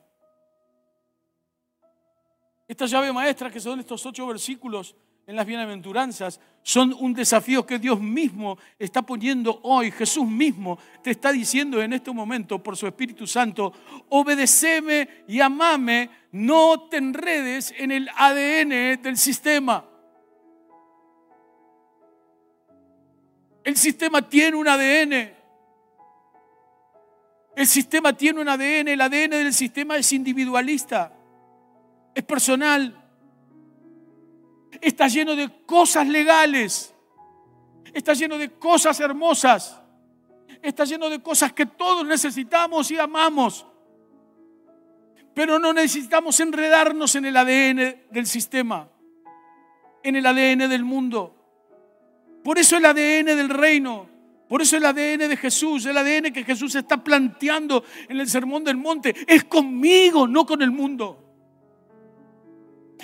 Esta 2.68 2.88
llave 2.88 3.14
maestra, 3.14 3.51
que 3.51 3.59
son 3.59 3.80
estos 3.80 4.03
ocho 4.05 4.26
versículos 4.26 4.95
en 5.28 5.36
las 5.36 5.45
bienaventuranzas, 5.45 6.39
son 6.64 6.95
un 6.99 7.14
desafío 7.14 7.64
que 7.64 7.78
Dios 7.78 8.01
mismo 8.01 8.57
está 8.80 9.03
poniendo 9.03 9.59
hoy. 9.62 9.91
Jesús 9.91 10.28
mismo 10.28 10.80
te 11.03 11.12
está 11.12 11.32
diciendo 11.32 11.80
en 11.80 11.93
este 11.93 12.12
momento 12.12 12.64
por 12.64 12.76
su 12.76 12.88
Espíritu 12.88 13.28
Santo, 13.28 13.72
obedeceme 14.09 15.26
y 15.28 15.39
amame, 15.41 16.09
no 16.32 16.88
te 16.89 16.97
enredes 16.97 17.72
en 17.78 17.91
el 17.91 18.09
ADN 18.16 18.99
del 19.01 19.18
sistema. 19.18 19.91
El 23.64 23.78
sistema 23.78 24.28
tiene 24.28 24.57
un 24.57 24.68
ADN. 24.68 25.41
El 27.55 27.68
sistema 27.68 28.14
tiene 28.14 28.41
un 28.41 28.47
ADN, 28.47 28.88
el 28.88 29.01
ADN 29.01 29.32
del 29.32 29.53
sistema 29.53 29.97
es 29.97 30.14
individualista, 30.14 31.14
es 32.16 32.24
personal, 32.24 32.97
está 34.80 35.07
lleno 35.09 35.36
de 35.36 35.49
cosas 35.66 36.07
legales, 36.07 36.93
está 37.93 38.14
lleno 38.14 38.38
de 38.38 38.51
cosas 38.51 38.99
hermosas, 39.01 39.80
está 40.62 40.86
lleno 40.86 41.09
de 41.09 41.22
cosas 41.22 41.51
que 41.51 41.66
todos 41.66 42.05
necesitamos 42.05 42.89
y 42.89 42.97
amamos, 42.97 43.66
pero 45.34 45.59
no 45.59 45.74
necesitamos 45.74 46.39
enredarnos 46.39 47.16
en 47.16 47.26
el 47.26 47.36
ADN 47.36 48.05
del 48.12 48.28
sistema, 48.28 48.89
en 50.03 50.16
el 50.16 50.26
ADN 50.26 50.70
del 50.70 50.86
mundo. 50.86 51.41
Por 52.44 52.58
eso 52.58 52.78
el 52.78 52.86
ADN 52.86 53.26
del 53.38 53.50
reino 53.50 54.12
por 54.52 54.62
eso 54.62 54.76
el 54.76 54.86
ADN 54.86 55.30
de 55.30 55.38
Jesús, 55.38 55.86
el 55.86 55.98
ADN 55.98 56.34
que 56.34 56.44
Jesús 56.44 56.76
está 56.76 57.02
planteando 57.02 57.86
en 58.10 58.20
el 58.20 58.28
Sermón 58.28 58.66
del 58.66 58.76
Monte, 58.76 59.16
es 59.26 59.46
conmigo, 59.46 60.28
no 60.28 60.46
con 60.46 60.62
el 60.62 60.72
mundo. 60.72 61.24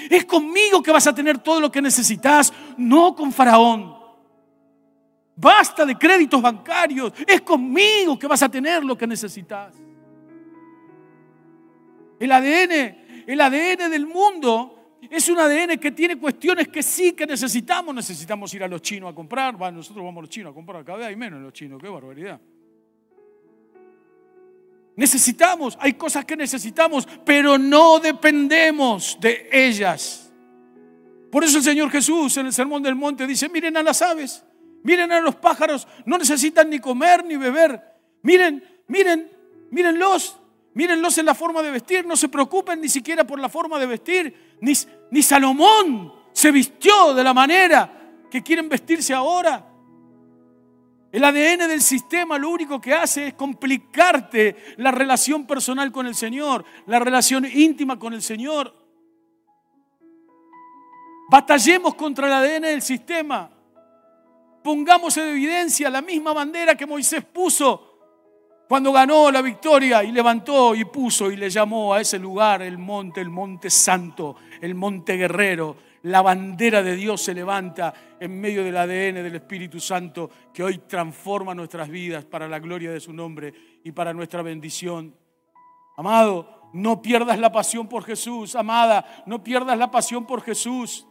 Es 0.09 0.25
conmigo 0.25 0.83
que 0.83 0.91
vas 0.91 1.07
a 1.07 1.15
tener 1.15 1.37
todo 1.37 1.61
lo 1.61 1.71
que 1.71 1.81
necesitas, 1.81 2.51
no 2.75 3.15
con 3.15 3.31
Faraón. 3.31 3.95
Basta 5.37 5.85
de 5.85 5.95
créditos 5.95 6.41
bancarios, 6.41 7.13
es 7.25 7.39
conmigo 7.43 8.19
que 8.19 8.27
vas 8.27 8.43
a 8.43 8.49
tener 8.49 8.83
lo 8.83 8.97
que 8.97 9.07
necesitas. 9.07 9.73
El 12.19 12.29
ADN, 12.29 13.25
el 13.25 13.39
ADN 13.39 13.89
del 13.89 14.05
mundo 14.05 14.76
es 15.01 15.29
un 15.29 15.39
ADN 15.39 15.77
que 15.77 15.91
tiene 15.91 16.17
cuestiones 16.17 16.67
que 16.67 16.81
sí 16.81 17.13
que 17.13 17.25
necesitamos. 17.25 17.93
Necesitamos 17.93 18.53
ir 18.53 18.63
a 18.63 18.67
los 18.67 18.81
chinos 18.81 19.11
a 19.11 19.15
comprar. 19.15 19.57
Nosotros 19.73 20.03
vamos 20.03 20.19
a 20.19 20.21
los 20.21 20.29
chinos 20.29 20.51
a 20.51 20.53
comprar. 20.53 20.83
Cada 20.83 20.99
vez 20.99 21.07
hay 21.07 21.15
menos 21.15 21.41
los 21.41 21.53
chinos. 21.53 21.81
Qué 21.81 21.87
barbaridad. 21.87 22.39
Necesitamos, 24.97 25.77
hay 25.79 25.93
cosas 25.93 26.25
que 26.25 26.35
necesitamos, 26.35 27.07
pero 27.23 27.59
no 27.59 27.99
dependemos 27.99 29.15
de 29.21 29.47
ellas. 29.51 30.33
Por 31.31 31.43
eso 31.43 31.59
el 31.59 31.63
Señor 31.63 31.91
Jesús 31.91 32.35
en 32.37 32.47
el 32.47 32.53
Sermón 32.53 32.81
del 32.81 32.95
Monte 32.95 33.27
dice, 33.27 33.47
miren 33.47 33.77
a 33.77 33.83
las 33.83 34.01
aves, 34.01 34.43
miren 34.81 35.11
a 35.11 35.21
los 35.21 35.35
pájaros, 35.35 35.87
no 36.07 36.17
necesitan 36.17 36.67
ni 36.71 36.79
comer 36.79 37.23
ni 37.23 37.37
beber. 37.37 37.79
Miren, 38.23 38.63
miren, 38.87 39.29
mírenlos, 39.69 40.39
mírenlos 40.77 41.17
en 41.17 41.25
la 41.25 41.33
forma 41.33 41.63
de 41.63 41.71
vestir, 41.71 42.05
no 42.05 42.15
se 42.15 42.29
preocupen 42.29 42.79
ni 42.79 42.87
siquiera 42.87 43.23
por 43.23 43.39
la 43.39 43.49
forma 43.49 43.79
de 43.79 43.87
vestir 43.87 44.57
ni, 44.61 45.23
Salomón 45.23 46.13
se 46.31 46.51
vistió 46.51 47.15
de 47.15 47.23
la 47.23 47.33
manera 47.33 47.91
que 48.29 48.43
quieren 48.43 48.69
vestirse 48.69 49.11
ahora. 49.11 49.65
El 51.11 51.23
ADN 51.23 51.67
del 51.67 51.81
sistema 51.81 52.37
lo 52.37 52.51
único 52.51 52.79
que 52.79 52.93
hace 52.93 53.29
es 53.29 53.33
complicarte 53.33 54.75
la 54.77 54.91
relación 54.91 55.47
personal 55.47 55.91
con 55.91 56.05
el 56.05 56.13
Señor, 56.13 56.63
la 56.85 56.99
relación 56.99 57.45
íntima 57.51 57.97
con 57.97 58.13
el 58.13 58.21
Señor. 58.21 58.71
Batallemos 61.31 61.95
contra 61.95 62.27
el 62.27 62.33
ADN 62.33 62.61
del 62.61 62.83
sistema. 62.83 63.49
Pongamos 64.63 65.17
en 65.17 65.29
evidencia 65.29 65.89
la 65.89 66.03
misma 66.03 66.33
bandera 66.33 66.75
que 66.75 66.85
Moisés 66.85 67.25
puso 67.25 67.86
cuando 68.67 68.91
ganó 68.91 69.31
la 69.31 69.41
victoria 69.41 70.03
y 70.03 70.11
levantó 70.11 70.75
y 70.75 70.83
puso 70.85 71.31
y 71.31 71.37
le 71.37 71.49
llamó 71.49 71.93
a 71.93 72.01
ese 72.01 72.19
lugar 72.19 72.61
el 72.61 72.77
monte, 72.77 73.21
el 73.21 73.29
monte 73.29 73.69
santo, 73.69 74.35
el 74.59 74.75
monte 74.75 75.15
guerrero, 75.15 75.77
la 76.03 76.21
bandera 76.21 76.83
de 76.83 76.95
Dios 76.95 77.21
se 77.21 77.33
levanta 77.33 77.93
en 78.19 78.39
medio 78.39 78.63
del 78.63 78.75
ADN 78.75 79.23
del 79.23 79.35
Espíritu 79.35 79.79
Santo 79.79 80.29
que 80.53 80.63
hoy 80.63 80.79
transforma 80.79 81.55
nuestras 81.55 81.89
vidas 81.89 82.25
para 82.25 82.47
la 82.47 82.59
gloria 82.59 82.91
de 82.91 82.99
su 82.99 83.13
nombre 83.13 83.53
y 83.83 83.91
para 83.91 84.13
nuestra 84.13 84.41
bendición. 84.41 85.15
Amado, 85.95 86.69
no 86.73 87.01
pierdas 87.01 87.39
la 87.39 87.51
pasión 87.51 87.87
por 87.87 88.03
Jesús. 88.03 88.55
Amada, 88.55 89.23
no 89.25 89.43
pierdas 89.43 89.77
la 89.77 89.89
pasión 89.89 90.25
por 90.25 90.41
Jesús. 90.41 91.07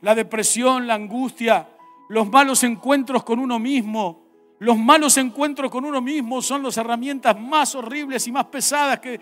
La 0.00 0.14
depresión, 0.14 0.86
la 0.86 0.94
angustia, 0.94 1.68
los 2.08 2.28
malos 2.30 2.62
encuentros 2.64 3.22
con 3.22 3.38
uno 3.38 3.58
mismo, 3.58 4.21
los 4.62 4.78
malos 4.78 5.16
encuentros 5.16 5.72
con 5.72 5.84
uno 5.84 6.00
mismo 6.00 6.40
son 6.40 6.62
las 6.62 6.76
herramientas 6.76 7.38
más 7.38 7.74
horribles 7.74 8.28
y 8.28 8.32
más 8.32 8.44
pesadas 8.46 9.00
que, 9.00 9.20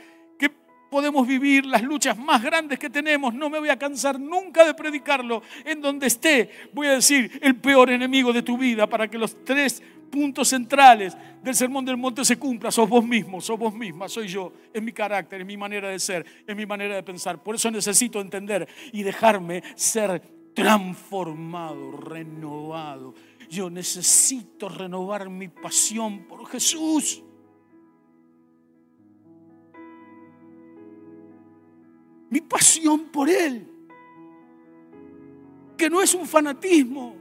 podemos 0.91 1.25
vivir, 1.25 1.67
las 1.67 1.83
luchas 1.83 2.19
más 2.19 2.43
grandes 2.43 2.77
que 2.77 2.91
tenemos. 2.91 3.33
No 3.33 3.49
me 3.49 3.61
voy 3.61 3.69
a 3.69 3.79
cansar 3.79 4.19
nunca 4.19 4.65
de 4.65 4.75
predicarlo. 4.75 5.41
En 5.65 5.81
donde 5.81 6.09
esté, 6.09 6.51
voy 6.73 6.89
a 6.89 6.95
decir 6.95 7.39
el 7.43 7.55
peor 7.55 7.91
enemigo 7.91 8.33
de 8.33 8.43
tu 8.43 8.59
vida 8.59 8.89
para 8.89 9.07
que 9.07 9.17
los 9.17 9.45
tres 9.45 9.81
puntos 10.11 10.49
centrales 10.49 11.17
del 11.45 11.55
Sermón 11.55 11.85
del 11.85 11.97
Monte 11.97 12.25
se 12.25 12.41
cumplan. 12.41 12.73
Sos 12.73 12.89
vos 12.89 13.05
mismo, 13.05 13.41
sos 13.41 13.57
vos 13.57 13.73
misma, 13.73 14.09
soy 14.09 14.27
yo, 14.27 14.53
es 14.75 14.83
mi 14.83 14.91
carácter, 14.91 15.43
es 15.43 15.47
mi 15.47 15.57
manera 15.57 15.91
de 15.91 16.01
ser, 16.01 16.27
es 16.45 16.57
mi 16.57 16.67
manera 16.67 16.97
de 16.97 17.05
pensar. 17.05 17.41
Por 17.41 17.55
eso 17.55 17.71
necesito 17.71 18.21
entender 18.21 18.67
y 18.93 19.05
dejarme 19.05 19.63
ser 19.77 20.21
transformado, 20.55 21.93
renovado 21.93 23.15
yo 23.51 23.69
necesito 23.69 24.69
renovar 24.69 25.29
mi 25.29 25.49
pasión 25.49 26.25
por 26.29 26.47
Jesús. 26.47 27.21
Mi 32.31 32.41
pasión 32.41 33.07
por 33.07 33.29
Él. 33.29 33.67
Que 35.77 35.91
no 35.91 36.01
es 36.01 36.15
un 36.15 36.27
fanatismo, 36.27 37.17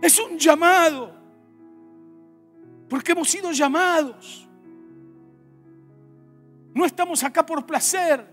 es 0.00 0.18
un 0.18 0.38
llamado. 0.38 1.14
Porque 2.88 3.12
hemos 3.12 3.28
sido 3.28 3.52
llamados. 3.52 4.48
No 6.72 6.86
estamos 6.86 7.22
acá 7.22 7.44
por 7.44 7.66
placer. 7.66 8.26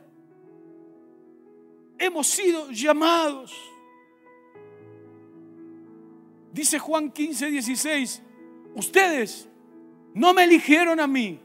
Hemos 1.98 2.28
sido 2.28 2.72
llamados. 2.72 3.71
Dice 6.52 6.80
Juan 6.80 7.12
15, 7.12 7.48
16, 7.50 8.22
ustedes 8.76 9.48
no 10.14 10.34
me 10.34 10.44
eligieron 10.44 11.00
a 11.00 11.08
mí. 11.08 11.40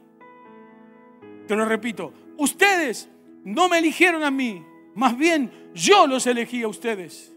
Te 1.46 1.54
lo 1.54 1.64
repito, 1.64 2.12
ustedes 2.36 3.08
no 3.44 3.68
me 3.68 3.78
eligieron 3.78 4.24
a 4.24 4.30
mí, 4.30 4.64
más 4.94 5.16
bien 5.16 5.70
yo 5.74 6.06
los 6.06 6.26
elegí 6.26 6.62
a 6.62 6.68
ustedes 6.68 7.35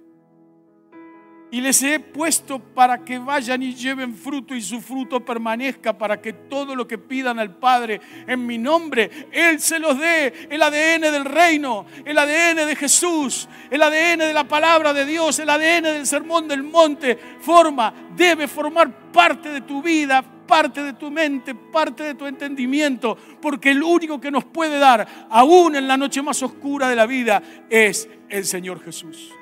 y 1.52 1.62
les 1.62 1.82
he 1.82 2.00
puesto 2.00 2.60
para 2.60 3.00
que 3.04 3.18
vayan 3.18 3.64
y 3.64 3.74
lleven 3.74 4.16
fruto 4.16 4.56
y 4.56 4.62
su 4.62 4.82
fruto 4.82 5.20
permanezca, 5.24 5.98
para 5.98 6.22
que 6.22 6.34
todo 6.34 6.76
lo 6.76 6.88
que 6.88 6.98
pidan 6.98 7.40
al 7.40 7.56
Padre 7.56 8.00
en 8.28 8.46
mi 8.46 8.58
nombre, 8.58 9.10
Él 9.32 9.60
se 9.60 9.80
los 9.80 9.98
dé. 9.98 10.48
El 10.50 10.62
ADN 10.62 11.12
del 11.12 11.26
reino, 11.26 11.86
el 12.06 12.18
ADN 12.18 12.68
de 12.68 12.76
Jesús, 12.76 13.48
el 13.70 13.82
ADN 13.82 14.20
de 14.20 14.34
la 14.34 14.48
palabra 14.48 14.94
de 14.94 15.06
Dios, 15.06 15.40
el 15.40 15.50
ADN 15.50 15.84
del 15.84 16.08
sermón 16.08 16.48
del 16.48 16.64
monte, 16.64 17.18
forma, 17.40 17.94
debe 18.16 18.48
formar 18.48 19.12
parte 19.12 19.50
de 19.50 19.62
tu 19.62 19.82
vida, 19.82 20.24
parte 20.46 20.84
de 20.84 20.94
tu 20.94 21.10
mente, 21.10 21.56
parte 21.56 22.04
de 22.04 22.16
tu 22.16 22.26
entendimiento, 22.26 23.18
porque 23.42 23.72
el 23.72 23.82
único 23.82 24.20
que 24.20 24.32
nos 24.32 24.46
puede 24.46 24.78
dar, 24.80 25.28
aún 25.30 25.76
en 25.76 25.88
la 25.88 25.98
noche 25.98 26.22
más 26.22 26.42
oscura 26.44 26.90
de 26.90 26.96
la 26.96 27.06
vida, 27.06 27.42
es 27.70 28.08
el 28.30 28.46
Señor 28.46 28.84
Jesús. 28.84 29.39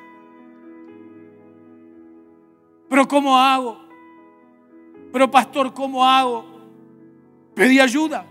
Pero 2.89 3.07
¿cómo 3.07 3.37
hago? 3.37 3.79
Pero 5.11 5.29
pastor, 5.29 5.73
¿cómo 5.73 6.05
hago? 6.05 6.45
Pedí 7.53 7.79
ayuda. 7.79 8.25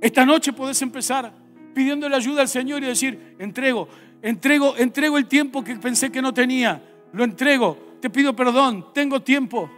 Esta 0.00 0.24
noche 0.24 0.52
podés 0.52 0.80
empezar 0.82 1.32
pidiéndole 1.74 2.16
ayuda 2.16 2.42
al 2.42 2.48
Señor 2.48 2.82
y 2.82 2.86
decir, 2.86 3.36
entrego, 3.38 3.88
entrego, 4.22 4.76
entrego 4.76 5.18
el 5.18 5.26
tiempo 5.26 5.62
que 5.62 5.76
pensé 5.76 6.10
que 6.10 6.22
no 6.22 6.32
tenía, 6.32 6.82
lo 7.12 7.24
entrego, 7.24 7.76
te 8.00 8.10
pido 8.10 8.34
perdón, 8.34 8.86
tengo 8.94 9.20
tiempo. 9.20 9.70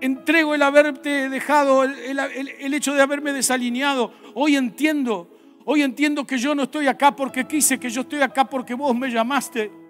Entrego 0.00 0.54
el 0.54 0.62
haberte 0.62 1.28
dejado, 1.28 1.84
el, 1.84 2.18
el 2.18 2.74
hecho 2.74 2.94
de 2.94 3.00
haberme 3.00 3.32
desalineado. 3.32 4.12
Hoy 4.34 4.56
entiendo, 4.56 5.30
hoy 5.64 5.82
entiendo 5.82 6.26
que 6.26 6.36
yo 6.36 6.54
no 6.54 6.64
estoy 6.64 6.88
acá 6.88 7.14
porque 7.14 7.46
quise, 7.46 7.78
que 7.78 7.88
yo 7.88 8.02
estoy 8.02 8.20
acá 8.20 8.44
porque 8.44 8.74
vos 8.74 8.94
me 8.94 9.10
llamaste. 9.10 9.83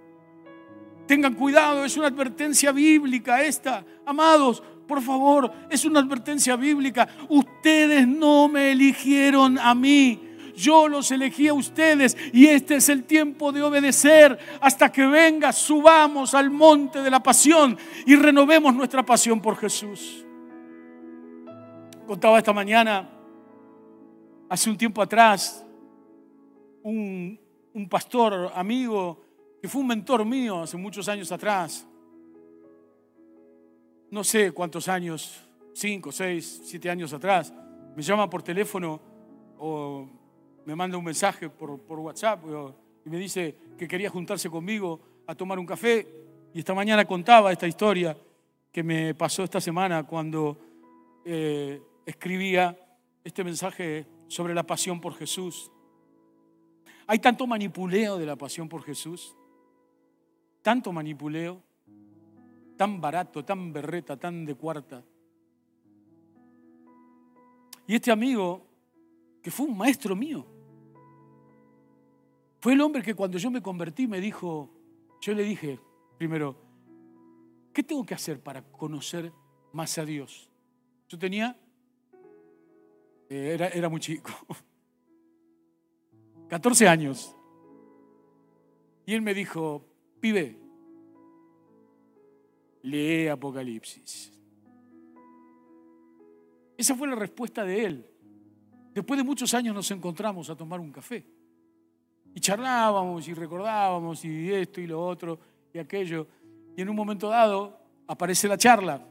Tengan 1.06 1.34
cuidado, 1.34 1.84
es 1.84 1.96
una 1.96 2.06
advertencia 2.06 2.72
bíblica 2.72 3.42
esta. 3.42 3.84
Amados, 4.06 4.62
por 4.86 5.02
favor, 5.02 5.52
es 5.70 5.84
una 5.84 6.00
advertencia 6.00 6.56
bíblica. 6.56 7.08
Ustedes 7.28 8.06
no 8.06 8.48
me 8.48 8.72
eligieron 8.72 9.58
a 9.58 9.74
mí. 9.74 10.20
Yo 10.56 10.88
los 10.88 11.10
elegí 11.10 11.48
a 11.48 11.54
ustedes 11.54 12.16
y 12.32 12.46
este 12.46 12.76
es 12.76 12.88
el 12.88 13.04
tiempo 13.04 13.50
de 13.50 13.62
obedecer 13.62 14.38
hasta 14.60 14.90
que 14.90 15.04
venga, 15.04 15.52
subamos 15.52 16.32
al 16.32 16.50
monte 16.50 17.02
de 17.02 17.10
la 17.10 17.20
pasión 17.20 17.76
y 18.06 18.14
renovemos 18.14 18.74
nuestra 18.74 19.04
pasión 19.04 19.40
por 19.40 19.56
Jesús. 19.56 20.24
Contaba 22.06 22.38
esta 22.38 22.52
mañana, 22.52 23.10
hace 24.48 24.70
un 24.70 24.76
tiempo 24.76 25.02
atrás, 25.02 25.66
un, 26.82 27.40
un 27.72 27.88
pastor 27.88 28.52
amigo 28.54 29.23
que 29.64 29.68
fue 29.68 29.80
un 29.80 29.86
mentor 29.86 30.26
mío 30.26 30.60
hace 30.60 30.76
muchos 30.76 31.08
años 31.08 31.32
atrás. 31.32 31.88
No 34.10 34.22
sé 34.22 34.52
cuántos 34.52 34.88
años, 34.88 35.48
cinco, 35.72 36.12
seis, 36.12 36.60
siete 36.66 36.90
años 36.90 37.14
atrás, 37.14 37.50
me 37.96 38.02
llama 38.02 38.28
por 38.28 38.42
teléfono 38.42 39.00
o 39.56 40.06
me 40.66 40.76
manda 40.76 40.98
un 40.98 41.04
mensaje 41.04 41.48
por, 41.48 41.80
WhatsApp 41.88 42.44
y 43.06 43.08
me 43.08 43.16
dice 43.16 43.56
que 43.78 43.88
quería 43.88 44.10
juntarse 44.10 44.50
conmigo 44.50 45.00
a 45.26 45.34
tomar 45.34 45.58
un 45.58 45.64
café. 45.64 46.06
Y 46.52 46.58
esta 46.58 46.74
mañana 46.74 47.06
contaba 47.06 47.50
esta 47.50 47.66
historia 47.66 48.14
que 48.70 48.82
me 48.82 49.14
pasó 49.14 49.44
esta 49.44 49.62
semana 49.62 50.02
cuando 50.02 50.58
eh, 51.24 51.80
escribía 52.04 52.78
este 53.24 53.42
mensaje 53.42 54.04
sobre 54.28 54.52
la 54.52 54.64
pasión 54.64 55.00
por 55.00 55.14
Jesús. 55.14 55.72
Hay 57.06 57.18
tanto 57.18 57.46
manipuleo 57.46 58.18
de 58.18 58.26
la 58.26 58.36
pasión 58.36 58.68
por 58.68 58.82
Jesús 58.82 59.34
tanto 60.64 60.92
manipuleo, 60.92 61.62
tan 62.78 62.98
barato, 62.98 63.44
tan 63.44 63.70
berreta, 63.70 64.16
tan 64.16 64.46
de 64.46 64.54
cuarta. 64.54 65.04
Y 67.86 67.94
este 67.94 68.10
amigo, 68.10 68.66
que 69.42 69.50
fue 69.50 69.66
un 69.66 69.76
maestro 69.76 70.16
mío, 70.16 70.46
fue 72.60 72.72
el 72.72 72.80
hombre 72.80 73.02
que 73.02 73.14
cuando 73.14 73.36
yo 73.36 73.50
me 73.50 73.60
convertí 73.60 74.06
me 74.06 74.22
dijo, 74.22 74.70
yo 75.20 75.34
le 75.34 75.42
dije, 75.42 75.78
primero, 76.16 76.56
¿qué 77.74 77.82
tengo 77.82 78.06
que 78.06 78.14
hacer 78.14 78.40
para 78.40 78.62
conocer 78.62 79.30
más 79.74 79.98
a 79.98 80.06
Dios? 80.06 80.50
Yo 81.10 81.18
tenía, 81.18 81.60
eh, 83.28 83.50
era, 83.52 83.68
era 83.68 83.90
muy 83.90 84.00
chico, 84.00 84.30
14 86.48 86.88
años. 86.88 87.36
Y 89.04 89.12
él 89.12 89.20
me 89.20 89.34
dijo, 89.34 89.93
pibe, 90.24 90.56
lee 92.80 93.28
Apocalipsis. 93.28 94.32
Esa 96.78 96.94
fue 96.94 97.08
la 97.08 97.14
respuesta 97.14 97.62
de 97.62 97.84
él. 97.84 98.10
Después 98.94 99.18
de 99.18 99.22
muchos 99.22 99.52
años 99.52 99.74
nos 99.74 99.90
encontramos 99.90 100.48
a 100.48 100.56
tomar 100.56 100.80
un 100.80 100.90
café. 100.90 101.26
Y 102.34 102.40
charlábamos 102.40 103.28
y 103.28 103.34
recordábamos 103.34 104.24
y 104.24 104.50
esto 104.50 104.80
y 104.80 104.86
lo 104.86 105.06
otro 105.06 105.38
y 105.74 105.78
aquello. 105.78 106.26
Y 106.74 106.80
en 106.80 106.88
un 106.88 106.96
momento 106.96 107.28
dado 107.28 107.78
aparece 108.06 108.48
la 108.48 108.56
charla. 108.56 109.06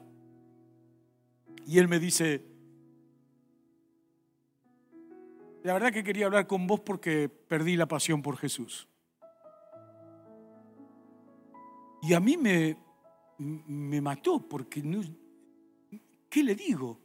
Y 1.68 1.78
él 1.78 1.88
me 1.88 2.00
dice, 2.00 2.44
la 5.62 5.74
verdad 5.74 5.94
que 5.94 6.04
quería 6.04 6.26
hablar 6.26 6.48
con 6.48 6.66
vos 6.66 6.80
porque 6.80 7.30
perdí 7.30 7.78
la 7.78 7.86
pasión 7.86 8.24
por 8.24 8.36
Jesús. 8.36 8.88
Y 12.04 12.14
a 12.14 12.20
mí 12.20 12.36
me, 12.36 12.78
me 13.38 14.02
mató 14.02 14.46
porque 14.46 14.84
no, 14.84 15.02
¿qué 16.30 16.44
le 16.44 16.54
digo? 16.54 17.00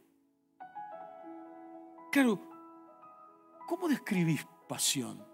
Claro, 2.11 2.37
¿cómo 3.65 3.87
describís 3.87 4.45
pasión? 4.67 5.25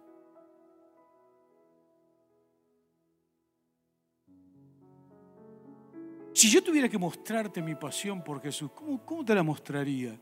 Si 6.32 6.47
yo 6.51 6.63
tuviera 6.63 6.88
que 6.88 6.99
mostrarte 6.99 7.59
mi 7.59 7.74
pasión 7.74 8.24
por 8.24 8.43
Jesús, 8.43 8.70
¿cómo, 8.72 9.03
¿cómo, 9.03 9.26
te 9.26 9.34
la 9.34 9.41
mostraría? 9.41 10.16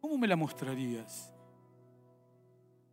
¿Cómo 0.00 0.16
me 0.16 0.26
la 0.26 0.36
mostrarías? 0.36 1.30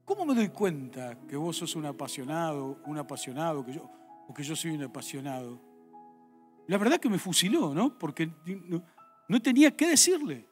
¿Cómo 0.04 0.26
me 0.26 0.36
doy 0.36 0.50
cuenta 0.50 1.18
que 1.26 1.38
vos 1.38 1.56
sos 1.56 1.74
un 1.78 1.86
apasionado, 1.86 2.82
un 2.86 2.98
apasionado, 2.98 3.64
que 3.64 3.76
yo, 3.76 3.90
o 4.28 4.34
que 4.34 4.44
yo 4.44 4.56
soy 4.56 4.72
un 4.72 4.84
apasionado. 4.84 5.60
La 6.68 6.78
verdad 6.78 7.00
que 7.00 7.10
me 7.10 7.20
fusiló, 7.20 7.74
¿no? 7.74 7.98
Porque 7.98 8.30
no, 9.28 9.42
tenía 9.42 9.76
qué 9.76 9.88
decirle. 9.88 10.48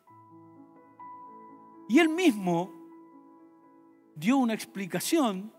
Y 1.87 1.99
él 1.99 2.09
mismo 2.09 2.71
dio 4.15 4.37
una 4.37 4.53
explicación 4.53 5.53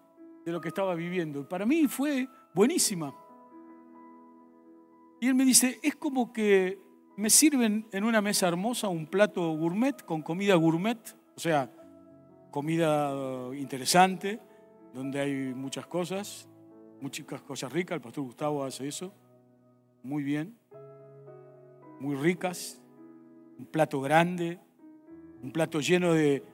de 0.44 0.52
lo 0.52 0.60
que 0.60 0.68
estaba 0.68 0.94
viviendo. 0.94 1.48
Para 1.48 1.64
mí 1.64 1.88
fue 1.88 2.28
buenísima. 2.54 3.14
Y 5.20 5.28
él 5.28 5.34
me 5.34 5.44
dice, 5.44 5.78
es 5.82 5.96
como 5.96 6.32
que 6.32 6.78
me 7.16 7.30
sirven 7.30 7.86
en 7.92 8.04
una 8.04 8.20
mesa 8.20 8.48
hermosa 8.48 8.88
un 8.88 9.06
plato 9.06 9.52
gourmet 9.56 10.04
con 10.04 10.22
comida 10.22 10.54
gourmet, 10.56 10.98
o 11.36 11.40
sea, 11.40 11.70
comida 12.50 13.12
interesante, 13.54 14.40
donde 14.92 15.20
hay 15.20 15.54
muchas 15.54 15.86
cosas, 15.86 16.48
muchas 17.02 17.42
cosas 17.42 17.72
ricas, 17.72 17.96
el 17.96 18.00
pastor 18.00 18.22
Gustavo 18.24 18.64
hace 18.64 18.86
eso, 18.86 19.12
muy 20.04 20.22
bien, 20.22 20.56
muy 21.98 22.14
ricas, 22.14 22.80
un 23.58 23.66
plato 23.66 24.00
grande, 24.00 24.60
un 25.42 25.50
plato 25.50 25.80
lleno 25.80 26.14
de, 26.14 26.44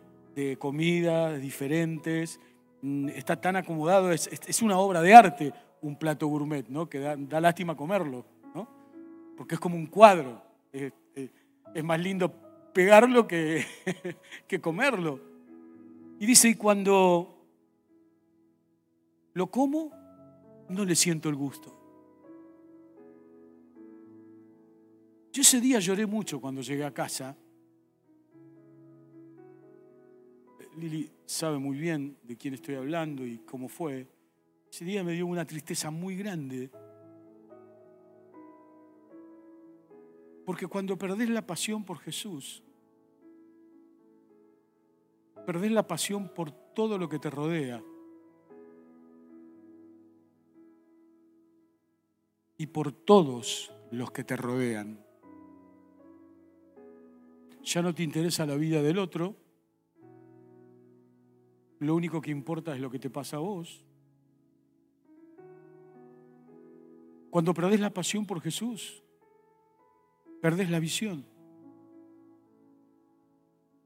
comidas 0.58 1.40
diferentes, 1.40 2.40
mm, 2.80 3.08
está 3.08 3.40
tan 3.40 3.56
acomodado, 3.56 4.12
es, 4.12 4.62
una 4.62 4.78
obra 4.78 5.02
de 5.02 5.14
arte 5.14 5.52
un 5.82 5.96
plato 5.96 6.28
gourmet, 6.28 6.66
¿no? 6.68 6.88
que 6.88 7.00
da, 7.00 7.40
lástima 7.40 7.76
comerlo, 7.76 8.24
¿no? 8.54 8.68
porque 9.36 9.56
es 9.56 9.60
como 9.60 9.76
un 9.76 9.86
cuadro, 9.86 10.40
es, 10.72 10.92
más 11.84 12.00
lindo 12.00 12.32
pegarlo 12.72 13.26
que, 13.26 13.64
que 14.48 14.60
comerlo. 14.60 15.20
Y 16.20 16.26
dice, 16.26 16.48
y 16.48 16.54
cuando 16.54 17.36
lo 19.34 19.48
como, 19.48 19.92
no 20.68 20.84
le 20.84 20.94
siento 20.94 21.28
el 21.28 21.34
gusto. 21.34 21.74
Yo 25.32 25.42
ese 25.42 25.60
día 25.60 25.78
lloré 25.78 26.06
mucho 26.06 26.40
cuando 26.40 26.62
llegué 26.62 26.84
a 26.84 26.92
casa. 26.92 27.36
Lili 30.76 31.10
sabe 31.26 31.58
muy 31.58 31.76
bien 31.76 32.16
de 32.22 32.36
quién 32.36 32.54
estoy 32.54 32.76
hablando 32.76 33.26
y 33.26 33.38
cómo 33.38 33.68
fue. 33.68 34.06
Ese 34.70 34.84
día 34.84 35.02
me 35.02 35.12
dio 35.12 35.26
una 35.26 35.46
tristeza 35.46 35.90
muy 35.90 36.16
grande. 36.16 36.70
Porque 40.44 40.66
cuando 40.66 40.96
perdés 40.96 41.28
la 41.28 41.46
pasión 41.46 41.84
por 41.84 41.98
Jesús, 41.98 42.62
perdés 45.46 45.72
la 45.72 45.86
pasión 45.86 46.32
por 46.34 46.50
todo 46.50 46.96
lo 46.98 47.08
que 47.08 47.18
te 47.18 47.30
rodea. 47.30 47.82
Y 52.58 52.66
por 52.66 52.92
todos 52.92 53.72
los 53.92 54.10
que 54.10 54.24
te 54.24 54.36
rodean. 54.36 55.00
Ya 57.62 57.82
no 57.82 57.94
te 57.94 58.02
interesa 58.02 58.44
la 58.44 58.56
vida 58.56 58.82
del 58.82 58.98
otro, 58.98 59.36
lo 61.78 61.94
único 61.94 62.20
que 62.20 62.32
importa 62.32 62.74
es 62.74 62.80
lo 62.80 62.90
que 62.90 62.98
te 62.98 63.08
pasa 63.08 63.36
a 63.36 63.40
vos. 63.40 63.84
Cuando 67.30 67.54
perdés 67.54 67.78
la 67.78 67.90
pasión 67.90 68.26
por 68.26 68.40
Jesús, 68.40 69.02
perdés 70.40 70.70
la 70.70 70.80
visión, 70.80 71.24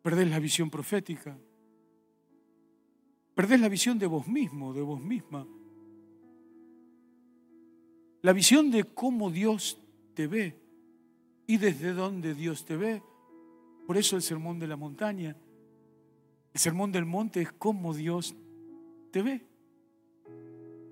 perdés 0.01 0.31
la 0.31 0.39
visión 0.39 0.71
profética, 0.71 1.37
perdés 3.35 3.61
la 3.61 3.69
visión 3.69 3.99
de 3.99 4.07
vos 4.07 4.27
mismo, 4.27 4.73
de 4.73 4.81
vos 4.81 5.03
misma. 5.03 5.47
La 8.23 8.33
visión 8.33 8.71
de 8.71 8.85
cómo 8.85 9.31
Dios 9.31 9.79
te 10.15 10.29
ve 10.29 10.57
y 11.47 11.57
desde 11.57 11.93
dónde 11.93 12.35
Dios 12.35 12.65
te 12.65 12.77
ve. 12.77 13.03
Por 13.85 13.99
eso 13.99 14.15
el 14.15 14.23
sermón 14.23 14.61
de 14.61 14.69
la 14.69 14.77
montaña. 14.77 15.37
El 16.55 16.61
sermón 16.61 16.93
del 16.93 17.05
monte 17.05 17.43
es 17.43 17.51
cómo 17.53 17.93
Dios 17.93 18.37
te 19.11 19.23
ve 19.23 19.45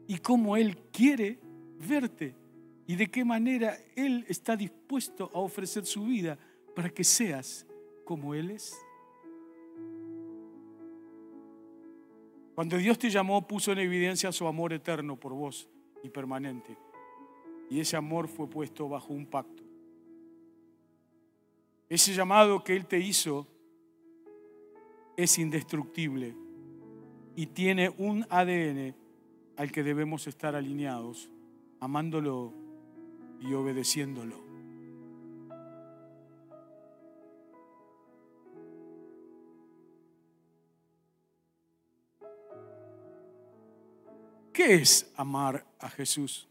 y 0.09 0.18
cómo 0.18 0.57
Él 0.57 0.76
quiere 0.91 1.39
verte 1.78 2.35
y 2.89 2.97
de 2.97 3.07
qué 3.07 3.24
manera 3.24 3.76
Él 3.95 4.24
está 4.28 4.57
dispuesto 4.57 5.31
a 5.33 5.39
ofrecer 5.39 5.87
su 5.87 6.05
vida 6.05 6.37
para 6.74 6.91
que 6.91 7.05
seas 7.05 7.64
como 8.05 8.35
Él 8.35 8.51
es. 8.51 8.76
Cuando 12.57 12.76
Dios 12.76 12.99
te 12.99 13.09
llamó, 13.09 13.47
puso 13.47 13.70
en 13.70 13.78
evidencia 13.78 14.33
su 14.33 14.49
amor 14.49 14.72
eterno 14.72 15.14
por 15.14 15.33
vos 15.33 15.68
y 16.03 16.09
permanente. 16.09 16.76
Y 17.70 17.78
ese 17.78 17.96
amor 17.96 18.26
fue 18.26 18.48
puesto 18.50 18.88
bajo 18.88 19.14
un 19.14 19.24
pacto. 19.24 19.62
Ese 21.88 22.12
llamado 22.12 22.62
que 22.64 22.74
Él 22.74 22.86
te 22.86 22.98
hizo 22.98 23.46
es 25.16 25.38
indestructible 25.38 26.34
y 27.36 27.46
tiene 27.46 27.94
un 27.96 28.26
ADN 28.28 28.94
al 29.56 29.70
que 29.70 29.82
debemos 29.82 30.26
estar 30.26 30.56
alineados, 30.56 31.30
amándolo 31.78 32.52
y 33.40 33.52
obedeciéndolo. 33.54 34.50
¿Qué 44.52 44.74
es 44.74 45.10
amar 45.16 45.64
a 45.78 45.88
Jesús? 45.88 46.49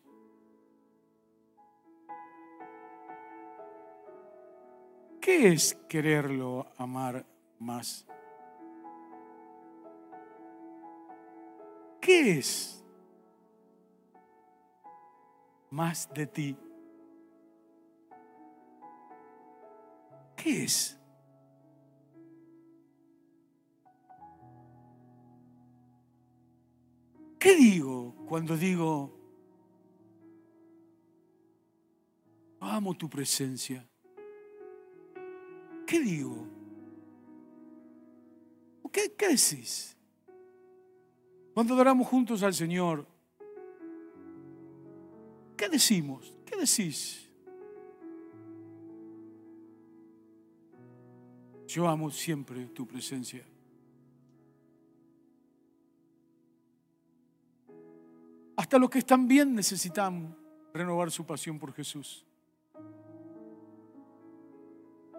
¿Qué 5.30 5.50
es 5.50 5.76
quererlo 5.88 6.66
amar 6.76 7.24
más? 7.60 8.04
¿Qué 12.02 12.40
es 12.40 12.84
más 15.70 16.12
de 16.16 16.26
ti? 16.26 16.58
¿Qué 20.36 20.64
es? 20.64 21.00
¿Qué 27.38 27.56
digo 27.56 28.16
cuando 28.28 28.58
digo, 28.58 29.16
amo 32.60 32.98
tu 32.98 33.08
presencia? 33.08 33.88
¿Qué 35.90 36.00
digo? 36.00 36.46
¿Qué, 38.92 39.12
qué 39.18 39.30
decís? 39.30 39.98
Cuando 41.56 41.74
adoramos 41.74 42.08
juntos 42.08 42.44
al 42.44 42.54
Señor, 42.54 43.08
¿qué 45.58 45.68
decimos? 45.68 46.32
¿Qué 46.46 46.58
decís? 46.58 47.28
Yo 51.66 51.88
amo 51.88 52.12
siempre 52.12 52.68
tu 52.68 52.86
presencia. 52.86 53.44
Hasta 58.58 58.78
los 58.78 58.92
que 58.92 59.00
están 59.00 59.28
bien 59.28 59.56
necesitan 59.56 60.38
renovar 60.72 61.10
su 61.10 61.26
pasión 61.26 61.58
por 61.58 61.74
Jesús. 61.74 62.29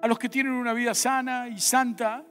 A 0.03 0.09
los 0.09 0.18
que 0.18 0.28
tienen 0.28 0.53
una 0.53 0.72
vida 0.72 0.94
sana 0.94 1.48
y 1.48 1.59
santa 1.59 2.24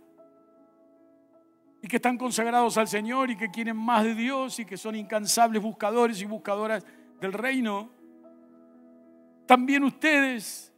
y 1.82 1.88
que 1.88 1.98
están 1.98 2.18
consagrados 2.18 2.78
al 2.78 2.88
Señor 2.88 3.30
y 3.30 3.38
que 3.38 3.50
quieren 3.50 3.78
más 3.78 4.04
de 4.04 4.16
Dios 4.16 4.60
y 4.60 4.66
que 4.66 4.78
son 4.78 4.96
incansables 4.96 5.62
buscadores 5.62 6.22
y 6.22 6.26
buscadoras 6.26 6.86
del 7.22 7.34
reino. 7.34 7.92
También 9.46 9.84
ustedes 9.84 10.74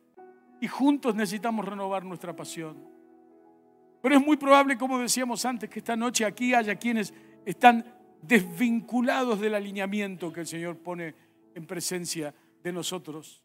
y 0.59 0.67
juntos 0.67 1.15
necesitamos 1.15 1.65
renovar 1.65 2.03
nuestra 2.03 2.35
pasión. 2.35 2.77
Pero 4.01 4.15
es 4.15 4.25
muy 4.25 4.37
probable, 4.37 4.77
como 4.77 4.99
decíamos 4.99 5.45
antes, 5.45 5.69
que 5.69 5.79
esta 5.79 5.95
noche 5.95 6.25
aquí 6.25 6.53
haya 6.53 6.75
quienes 6.75 7.13
están 7.45 7.85
desvinculados 8.21 9.39
del 9.39 9.55
alineamiento 9.55 10.31
que 10.31 10.41
el 10.41 10.47
Señor 10.47 10.77
pone 10.77 11.15
en 11.55 11.65
presencia 11.65 12.33
de 12.63 12.71
nosotros. 12.71 13.43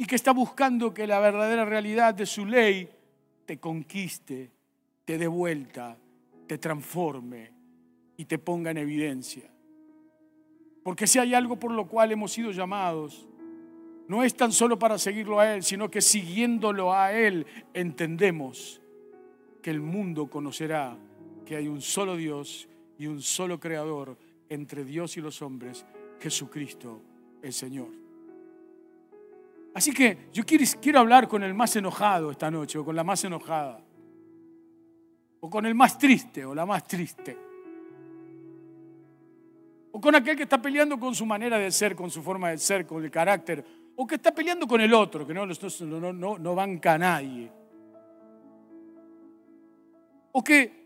Y 0.00 0.06
que 0.06 0.16
está 0.16 0.32
buscando 0.32 0.94
que 0.94 1.06
la 1.06 1.20
verdadera 1.20 1.66
realidad 1.66 2.14
de 2.14 2.24
su 2.24 2.46
ley 2.46 2.88
te 3.44 3.58
conquiste, 3.58 4.50
te 5.04 5.18
dé 5.18 5.26
vuelta, 5.26 5.98
te 6.46 6.56
transforme 6.56 7.52
y 8.16 8.24
te 8.24 8.38
ponga 8.38 8.70
en 8.70 8.78
evidencia. 8.78 9.52
Porque 10.82 11.06
si 11.06 11.18
hay 11.18 11.34
algo 11.34 11.56
por 11.56 11.72
lo 11.72 11.86
cual 11.86 12.12
hemos 12.12 12.32
sido 12.32 12.50
llamados, 12.50 13.28
no 14.08 14.24
es 14.24 14.34
tan 14.34 14.52
solo 14.52 14.78
para 14.78 14.96
seguirlo 14.96 15.38
a 15.38 15.52
Él, 15.52 15.62
sino 15.62 15.90
que 15.90 16.00
siguiéndolo 16.00 16.94
a 16.94 17.12
Él 17.12 17.46
entendemos 17.74 18.80
que 19.60 19.68
el 19.68 19.82
mundo 19.82 20.30
conocerá 20.30 20.96
que 21.44 21.56
hay 21.56 21.68
un 21.68 21.82
solo 21.82 22.16
Dios 22.16 22.70
y 22.98 23.06
un 23.06 23.20
solo 23.20 23.60
creador 23.60 24.16
entre 24.48 24.82
Dios 24.82 25.18
y 25.18 25.20
los 25.20 25.42
hombres, 25.42 25.84
Jesucristo 26.20 27.02
el 27.42 27.52
Señor. 27.52 27.99
Así 29.74 29.92
que 29.92 30.28
yo 30.32 30.44
quiero, 30.44 30.64
quiero 30.80 30.98
hablar 30.98 31.28
con 31.28 31.42
el 31.42 31.54
más 31.54 31.74
enojado 31.76 32.30
esta 32.30 32.50
noche, 32.50 32.78
o 32.78 32.84
con 32.84 32.96
la 32.96 33.04
más 33.04 33.22
enojada, 33.24 33.80
o 35.40 35.48
con 35.48 35.64
el 35.64 35.74
más 35.74 35.96
triste, 35.96 36.44
o 36.44 36.54
la 36.54 36.66
más 36.66 36.86
triste, 36.86 37.38
o 39.92 40.00
con 40.00 40.14
aquel 40.14 40.36
que 40.36 40.42
está 40.42 40.60
peleando 40.60 40.98
con 40.98 41.14
su 41.14 41.24
manera 41.24 41.58
de 41.58 41.70
ser, 41.70 41.94
con 41.94 42.10
su 42.10 42.22
forma 42.22 42.50
de 42.50 42.58
ser, 42.58 42.86
con 42.86 43.04
el 43.04 43.10
carácter, 43.10 43.64
o 43.96 44.06
que 44.06 44.16
está 44.16 44.34
peleando 44.34 44.66
con 44.66 44.80
el 44.80 44.92
otro, 44.92 45.26
que 45.26 45.34
no, 45.34 45.46
no, 45.46 46.12
no, 46.12 46.38
no 46.38 46.54
banca 46.54 46.94
a 46.94 46.98
nadie. 46.98 47.52
O 50.32 50.42
que 50.42 50.80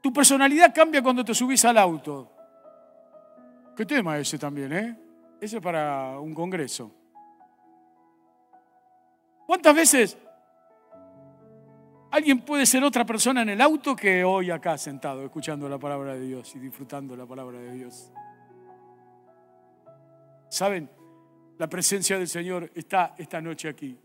tu 0.00 0.12
personalidad 0.12 0.74
cambia 0.74 1.02
cuando 1.02 1.24
te 1.24 1.34
subís 1.34 1.64
al 1.64 1.76
auto. 1.76 2.30
¿Qué 3.76 3.84
tema 3.84 4.18
ese 4.18 4.38
también, 4.38 4.72
eh? 4.72 5.09
Ese 5.40 5.56
es 5.56 5.62
para 5.62 6.20
un 6.20 6.34
congreso. 6.34 6.92
¿Cuántas 9.46 9.74
veces 9.74 10.18
alguien 12.10 12.40
puede 12.40 12.66
ser 12.66 12.84
otra 12.84 13.06
persona 13.06 13.42
en 13.42 13.48
el 13.48 13.60
auto 13.60 13.96
que 13.96 14.22
hoy 14.22 14.50
acá 14.50 14.76
sentado, 14.76 15.24
escuchando 15.24 15.68
la 15.68 15.78
palabra 15.78 16.14
de 16.14 16.20
Dios 16.20 16.54
y 16.54 16.58
disfrutando 16.58 17.16
la 17.16 17.26
palabra 17.26 17.58
de 17.58 17.72
Dios? 17.72 18.12
¿Saben? 20.48 20.90
La 21.58 21.68
presencia 21.68 22.18
del 22.18 22.28
Señor 22.28 22.70
está 22.74 23.14
esta 23.16 23.40
noche 23.40 23.68
aquí. 23.68 23.98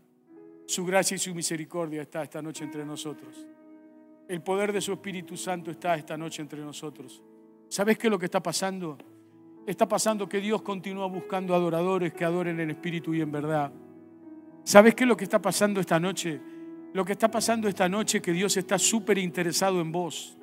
Su 0.66 0.84
gracia 0.84 1.14
y 1.14 1.18
su 1.18 1.34
misericordia 1.34 2.02
está 2.02 2.22
esta 2.22 2.40
noche 2.40 2.64
entre 2.64 2.84
nosotros. 2.84 3.46
El 4.28 4.42
poder 4.42 4.72
de 4.72 4.80
su 4.80 4.92
Espíritu 4.92 5.36
Santo 5.36 5.70
está 5.70 5.94
esta 5.96 6.16
noche 6.16 6.42
entre 6.42 6.60
nosotros. 6.60 7.22
¿Sabes 7.68 7.98
qué 7.98 8.06
es 8.06 8.10
lo 8.10 8.18
que 8.18 8.24
está 8.24 8.42
pasando? 8.42 8.98
Está 9.66 9.88
pasando 9.88 10.28
que 10.28 10.40
Dios 10.40 10.62
continúa 10.62 11.06
buscando 11.06 11.54
adoradores 11.54 12.12
que 12.12 12.24
adoren 12.24 12.60
en 12.60 12.70
espíritu 12.70 13.12
y 13.14 13.20
en 13.20 13.32
verdad. 13.32 13.72
¿Sabes 14.62 14.94
qué 14.94 15.04
es 15.04 15.08
lo 15.08 15.16
que 15.16 15.24
está 15.24 15.42
pasando 15.42 15.80
esta 15.80 15.98
noche? 15.98 16.40
Lo 16.92 17.04
que 17.04 17.12
está 17.12 17.28
pasando 17.30 17.68
esta 17.68 17.88
noche 17.88 18.18
es 18.18 18.22
que 18.22 18.32
Dios 18.32 18.56
está 18.56 18.78
súper 18.78 19.18
interesado 19.18 19.80
en 19.80 19.90
vos. 19.90 20.38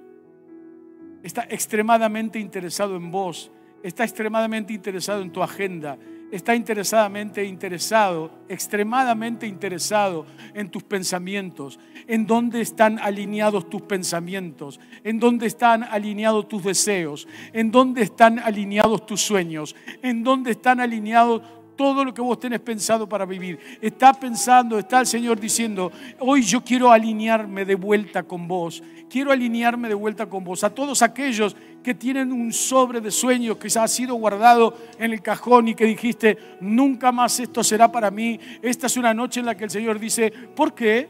Está 1.24 1.44
extremadamente 1.50 2.38
interesado 2.38 2.98
en 2.98 3.10
vos. 3.10 3.50
Está 3.82 4.04
extremadamente 4.04 4.74
interesado 4.74 5.22
en 5.22 5.32
tu 5.32 5.42
agenda 5.42 5.98
está 6.34 6.56
interesadamente 6.56 7.46
interesado, 7.46 8.32
extremadamente 8.50 9.46
interesado 9.46 10.26
en 10.56 10.68
tus 10.72 10.82
pensamientos, 10.82 11.80
en 12.08 12.26
dónde 12.26 12.60
están 12.60 12.98
alineados 12.98 13.70
tus 13.70 13.84
pensamientos, 13.84 14.80
en 15.04 15.20
dónde 15.20 15.46
están 15.46 15.84
alineados 15.84 16.48
tus 16.48 16.64
deseos, 16.64 17.28
en 17.54 17.70
dónde 17.70 18.02
están 18.02 18.40
alineados 18.40 19.06
tus 19.06 19.22
sueños, 19.22 19.76
en 20.02 20.24
dónde 20.24 20.50
están 20.50 20.80
alineados 20.80 21.44
todo 21.76 22.06
lo 22.06 22.14
que 22.14 22.22
vos 22.22 22.40
tenés 22.40 22.60
pensado 22.60 23.08
para 23.08 23.26
vivir. 23.26 23.60
Está 23.82 24.14
pensando, 24.14 24.78
está 24.78 25.00
el 25.00 25.08
Señor 25.08 25.40
diciendo, 25.40 25.92
hoy 26.20 26.42
yo 26.44 26.64
quiero 26.64 26.92
alinearme 26.92 27.66
de 27.66 27.76
vuelta 27.76 28.24
con 28.24 28.48
vos, 28.48 28.84
quiero 29.10 29.32
alinearme 29.32 29.88
de 29.88 29.94
vuelta 29.94 30.28
con 30.28 30.44
vos. 30.44 30.64
A 30.64 30.74
todos 30.74 31.02
aquellos 31.02 31.56
que 31.84 31.94
tienen 31.94 32.32
un 32.32 32.54
sobre 32.54 33.02
de 33.02 33.12
sueños 33.12 33.58
que 33.58 33.68
ha 33.78 33.88
sido 33.88 34.16
guardado 34.16 34.76
en 34.98 35.12
el 35.12 35.22
cajón 35.22 35.68
y 35.68 35.76
que 35.76 35.86
dijiste, 35.86 36.38
nunca 36.62 37.12
más 37.12 37.40
esto 37.40 37.64
será 37.64 37.92
para 37.92 38.10
mí. 38.10 38.40
Esta 38.62 38.88
es 38.88 38.98
una 38.98 39.14
noche 39.14 39.40
en 39.40 39.46
la 39.46 39.56
que 39.56 39.66
el 39.66 39.70
Señor 39.70 40.00
dice, 40.00 40.32
¿por 40.32 40.74
qué? 40.74 41.10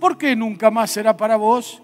¿Por 0.00 0.18
qué 0.18 0.36
nunca 0.36 0.70
más 0.70 0.90
será 0.90 1.16
para 1.16 1.36
vos? 1.36 1.82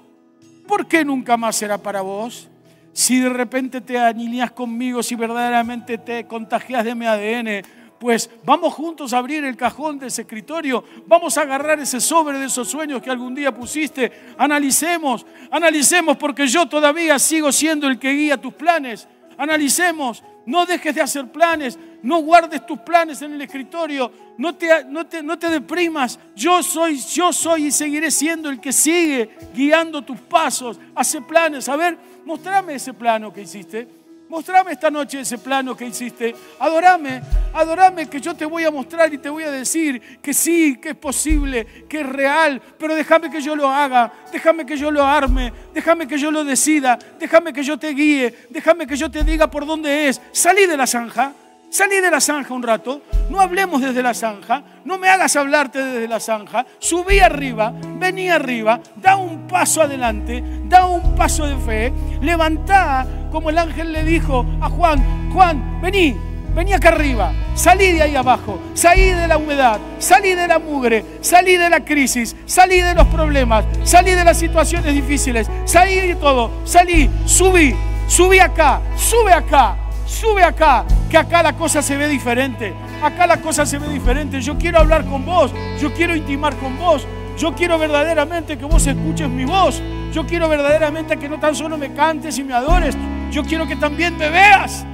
¿Por 0.67 0.87
qué 0.87 1.05
nunca 1.05 1.37
más 1.37 1.57
será 1.57 1.79
para 1.79 2.03
vos? 2.03 2.49
Si 2.93 3.19
de 3.19 3.31
repente 3.31 3.81
te 3.81 3.99
alineas 3.99 4.51
conmigo, 4.51 5.03
si 5.03 5.15
verdaderamente 5.15 5.97
te 5.97 6.27
contagias 6.27 6.85
de 6.85 6.95
mi 6.95 7.07
ADN, 7.07 7.63
pues 8.03 8.29
vamos 8.45 8.75
juntos 8.75 9.13
a 9.13 9.19
abrir 9.19 9.45
el 9.45 9.57
cajón 9.57 9.97
de 9.97 10.09
ese 10.09 10.23
escritorio, 10.23 10.83
vamos 11.07 11.39
a 11.39 11.43
agarrar 11.43 11.79
ese 11.79 12.01
sobre 12.01 12.37
de 12.37 12.47
esos 12.47 12.67
sueños 12.69 13.01
que 13.01 13.09
algún 13.09 13.33
día 13.33 13.55
pusiste, 13.55 14.11
analicemos, 14.37 15.25
analicemos 15.53 16.17
porque 16.17 16.49
yo 16.49 16.67
todavía 16.67 17.17
sigo 17.21 17.53
siendo 17.53 17.87
el 17.87 18.01
que 18.01 18.13
guía 18.13 18.37
tus 18.39 18.55
planes, 18.55 19.07
analicemos, 19.39 20.25
no 20.47 20.67
dejes 20.67 20.97
de 20.97 21.01
hacer 21.01 21.31
planes, 21.31 21.79
no 22.03 22.19
guardes 22.23 22.67
tus 22.67 22.81
planes 22.81 23.23
en 23.23 23.35
el 23.35 23.43
escritorio, 23.43 24.11
no 24.37 24.57
te, 24.57 24.85
no 24.87 25.07
te, 25.07 25.23
no 25.23 25.39
te 25.39 25.49
deprimas, 25.49 26.19
yo 26.35 26.61
soy, 26.61 26.99
yo 26.99 27.33
soy 27.33 27.67
y 27.67 27.71
seguiré 27.71 28.11
siendo 28.11 28.51
el 28.51 28.61
que 28.61 28.73
sigue 28.73 29.31
guiando 29.55 30.03
tus 30.03 30.19
pasos, 30.19 30.81
hace 30.97 31.21
planes, 31.23 31.69
a 31.69 31.77
ver, 31.77 31.97
mostrame 32.25 32.75
ese 32.75 32.95
plano 32.95 33.33
que 33.33 33.43
hiciste. 33.43 34.02
Mostrame 34.33 34.73
esta 34.73 34.91
noche 34.91 35.21
ese 35.21 35.37
plano 35.37 35.77
que 35.77 35.85
hiciste. 35.85 36.35
Adorame, 36.59 37.21
adorame 37.53 38.09
que 38.09 38.19
yo 38.19 38.35
te 38.35 38.47
voy 38.47 38.65
a 38.65 38.71
mostrar 38.71 39.13
y 39.13 39.19
te 39.19 39.29
voy 39.29 39.43
a 39.43 39.51
decir 39.51 40.01
que 40.23 40.33
sí, 40.33 40.79
que 40.81 40.89
es 40.89 40.97
posible, 40.97 41.85
que 41.87 42.01
es 42.01 42.07
real, 42.07 42.59
pero 42.79 42.95
déjame 42.95 43.31
que 43.31 43.43
yo 43.43 43.55
lo 43.55 43.69
haga, 43.69 44.11
déjame 44.33 44.65
que 44.65 44.75
yo 44.75 44.91
lo 44.91 45.05
arme, 45.05 45.53
déjame 45.75 46.09
que 46.09 46.17
yo 46.17 46.31
lo 46.31 46.45
decida, 46.45 46.99
déjame 47.21 47.53
que 47.53 47.63
yo 47.63 47.79
te 47.79 47.91
guíe, 47.91 48.35
déjame 48.49 48.87
que 48.87 48.97
yo 48.97 49.11
te 49.11 49.23
diga 49.23 49.51
por 49.51 49.67
dónde 49.67 50.09
es. 50.09 50.19
Salí 50.33 50.65
de 50.65 50.79
la 50.79 50.87
zanja, 50.87 51.35
Salí 51.73 52.03
de 52.03 52.11
la 52.11 52.21
zanja 52.21 52.53
un 52.53 52.63
rato, 52.63 53.01
no 53.31 53.41
hablemos 53.41 53.81
desde 53.81 54.03
la 54.03 54.13
zanja, 54.13 54.63
no 54.85 54.99
me 54.99 55.09
hagas 55.09 55.37
hablarte 55.37 55.83
desde 55.83 56.07
la 56.07 56.21
zanja, 56.21 56.67
subí 56.79 57.19
arriba, 57.19 57.73
vení 57.99 58.29
arriba, 58.29 58.79
da 58.97 59.17
un 59.17 59.47
paso 59.47 59.81
adelante, 59.81 60.45
da 60.65 60.85
un 60.85 61.15
paso 61.15 61.47
de 61.47 61.57
fe, 61.57 61.93
levantá 62.21 63.07
como 63.31 63.49
el 63.49 63.57
ángel 63.57 63.91
le 63.91 64.05
dijo 64.05 64.45
a 64.61 64.69
Juan, 64.69 65.31
Juan, 65.33 65.81
vení, 65.81 66.15
vení 66.55 66.75
acá 66.75 66.91
arriba, 66.91 67.33
salí 67.55 67.93
de 67.93 68.03
ahí 68.03 68.17
abajo, 68.17 68.61
salí 68.75 69.07
de 69.07 69.27
la 69.27 69.39
humedad, 69.39 69.81
salí 69.99 70.35
de 70.35 70.47
la 70.47 70.59
mugre, 70.59 71.03
salí 71.23 71.57
de 71.57 71.71
la 71.71 71.83
crisis, 71.83 72.37
salí 72.45 72.83
de 72.83 72.95
los 72.95 73.07
problemas, 73.07 73.65
salí 73.83 74.11
de 74.11 74.25
las 74.25 74.39
situaciones 74.39 74.93
difíciles, 74.93 75.49
salí 75.65 75.95
de 75.95 76.17
todo, 76.17 76.51
salí, 76.67 77.09
subí, 77.25 77.75
subí 78.09 78.41
acá, 78.41 78.83
sube 78.95 79.33
acá, 79.33 79.79
sube 80.13 80.45
acá, 80.45 80.85
que 81.11 81.17
acá 81.17 81.43
la 81.43 81.55
cosa 81.55 81.83
se 81.83 81.97
ve 81.97 82.07
diferente. 82.09 82.75
Acá 83.03 83.27
la 83.27 83.39
cosa 83.39 83.67
se 83.67 83.79
ve 83.79 83.89
diferente. 83.89 84.41
Yo 84.41 84.57
quiero 84.57 84.79
hablar 84.79 85.05
con 85.07 85.25
vos, 85.25 85.53
yo 85.81 85.93
quiero 85.93 86.15
intimar 86.15 86.55
con 86.57 86.79
vos, 86.79 87.07
yo 87.37 87.55
quiero 87.55 87.79
verdaderamente 87.79 88.57
que 88.57 88.65
vos 88.65 88.87
escuches 88.87 89.29
mi 89.29 89.45
voz. 89.45 89.83
Yo 90.13 90.27
quiero 90.27 90.49
verdaderamente 90.49 91.17
que 91.17 91.29
no 91.29 91.41
tan 91.41 91.55
solo 91.55 91.79
me 91.79 91.95
cantes 91.95 92.39
y 92.39 92.45
me 92.45 92.53
adores, 92.53 92.95
yo 93.31 93.43
quiero 93.45 93.67
que 93.67 93.77
también 93.77 94.19
me 94.19 94.29
veas, 94.29 94.85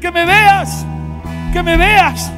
que 0.00 0.12
me 0.12 0.24
veas, 0.24 0.86
que 1.52 1.62
me 1.62 1.76
veas. 1.76 2.30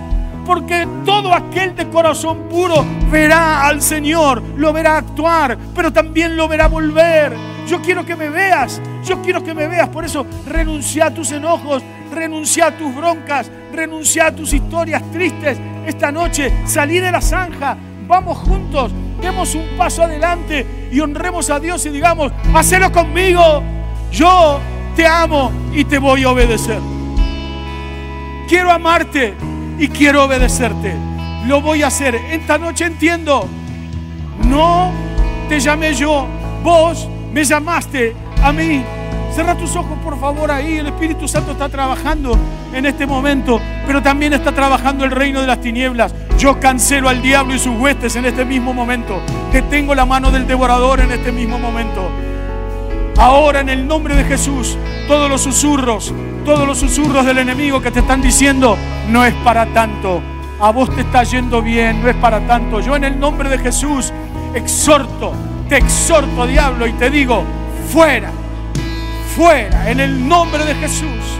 Porque 0.44 0.86
todo 1.04 1.32
aquel 1.32 1.76
de 1.76 1.88
corazón 1.88 2.48
puro 2.48 2.84
verá 3.10 3.66
al 3.66 3.80
Señor, 3.80 4.42
lo 4.56 4.72
verá 4.72 4.98
actuar, 4.98 5.56
pero 5.74 5.92
también 5.92 6.36
lo 6.36 6.48
verá 6.48 6.66
volver. 6.66 7.36
Yo 7.68 7.80
quiero 7.80 8.04
que 8.04 8.16
me 8.16 8.28
veas, 8.28 8.80
yo 9.04 9.22
quiero 9.22 9.44
que 9.44 9.54
me 9.54 9.68
veas. 9.68 9.88
Por 9.88 10.04
eso 10.04 10.26
renuncia 10.46 11.06
a 11.06 11.14
tus 11.14 11.30
enojos, 11.30 11.82
renuncia 12.12 12.66
a 12.66 12.70
tus 12.72 12.94
broncas, 12.94 13.50
renuncia 13.72 14.26
a 14.26 14.32
tus 14.32 14.52
historias 14.52 15.02
tristes. 15.12 15.58
Esta 15.86 16.10
noche 16.10 16.52
salí 16.66 16.98
de 16.98 17.12
la 17.12 17.20
zanja, 17.20 17.76
vamos 18.08 18.38
juntos, 18.38 18.92
demos 19.20 19.54
un 19.54 19.76
paso 19.76 20.02
adelante 20.02 20.88
y 20.90 21.00
honremos 21.00 21.50
a 21.50 21.60
Dios 21.60 21.86
y 21.86 21.90
digamos, 21.90 22.32
hacelo 22.52 22.90
conmigo, 22.90 23.62
yo 24.10 24.60
te 24.96 25.06
amo 25.06 25.52
y 25.72 25.84
te 25.84 25.98
voy 25.98 26.24
a 26.24 26.30
obedecer. 26.30 26.80
Quiero 28.48 28.70
amarte 28.70 29.34
y 29.82 29.88
quiero 29.88 30.24
obedecerte. 30.24 30.94
Lo 31.46 31.60
voy 31.60 31.82
a 31.82 31.88
hacer. 31.88 32.14
Esta 32.14 32.56
noche 32.56 32.86
entiendo, 32.86 33.48
no 34.48 34.92
te 35.48 35.60
llamé 35.60 35.92
yo, 35.94 36.26
vos 36.62 37.08
me 37.32 37.44
llamaste 37.44 38.14
a 38.42 38.52
mí 38.52 38.84
Cierra 39.34 39.56
tus 39.56 39.74
ojos, 39.76 39.96
por 40.04 40.20
favor, 40.20 40.50
ahí. 40.50 40.76
El 40.76 40.88
Espíritu 40.88 41.26
Santo 41.26 41.52
está 41.52 41.66
trabajando 41.70 42.38
en 42.74 42.84
este 42.84 43.06
momento, 43.06 43.58
pero 43.86 44.02
también 44.02 44.34
está 44.34 44.52
trabajando 44.52 45.06
el 45.06 45.10
reino 45.10 45.40
de 45.40 45.46
las 45.46 45.58
tinieblas. 45.58 46.14
Yo 46.38 46.60
cancelo 46.60 47.08
al 47.08 47.22
diablo 47.22 47.54
y 47.54 47.58
sus 47.58 47.74
huestes 47.78 48.14
en 48.16 48.26
este 48.26 48.44
mismo 48.44 48.74
momento. 48.74 49.22
Detengo 49.50 49.94
la 49.94 50.04
mano 50.04 50.30
del 50.30 50.46
devorador 50.46 51.00
en 51.00 51.12
este 51.12 51.32
mismo 51.32 51.58
momento. 51.58 52.10
Ahora, 53.16 53.60
en 53.60 53.70
el 53.70 53.86
nombre 53.86 54.14
de 54.14 54.24
Jesús, 54.24 54.76
todos 55.08 55.30
los 55.30 55.40
susurros, 55.40 56.12
todos 56.44 56.66
los 56.66 56.78
susurros 56.78 57.24
del 57.24 57.38
enemigo 57.38 57.80
que 57.80 57.90
te 57.90 58.00
están 58.00 58.20
diciendo, 58.20 58.76
no 59.08 59.24
es 59.24 59.34
para 59.44 59.66
tanto. 59.66 60.20
A 60.60 60.70
vos 60.70 60.94
te 60.94 61.00
está 61.00 61.24
yendo 61.24 61.60
bien, 61.62 62.02
no 62.02 62.08
es 62.08 62.16
para 62.16 62.40
tanto. 62.46 62.80
Yo 62.80 62.94
en 62.96 63.04
el 63.04 63.18
nombre 63.18 63.48
de 63.48 63.58
Jesús 63.58 64.12
exhorto, 64.54 65.32
te 65.68 65.78
exhorto, 65.78 66.46
diablo, 66.46 66.86
y 66.86 66.92
te 66.92 67.10
digo, 67.10 67.44
fuera 67.92 68.30
fuera, 69.34 69.90
en 69.90 70.00
el 70.00 70.28
nombre 70.28 70.64
de 70.64 70.74
Jesús, 70.74 71.38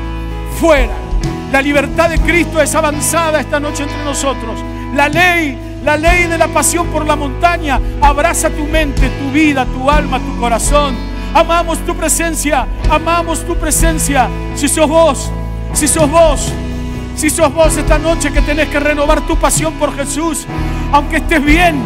fuera. 0.58 0.92
La 1.50 1.60
libertad 1.60 2.08
de 2.08 2.18
Cristo 2.18 2.60
es 2.60 2.74
avanzada 2.74 3.40
esta 3.40 3.60
noche 3.60 3.82
entre 3.82 4.02
nosotros. 4.04 4.58
La 4.94 5.08
ley, 5.08 5.58
la 5.84 5.96
ley 5.96 6.26
de 6.26 6.38
la 6.38 6.48
pasión 6.48 6.86
por 6.88 7.06
la 7.06 7.16
montaña 7.16 7.78
abraza 8.00 8.48
tu 8.50 8.64
mente, 8.64 9.08
tu 9.08 9.30
vida, 9.30 9.66
tu 9.66 9.90
alma, 9.90 10.18
tu 10.18 10.38
corazón. 10.38 11.11
Amamos 11.34 11.78
tu 11.86 11.94
presencia, 11.94 12.66
amamos 12.90 13.44
tu 13.46 13.56
presencia. 13.56 14.28
Si 14.54 14.68
sos 14.68 14.88
vos, 14.88 15.30
si 15.72 15.88
sos 15.88 16.10
vos, 16.10 16.52
si 17.16 17.30
sos 17.30 17.52
vos 17.52 17.76
esta 17.76 17.98
noche 17.98 18.32
que 18.32 18.42
tenés 18.42 18.68
que 18.68 18.78
renovar 18.78 19.20
tu 19.22 19.36
pasión 19.36 19.74
por 19.74 19.94
Jesús, 19.96 20.46
aunque 20.92 21.16
estés 21.16 21.42
bien, 21.42 21.82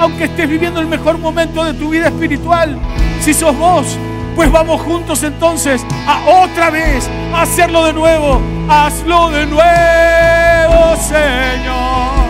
aunque 0.00 0.24
estés 0.24 0.48
viviendo 0.48 0.80
el 0.80 0.86
mejor 0.86 1.18
momento 1.18 1.64
de 1.64 1.74
tu 1.74 1.90
vida 1.90 2.08
espiritual, 2.08 2.76
si 3.20 3.32
sos 3.34 3.56
vos, 3.56 3.96
pues 4.34 4.50
vamos 4.50 4.80
juntos 4.82 5.22
entonces 5.22 5.84
a 6.06 6.42
otra 6.42 6.70
vez 6.70 7.08
a 7.32 7.42
hacerlo 7.42 7.84
de 7.84 7.92
nuevo. 7.92 8.40
Hazlo 8.68 9.30
de 9.30 9.46
nuevo, 9.46 10.96
Señor. 10.96 12.28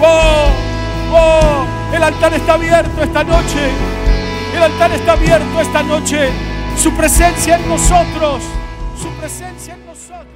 Oh, 0.00 0.48
oh, 1.12 1.77
el 1.92 2.02
altar 2.02 2.34
está 2.34 2.54
abierto 2.54 3.02
esta 3.02 3.24
noche. 3.24 3.70
El 4.54 4.62
altar 4.62 4.92
está 4.92 5.12
abierto 5.12 5.60
esta 5.60 5.82
noche. 5.82 6.30
Su 6.76 6.92
presencia 6.92 7.56
en 7.56 7.68
nosotros. 7.68 8.42
Su 8.96 9.10
presencia 9.12 9.74
en 9.74 9.86
nosotros. 9.86 10.26